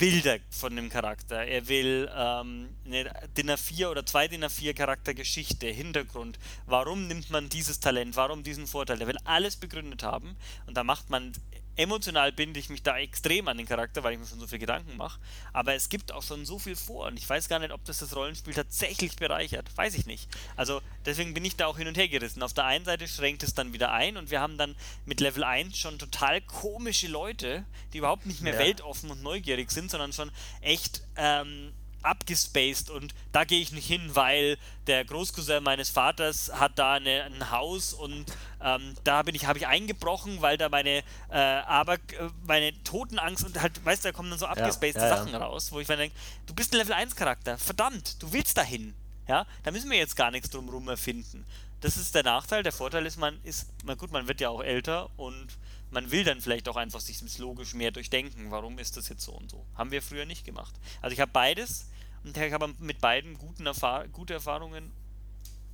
[0.00, 1.44] Bilder von dem Charakter.
[1.44, 6.38] Er will ähm, eine DIN A4 oder zwei DIN A4 Charaktergeschichte, Hintergrund.
[6.64, 8.16] Warum nimmt man dieses Talent?
[8.16, 8.98] Warum diesen Vorteil?
[9.02, 10.36] Er will alles begründet haben
[10.66, 11.32] und da macht man
[11.76, 14.58] emotional binde ich mich da extrem an den Charakter, weil ich mir schon so viel
[14.58, 15.20] Gedanken mache.
[15.52, 17.98] Aber es gibt auch schon so viel vor und ich weiß gar nicht, ob das
[17.98, 19.66] das Rollenspiel tatsächlich bereichert.
[19.76, 20.28] Weiß ich nicht.
[20.56, 22.42] Also deswegen bin ich da auch hin und her gerissen.
[22.42, 25.44] Auf der einen Seite schränkt es dann wieder ein und wir haben dann mit Level
[25.44, 28.58] 1 schon total komische Leute, die überhaupt nicht mehr ja.
[28.58, 34.10] weltoffen und neugierig sind, sondern schon echt ähm, abgespaced und da gehe ich nicht hin,
[34.14, 38.24] weil der Großcousin meines Vaters hat da eine, ein Haus und
[38.62, 43.44] ähm, da bin ich, habe ich eingebrochen, weil da meine äh, aber äh, meine Totenangst
[43.44, 45.38] und halt, weißt du, da kommen dann so abgespaced ja, ja, Sachen ja.
[45.38, 48.94] raus, wo ich mir denke, du bist ein Level 1 Charakter, verdammt, du willst dahin.
[49.28, 51.46] Ja, da müssen wir jetzt gar nichts drumherum erfinden.
[51.80, 52.64] Das ist der Nachteil.
[52.64, 55.46] Der Vorteil ist, man ist, man gut, man wird ja auch älter und
[55.90, 58.50] man will dann vielleicht auch einfach sich logisch mehr durchdenken.
[58.50, 59.66] Warum ist das jetzt so und so?
[59.74, 60.74] Haben wir früher nicht gemacht.
[61.00, 61.88] Also ich habe beides
[62.24, 64.92] und ich habe mit beiden guten Erfahr gute Erfahrungen.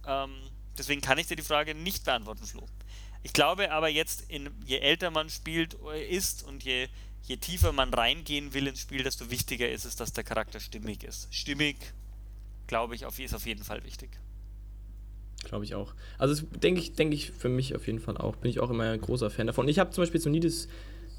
[0.07, 0.35] Ähm,
[0.79, 2.67] deswegen kann ich dir die Frage nicht beantworten, Flo.
[3.23, 6.89] Ich glaube aber jetzt, in, je älter man spielt, äh, ist und je,
[7.25, 11.03] je tiefer man reingehen will ins Spiel, desto wichtiger ist es, dass der Charakter stimmig
[11.03, 11.35] ist.
[11.35, 11.77] Stimmig,
[12.69, 14.11] glaube ich, ist auf jeden Fall wichtig.
[15.47, 15.95] Glaube ich auch.
[16.19, 18.35] Also denke ich, denke ich für mich auf jeden Fall auch.
[18.35, 19.69] Bin ich auch immer ein großer Fan davon.
[19.69, 20.67] Ich habe zum Beispiel so nie das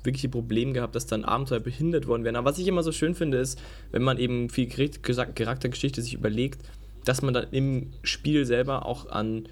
[0.03, 2.35] wirkliche Problem gehabt, dass dann Abenteuer behindert worden wären.
[2.35, 3.57] Aber was ich immer so schön finde, ist,
[3.91, 6.61] wenn man eben viel Charaktergeschichte sich überlegt,
[7.05, 9.47] dass man dann im Spiel selber auch an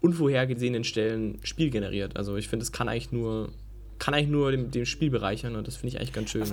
[0.00, 2.16] unvorhergesehenen Stellen Spiel generiert.
[2.16, 3.50] Also ich finde, es kann eigentlich nur
[4.02, 6.44] kann eigentlich nur dem, dem Spiel bereichern und das finde ich eigentlich ganz schön.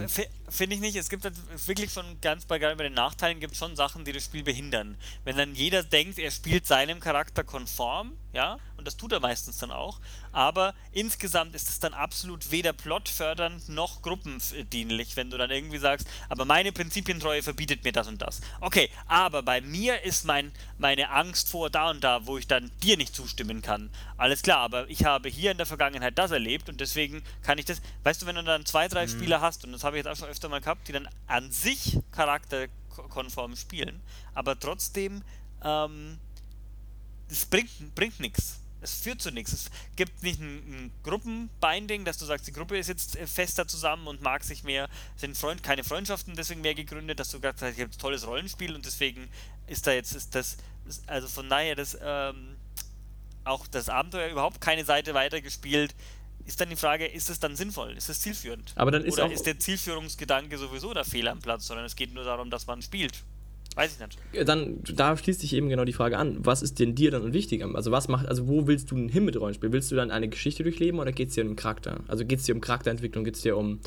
[0.50, 0.96] Finde ich nicht.
[0.96, 1.34] Es gibt halt
[1.66, 4.96] wirklich von ganz bei, bei den Nachteilen gibt es schon Sachen, die das Spiel behindern.
[5.24, 9.58] Wenn dann jeder denkt, er spielt seinem Charakter konform, ja, und das tut er meistens
[9.58, 10.00] dann auch,
[10.32, 16.08] aber insgesamt ist es dann absolut weder plotfördernd noch gruppendienlich, wenn du dann irgendwie sagst,
[16.30, 18.42] aber meine Prinzipientreue verbietet mir das und das.
[18.62, 22.72] Okay, aber bei mir ist mein, meine Angst vor da und da, wo ich dann
[22.84, 23.90] dir nicht zustimmen kann.
[24.18, 27.66] Alles klar, aber ich habe hier in der Vergangenheit das erlebt und deswegen kann ich
[27.66, 29.12] das, weißt du, wenn du dann zwei, drei mhm.
[29.12, 31.52] Spieler hast, und das habe ich jetzt auch schon öfter mal gehabt, die dann an
[31.52, 34.02] sich charakterkonform spielen,
[34.34, 35.24] aber trotzdem,
[35.64, 36.20] ähm,
[37.30, 39.54] es bringt, bringt nichts es führt zu nichts.
[39.54, 43.68] Es gibt nicht ein, ein, Gruppenbinding, dass du sagst, die Gruppe ist jetzt äh, fester
[43.68, 47.62] zusammen und mag sich mehr, sind Freund, keine Freundschaften deswegen mehr gegründet, dass du gesagt
[47.62, 49.30] hast, ich habe ein tolles Rollenspiel und deswegen
[49.68, 50.58] ist da jetzt ist das,
[51.08, 52.56] also von daher das ähm,
[53.44, 55.96] auch das Abenteuer überhaupt keine Seite weitergespielt.
[56.50, 57.92] Ist dann die Frage, ist es dann sinnvoll?
[57.96, 58.74] Ist es zielführend?
[58.76, 62.12] Aber dann ist Oder ist der Zielführungsgedanke sowieso der Fehler am Platz, sondern es geht
[62.12, 63.24] nur darum, dass man spielt?
[63.76, 64.48] Weiß ich nicht.
[64.50, 67.64] Dann, da schließt sich eben genau die Frage an, was ist denn dir dann wichtig?
[67.76, 69.72] Also was macht, also wo willst du hin mit Rollenspiel?
[69.72, 72.00] Willst du dann eine Geschichte durchleben oder geht es dir um Charakter?
[72.08, 73.80] Also geht es dir um Charakterentwicklung, geht es dir um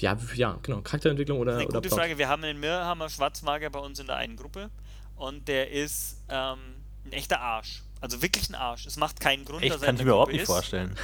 [0.00, 1.52] ja, ja, genau, Charakterentwicklung oder.
[1.52, 1.94] Das ist eine gute?
[1.94, 2.18] Frage.
[2.18, 4.68] Wir haben einen Mirhammer Schwarzmagier bei uns in der einen Gruppe
[5.14, 6.58] und der ist ähm,
[7.06, 7.84] ein echter Arsch.
[8.00, 8.86] Also wirklich ein Arsch.
[8.86, 9.74] Es macht keinen Grund, Echt?
[9.74, 10.46] dass er Kann ich mir überhaupt nicht ist.
[10.46, 10.94] vorstellen.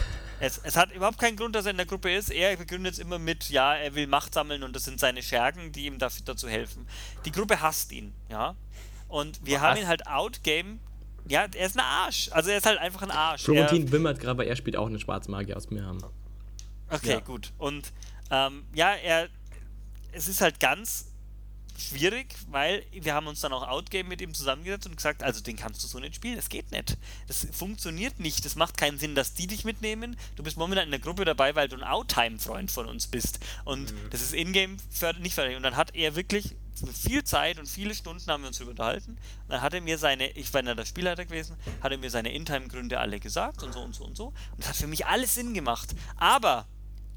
[0.41, 2.31] Es, es, hat überhaupt keinen Grund, dass er in der Gruppe ist.
[2.31, 5.73] Er begründet es immer mit, ja, er will Macht sammeln und das sind seine Schergen,
[5.73, 6.87] die ihm dafür, dazu helfen.
[7.25, 8.55] Die Gruppe hasst ihn, ja.
[9.09, 9.63] Und wir Was?
[9.63, 10.79] haben ihn halt outgame.
[11.27, 12.31] Ja, er ist ein Arsch.
[12.33, 13.45] Also er ist halt einfach ein Arsch.
[13.45, 15.97] Florentin wimmert gerade, aber er spielt auch eine Schwarzmagie aus mir.
[16.91, 17.21] Okay, ja.
[17.21, 17.53] gut.
[17.59, 17.93] Und
[18.31, 19.29] ähm, ja, er.
[20.13, 21.14] Es ist halt ganz
[21.79, 25.57] schwierig, weil wir haben uns dann auch Outgame mit ihm zusammengesetzt und gesagt, also den
[25.57, 26.97] kannst du so nicht spielen, das geht nicht.
[27.27, 30.17] Das funktioniert nicht, das macht keinen Sinn, dass die dich mitnehmen.
[30.37, 33.41] Du bist momentan in der Gruppe dabei, weil du ein Outtime-Freund von uns bist.
[33.65, 34.11] Und mhm.
[34.11, 34.75] das ist Ingame
[35.21, 35.57] nicht förderlich.
[35.57, 36.55] Und dann hat er wirklich
[36.93, 39.13] viel Zeit und viele Stunden haben wir uns unterhalten.
[39.13, 42.11] Und dann hat er mir seine, ich war ja der Spielleiter gewesen, hat er mir
[42.11, 44.27] seine In-Time-Gründe alle gesagt und so und so und so.
[44.27, 45.95] Und das hat für mich alles Sinn gemacht.
[46.17, 46.67] Aber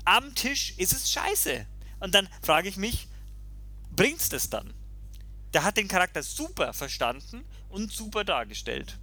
[0.06, 1.66] am Tisch ist es scheiße.
[2.00, 3.08] Und dann frage ich mich,
[3.98, 4.74] bringt's das dann?
[5.54, 8.98] Der hat den Charakter super verstanden und super dargestellt.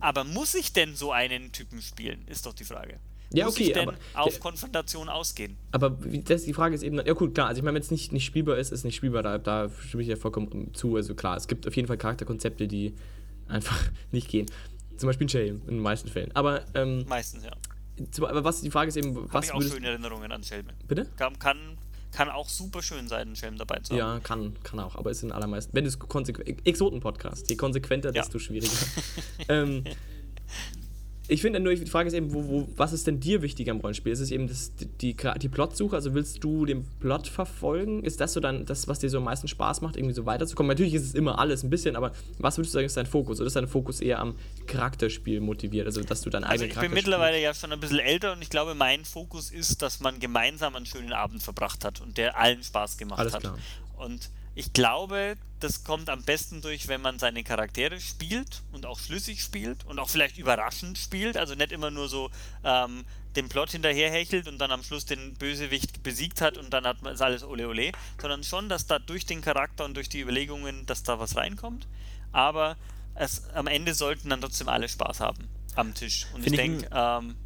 [0.00, 2.98] Aber muss ich denn so einen Typen spielen, ist doch die Frage.
[3.32, 5.56] Ja, muss okay, ich denn aber, auf Konfrontation ausgehen?
[5.70, 8.12] Aber das, die Frage ist eben, ja gut, klar, also ich meine, wenn es nicht,
[8.12, 10.96] nicht spielbar ist, ist nicht spielbar, da, da stimme ich ja vollkommen zu.
[10.96, 12.94] Also klar, es gibt auf jeden Fall Charakterkonzepte, die
[13.48, 13.82] einfach
[14.12, 14.46] nicht gehen.
[14.96, 16.34] Zum Beispiel Shale in den meisten Fällen.
[16.34, 17.52] Aber, ähm, Meistens, ja.
[18.26, 19.46] Aber was die Frage ist eben, Hab was.
[19.46, 20.64] Ich auch schöne Erinnerungen an Shale.
[20.86, 21.06] Bitte?
[21.16, 21.76] Kann, kann
[22.12, 23.98] kann auch super schön sein, einen Schelm dabei zu haben.
[23.98, 25.74] Ja, kann, kann auch, aber ist in allermeisten.
[25.74, 26.66] Wenn du es konsequent.
[26.66, 28.44] Exoten-Podcast, je konsequenter, desto ja.
[28.44, 28.76] schwieriger.
[29.48, 29.84] ähm,
[31.30, 33.80] ich finde nur, die Frage ist eben, wo, wo, was ist denn dir wichtig am
[33.80, 34.10] Rollenspiel?
[34.10, 35.94] Ist es eben das, die, die Plotsuche?
[35.94, 38.02] Also willst du den Plot verfolgen?
[38.02, 40.68] Ist das so dann das, was dir so am meisten Spaß macht, irgendwie so weiterzukommen?
[40.68, 43.40] Natürlich ist es immer alles ein bisschen, aber was würdest du sagen, ist dein Fokus?
[43.40, 45.84] Oder ist dein Fokus eher am Charakterspiel motiviert?
[45.86, 48.40] Also, dass du dein Also eigenes ich bin mittlerweile ja schon ein bisschen älter und
[48.40, 52.38] ich glaube, mein Fokus ist, dass man gemeinsam einen schönen Abend verbracht hat und der
[52.38, 53.42] allen Spaß gemacht Alles hat.
[53.42, 53.58] klar.
[53.98, 58.98] Und ich glaube, das kommt am besten durch, wenn man seine Charaktere spielt und auch
[58.98, 61.36] schlüssig spielt und auch vielleicht überraschend spielt.
[61.36, 62.28] Also nicht immer nur so
[62.64, 63.04] ähm,
[63.36, 67.14] den Plot hinterherhechelt und dann am Schluss den Bösewicht besiegt hat und dann hat man
[67.14, 70.86] ist alles ole ole, sondern schon, dass da durch den Charakter und durch die Überlegungen,
[70.86, 71.86] dass da was reinkommt.
[72.32, 72.76] Aber
[73.14, 75.46] es, am Ende sollten dann trotzdem alle Spaß haben
[75.76, 76.26] am Tisch.
[76.34, 77.36] Und Find ich ich denke, ähm,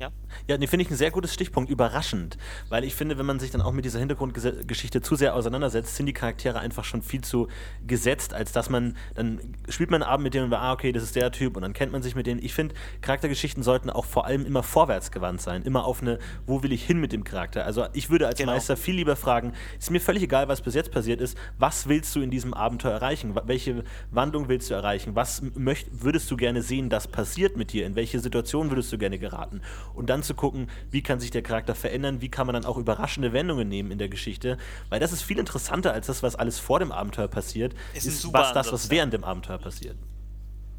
[0.00, 0.10] ja.
[0.48, 2.36] Ja, nee, finde ich ein sehr gutes Stichpunkt, überraschend.
[2.68, 6.06] Weil ich finde, wenn man sich dann auch mit dieser Hintergrundgeschichte zu sehr auseinandersetzt, sind
[6.06, 7.48] die Charaktere einfach schon viel zu
[7.86, 11.02] gesetzt, als dass man, dann spielt man einen Abend mit denen und ah, okay, das
[11.02, 12.42] ist der Typ und dann kennt man sich mit denen.
[12.42, 16.72] Ich finde, Charaktergeschichten sollten auch vor allem immer vorwärtsgewandt sein, immer auf eine, wo will
[16.72, 17.64] ich hin mit dem Charakter.
[17.64, 18.52] Also ich würde als Genau.
[18.52, 22.14] Meister viel lieber fragen, ist mir völlig egal, was bis jetzt passiert ist, was willst
[22.14, 23.34] du in diesem Abenteuer erreichen?
[23.44, 25.16] Welche Wandlung willst du erreichen?
[25.16, 27.86] Was möcht, würdest du gerne sehen, das passiert mit dir?
[27.86, 29.62] In welche Situation würdest du gerne geraten?
[29.94, 32.76] Und dann zu gucken, wie kann sich der Charakter verändern, wie kann man dann auch
[32.76, 34.58] überraschende Wendungen nehmen in der Geschichte,
[34.88, 38.08] weil das ist viel interessanter als das, was alles vor dem Abenteuer passiert, Ist ein
[38.10, 39.96] ist, super was das, was während dem Abenteuer passiert.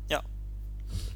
[0.10, 0.22] Ja.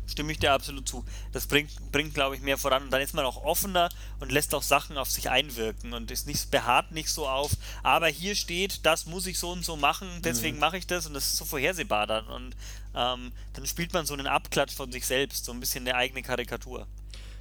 [0.08, 1.06] Stimme ich dir absolut zu.
[1.32, 2.84] Das bringt, bringt glaube ich, mehr voran.
[2.84, 3.88] Und dann ist man auch offener
[4.20, 8.08] und lässt auch Sachen auf sich einwirken und ist nicht, beharrt nicht so auf, aber
[8.08, 11.28] hier steht, das muss ich so und so machen, deswegen mache ich das und das
[11.28, 12.28] ist so vorhersehbar dann.
[12.28, 12.56] Und
[12.94, 16.24] ähm, dann spielt man so einen Abklatsch von sich selbst, so ein bisschen eine eigene
[16.24, 16.88] Karikatur.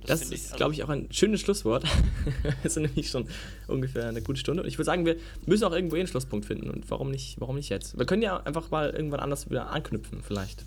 [0.06, 1.84] Das finde ist, also- glaube ich, auch ein schönes Schlusswort.
[2.64, 3.26] Es sind nämlich schon
[3.66, 4.62] ungefähr eine gute Stunde.
[4.62, 6.70] Und ich würde sagen, wir müssen auch irgendwo einen Schlusspunkt finden.
[6.70, 7.98] Und warum nicht, warum nicht jetzt?
[7.98, 10.64] Wir können ja einfach mal irgendwann anders wieder anknüpfen, vielleicht.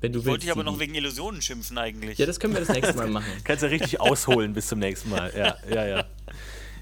[0.00, 0.28] Wenn du willst.
[0.28, 2.18] Wollte ich aber noch wegen Illusionen schimpfen eigentlich.
[2.18, 3.30] Ja, das können wir das nächste Mal machen.
[3.44, 5.32] Kannst ja richtig ausholen bis zum nächsten Mal.
[5.36, 6.04] Ja, ja, ja.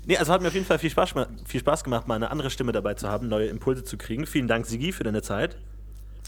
[0.07, 1.13] Nee, also hat mir auf jeden Fall viel Spaß,
[1.45, 4.27] viel Spaß gemacht, mal eine andere Stimme dabei zu haben, neue Impulse zu kriegen.
[4.27, 5.57] Vielen Dank, Sigi, für deine Zeit.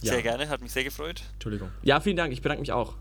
[0.03, 0.21] Sehr Ja.
[0.21, 1.23] gerne, hat mich sehr gefreut.
[1.35, 1.71] Entschuldigung.
[1.83, 2.33] Ja, vielen Dank.
[2.35, 2.95] Ich bedanke mich auch.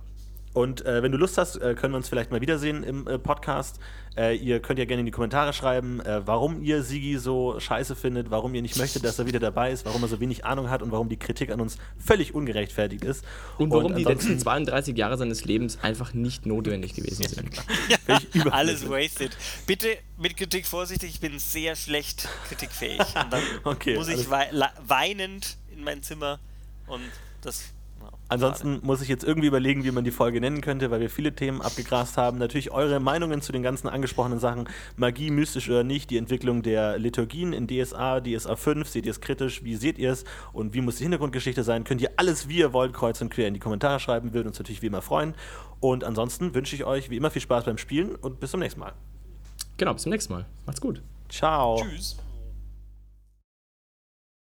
[0.54, 3.18] Und äh, wenn du Lust hast, äh, können wir uns vielleicht mal wiedersehen im äh,
[3.18, 3.80] Podcast.
[4.18, 7.96] Äh, ihr könnt ja gerne in die Kommentare schreiben, äh, warum ihr Sigi so scheiße
[7.96, 10.70] findet, warum ihr nicht möchtet, dass er wieder dabei ist, warum er so wenig Ahnung
[10.70, 13.24] hat und warum die Kritik an uns völlig ungerechtfertigt ist.
[13.58, 17.50] Und warum die ansonsten- letzten 32 Jahre seines Lebens einfach nicht notwendig gewesen sind.
[18.34, 18.52] überflüssig.
[18.54, 19.32] Alles wasted.
[19.66, 19.88] Bitte
[20.18, 23.00] mit Kritik vorsichtig, ich bin sehr schlecht kritikfähig.
[23.00, 24.50] Und dann Okay, muss ich wei
[24.86, 26.40] weinend in mein Zimmer
[26.88, 27.02] und
[27.42, 27.64] das.
[28.32, 31.36] Ansonsten muss ich jetzt irgendwie überlegen, wie man die Folge nennen könnte, weil wir viele
[31.36, 32.38] Themen abgegrast haben.
[32.38, 36.98] Natürlich eure Meinungen zu den ganzen angesprochenen Sachen, Magie, mystisch oder nicht, die Entwicklung der
[36.98, 40.24] Liturgien in DSA, DSA 5, seht ihr es kritisch, wie seht ihr es
[40.54, 43.50] und wie muss die Hintergrundgeschichte sein, könnt ihr alles, wie ihr wollt, kreuz und quer
[43.50, 45.36] in die Kommentare schreiben, würde uns natürlich wie immer freuen.
[45.82, 48.80] Und ansonsten wünsche ich euch wie immer viel Spaß beim Spielen und bis zum nächsten
[48.80, 48.94] Mal.
[49.76, 50.46] Genau, bis zum nächsten Mal.
[50.66, 51.02] Macht's gut.
[51.28, 51.84] Ciao.
[51.84, 52.16] Tschüss.